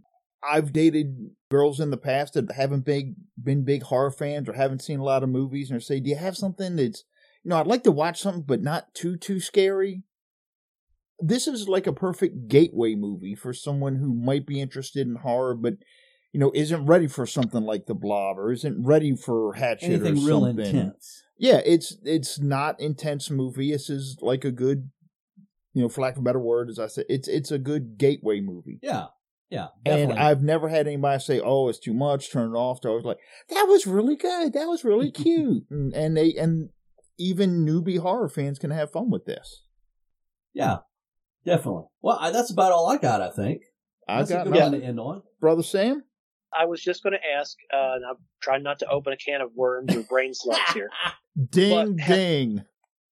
I've 0.42 0.72
dated 0.72 1.30
girls 1.50 1.78
in 1.78 1.90
the 1.90 1.98
past 1.98 2.34
that 2.34 2.52
haven't 2.52 2.86
big 2.86 3.16
been 3.42 3.64
big 3.64 3.82
horror 3.82 4.10
fans 4.10 4.48
or 4.48 4.54
haven't 4.54 4.82
seen 4.82 4.98
a 4.98 5.04
lot 5.04 5.22
of 5.22 5.28
movies, 5.28 5.70
and 5.70 5.82
say, 5.82 6.00
"Do 6.00 6.08
you 6.08 6.16
have 6.16 6.36
something 6.36 6.76
that's 6.76 7.04
you 7.44 7.50
know 7.50 7.56
I'd 7.56 7.66
like 7.66 7.82
to 7.84 7.92
watch 7.92 8.20
something, 8.20 8.44
but 8.46 8.62
not 8.62 8.94
too 8.94 9.18
too 9.18 9.40
scary." 9.40 10.04
This 11.18 11.46
is 11.46 11.68
like 11.68 11.86
a 11.86 11.92
perfect 11.92 12.48
gateway 12.48 12.94
movie 12.94 13.34
for 13.34 13.52
someone 13.52 13.96
who 13.96 14.14
might 14.14 14.46
be 14.46 14.58
interested 14.58 15.06
in 15.06 15.16
horror, 15.16 15.54
but 15.54 15.74
you 16.32 16.40
know 16.40 16.52
isn't 16.54 16.86
ready 16.86 17.06
for 17.06 17.26
something 17.26 17.62
like 17.64 17.86
The 17.86 17.94
Blob 17.94 18.38
or 18.38 18.52
isn't 18.52 18.84
ready 18.84 19.14
for 19.16 19.54
Hatchet 19.54 19.88
or 19.88 20.06
anything 20.06 20.24
real 20.24 20.44
intense. 20.44 21.22
yeah, 21.38 21.60
it's 21.64 21.96
it's 22.04 22.38
not 22.40 22.80
intense 22.80 23.30
movie. 23.30 23.72
This 23.72 23.90
is 23.90 24.18
like 24.20 24.44
a 24.44 24.50
good, 24.52 24.90
you 25.72 25.82
know, 25.82 25.88
for 25.88 26.00
lack 26.02 26.14
of 26.14 26.20
a 26.20 26.22
better 26.24 26.38
word, 26.40 26.68
as 26.70 26.78
I 26.78 26.86
said, 26.86 27.06
it's 27.08 27.28
it's 27.28 27.50
a 27.50 27.58
good 27.58 27.98
gateway 27.98 28.40
movie. 28.40 28.78
Yeah, 28.82 29.06
yeah, 29.50 29.68
And. 29.84 30.12
I've 30.12 30.42
never 30.42 30.68
had 30.68 30.86
anybody 30.86 31.20
say, 31.20 31.40
"Oh, 31.40 31.68
it's 31.68 31.78
too 31.80 31.94
much. 31.94 32.30
Turn 32.32 32.50
it 32.54 32.56
off." 32.58 32.78
So 32.82 32.92
I 32.92 32.94
was 32.94 33.04
like, 33.04 33.18
"That 33.48 33.66
was 33.68 33.86
really 33.86 34.16
good. 34.16 34.52
That 34.52 34.66
was 34.68 34.84
really 34.84 35.10
cute." 35.24 35.64
and, 35.70 35.92
and 35.94 36.16
they 36.16 36.34
and 36.34 36.70
even 37.18 37.66
newbie 37.66 37.98
horror 37.98 38.28
fans 38.28 38.58
can 38.58 38.70
have 38.70 38.92
fun 38.92 39.10
with 39.10 39.24
this. 39.26 39.64
yeah, 40.54 40.78
definitely. 41.44 41.84
Well, 42.00 42.16
I, 42.20 42.30
that's 42.30 42.50
about 42.50 42.72
all 42.72 42.88
I 42.88 42.96
got. 42.98 43.20
I 43.20 43.30
think 43.30 43.62
I 44.08 44.18
that's 44.18 44.30
got 44.30 44.46
a 44.46 44.50
good 44.50 44.60
one 44.60 44.72
to 44.72 44.82
end 44.82 45.00
on. 45.00 45.22
brother 45.40 45.62
Sam. 45.62 46.04
I 46.58 46.64
was 46.66 46.82
just 46.82 47.02
going 47.02 47.12
to 47.12 47.38
ask, 47.38 47.56
uh, 47.72 47.92
and 47.96 48.04
I'm 48.04 48.16
trying 48.42 48.62
not 48.62 48.78
to 48.80 48.88
open 48.88 49.12
a 49.12 49.16
can 49.16 49.40
of 49.40 49.50
worms 49.54 49.94
or 49.94 50.02
brain 50.02 50.32
slugs 50.34 50.72
here. 50.74 50.88
Ding 51.50 51.96
But- 51.96 52.06
ding. 52.06 52.64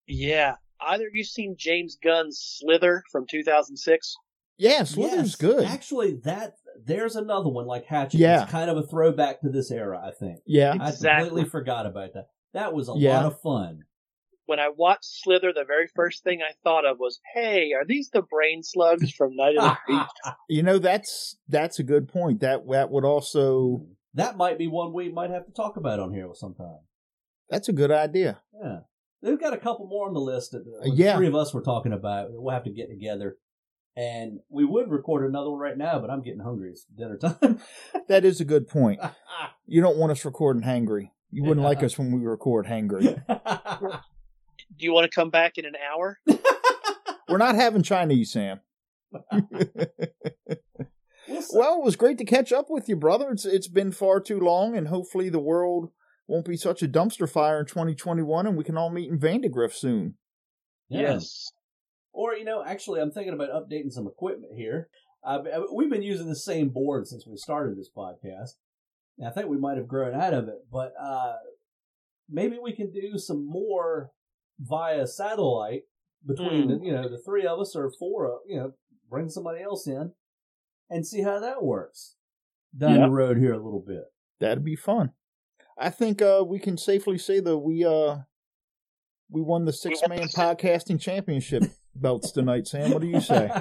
Yeah. 0.06 0.56
Either 0.80 1.06
of 1.06 1.14
you 1.14 1.24
seen 1.24 1.56
James 1.58 1.96
Gunn's 2.02 2.40
Slither 2.60 3.02
from 3.10 3.26
2006? 3.28 4.16
Yeah, 4.58 4.82
Slither's 4.84 5.16
Yes, 5.30 5.34
good. 5.36 5.64
Actually, 5.64 6.14
that 6.24 6.54
there's 6.84 7.16
another 7.16 7.48
one 7.48 7.66
like 7.66 7.84
Hatchet. 7.86 8.18
Yeah. 8.18 8.42
it's 8.42 8.50
kind 8.50 8.70
of 8.70 8.76
a 8.76 8.82
throwback 8.82 9.40
to 9.42 9.48
this 9.50 9.70
era. 9.70 10.00
I 10.04 10.10
think. 10.12 10.40
yeah, 10.46 10.76
I 10.80 10.88
Exactly. 10.88 11.28
completely 11.28 11.50
forgot 11.50 11.86
about 11.86 12.14
that. 12.14 12.28
That 12.54 12.72
was 12.74 12.88
a 12.88 12.94
Yeah. 12.96 13.16
lot 13.18 13.26
of 13.26 13.40
fun. 13.40 13.84
When 14.48 14.58
I 14.58 14.70
watched 14.74 15.04
Slither, 15.22 15.52
the 15.52 15.66
very 15.66 15.88
first 15.94 16.24
thing 16.24 16.40
I 16.40 16.54
thought 16.64 16.86
of 16.86 16.98
was, 16.98 17.20
hey, 17.34 17.74
are 17.74 17.84
these 17.86 18.08
the 18.08 18.22
brain 18.22 18.62
slugs 18.62 19.12
from 19.12 19.36
Night 19.36 19.58
of 19.58 19.64
the 19.64 19.76
Creeps? 19.86 20.36
you 20.48 20.62
know 20.62 20.78
that's 20.78 21.36
that's 21.48 21.78
a 21.78 21.82
good 21.82 22.08
point. 22.08 22.40
That 22.40 22.66
that 22.70 22.90
would 22.90 23.04
also 23.04 23.86
that 24.14 24.38
might 24.38 24.56
be 24.56 24.66
one 24.66 24.94
we 24.94 25.10
might 25.10 25.28
have 25.30 25.44
to 25.44 25.52
talk 25.52 25.76
about 25.76 26.00
on 26.00 26.14
here 26.14 26.28
sometime. 26.32 26.78
that's 27.50 27.68
a 27.68 27.74
good 27.74 27.90
idea. 27.90 28.40
Yeah. 28.60 28.78
They've 29.22 29.38
got 29.38 29.52
a 29.52 29.58
couple 29.58 29.86
more 29.86 30.08
on 30.08 30.14
the 30.14 30.20
list 30.20 30.52
that 30.52 30.64
the 30.64 30.90
yeah. 30.94 31.16
three 31.16 31.26
of 31.26 31.34
us 31.34 31.52
were 31.52 31.62
talking 31.62 31.92
about. 31.92 32.28
We'll 32.30 32.54
have 32.54 32.64
to 32.64 32.70
get 32.70 32.88
together. 32.88 33.36
And 33.96 34.38
we 34.48 34.64
would 34.64 34.90
record 34.90 35.28
another 35.28 35.50
one 35.50 35.58
right 35.58 35.76
now, 35.76 35.98
but 35.98 36.08
I'm 36.08 36.22
getting 36.22 36.40
hungry. 36.40 36.70
It's 36.70 36.84
dinner 36.84 37.18
time. 37.18 37.60
That 38.08 38.24
is 38.24 38.40
a 38.40 38.44
good 38.44 38.68
point. 38.68 39.00
You 39.70 39.82
don't 39.82 39.98
want 39.98 40.12
us 40.12 40.24
recording 40.24 40.62
hangry. 40.62 41.10
You 41.30 41.44
wouldn't 41.44 41.62
like 41.62 41.82
us 41.82 41.98
when 41.98 42.10
we 42.10 42.24
record 42.24 42.64
hangry. 42.64 43.22
Do 44.78 44.84
you 44.84 44.92
want 44.92 45.10
to 45.10 45.14
come 45.14 45.30
back 45.30 45.58
in 45.58 45.64
an 45.64 45.74
hour? 45.76 46.18
We're 47.28 47.38
not 47.38 47.56
having 47.56 47.82
Chinese, 47.82 48.32
Sam. 48.32 48.60
Well, 51.52 51.78
it 51.78 51.84
was 51.84 51.96
great 51.96 52.16
to 52.18 52.24
catch 52.24 52.52
up 52.52 52.66
with 52.70 52.88
you, 52.88 52.96
brother. 52.96 53.30
It's 53.30 53.44
it's 53.44 53.68
been 53.68 53.92
far 53.92 54.18
too 54.18 54.40
long, 54.40 54.74
and 54.76 54.88
hopefully 54.88 55.28
the 55.28 55.38
world 55.38 55.90
won't 56.26 56.46
be 56.46 56.56
such 56.56 56.82
a 56.82 56.88
dumpster 56.88 57.28
fire 57.28 57.60
in 57.60 57.66
2021, 57.66 58.46
and 58.46 58.56
we 58.56 58.64
can 58.64 58.76
all 58.76 58.90
meet 58.90 59.10
in 59.10 59.18
Vandergrift 59.18 59.74
soon. 59.74 60.14
Yeah. 60.88 61.00
Yes. 61.00 61.50
Or, 62.12 62.34
you 62.34 62.44
know, 62.44 62.64
actually, 62.64 63.00
I'm 63.00 63.10
thinking 63.10 63.34
about 63.34 63.50
updating 63.50 63.92
some 63.92 64.06
equipment 64.06 64.52
here. 64.56 64.88
Uh, 65.24 65.40
we've 65.72 65.90
been 65.90 66.02
using 66.02 66.28
the 66.28 66.36
same 66.36 66.68
board 66.68 67.06
since 67.06 67.26
we 67.26 67.36
started 67.36 67.76
this 67.76 67.90
podcast. 67.94 68.52
And 69.18 69.28
I 69.28 69.30
think 69.30 69.48
we 69.48 69.58
might 69.58 69.76
have 69.76 69.88
grown 69.88 70.18
out 70.18 70.34
of 70.34 70.48
it, 70.48 70.66
but 70.70 70.92
uh, 71.00 71.34
maybe 72.28 72.58
we 72.62 72.72
can 72.72 72.90
do 72.90 73.18
some 73.18 73.46
more 73.46 74.10
via 74.58 75.06
satellite 75.06 75.82
between, 76.26 76.68
the, 76.68 76.80
you 76.84 76.92
know, 76.92 77.08
the 77.08 77.18
three 77.24 77.46
of 77.46 77.60
us 77.60 77.74
or 77.76 77.90
four, 77.98 78.26
of, 78.26 78.38
you 78.46 78.56
know, 78.58 78.72
bring 79.08 79.28
somebody 79.28 79.62
else 79.62 79.86
in 79.86 80.12
and 80.90 81.06
see 81.06 81.22
how 81.22 81.38
that 81.38 81.62
works 81.62 82.16
down 82.76 82.96
Yeah. 82.96 83.06
the 83.06 83.10
road 83.10 83.38
here 83.38 83.52
a 83.54 83.62
little 83.62 83.84
bit. 83.86 84.04
That'd 84.40 84.64
be 84.64 84.76
fun. 84.76 85.12
I 85.78 85.90
think 85.90 86.20
uh, 86.20 86.44
we 86.46 86.58
can 86.58 86.76
safely 86.76 87.18
say 87.18 87.38
that 87.40 87.58
we 87.58 87.84
uh 87.84 88.18
we 89.30 89.42
won 89.42 89.64
the 89.64 89.72
six 89.72 90.00
man 90.08 90.26
podcasting 90.28 91.00
championship 91.00 91.62
belts 91.94 92.32
tonight. 92.32 92.66
Sam, 92.66 92.90
what 92.90 93.00
do 93.02 93.06
you 93.08 93.20
say? 93.20 93.48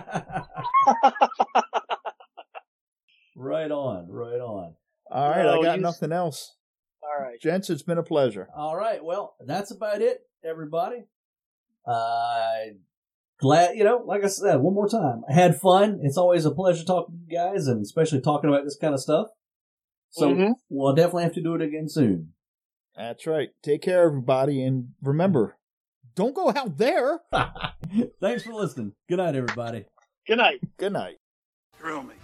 right 3.36 3.72
on, 3.72 4.07
right 4.10 4.40
on. 4.40 4.76
All 5.11 5.30
right, 5.30 5.45
I 5.45 5.61
got 5.61 5.76
you- 5.78 5.82
nothing 5.84 6.11
else. 6.11 6.56
All 7.03 7.24
right. 7.24 7.40
Gents, 7.40 7.69
it's 7.69 7.84
been 7.84 7.98
a 7.99 8.03
pleasure. 8.03 8.49
All 8.56 8.76
right. 8.76 9.03
Well, 9.03 9.36
that's 9.45 9.72
about 9.72 10.02
it, 10.02 10.19
everybody. 10.44 11.04
Uh, 11.86 12.74
glad, 13.40 13.76
you 13.78 13.84
know, 13.84 14.04
like 14.06 14.24
I 14.24 14.28
said, 14.28 14.58
one 14.58 14.74
more 14.74 14.90
time, 14.90 15.24
I 15.30 15.34
had 15.34 15.60
fun. 15.60 16.00
It's 16.04 16.18
always 16.18 16.46
a 16.46 16.52
pleasure 16.52 16.84
talking 16.84 17.16
to 17.16 17.22
you 17.34 17.38
guys 17.38 17.68
and 17.68 17.82
especially 17.82 18.22
talking 18.22 18.50
about 18.50 18.64
this 18.66 18.78
kind 18.80 18.94
of 18.94 19.00
stuff. 19.00 19.28
So 20.10 20.34
Mhm. 20.34 20.54
we'll 20.70 20.94
definitely 20.96 21.24
have 21.24 21.34
to 21.34 21.42
do 21.44 21.56
it 21.56 21.62
again 21.62 21.88
soon. 21.90 22.34
That's 22.96 23.28
right. 23.28 23.50
Take 23.62 23.82
care, 23.84 24.04
everybody, 24.04 24.64
and 24.64 24.94
remember, 25.02 25.58
don't 26.16 26.34
go 26.34 26.50
out 26.50 26.78
there. 26.78 27.22
Thanks 28.20 28.44
for 28.44 28.54
listening. 28.54 28.94
Good 29.08 29.18
night, 29.18 29.36
everybody. 29.36 29.86
Good 30.26 30.38
night. 30.38 30.62
Good 30.78 30.94
night. 30.94 31.18
Thrill 31.78 32.04
me. 32.04 32.16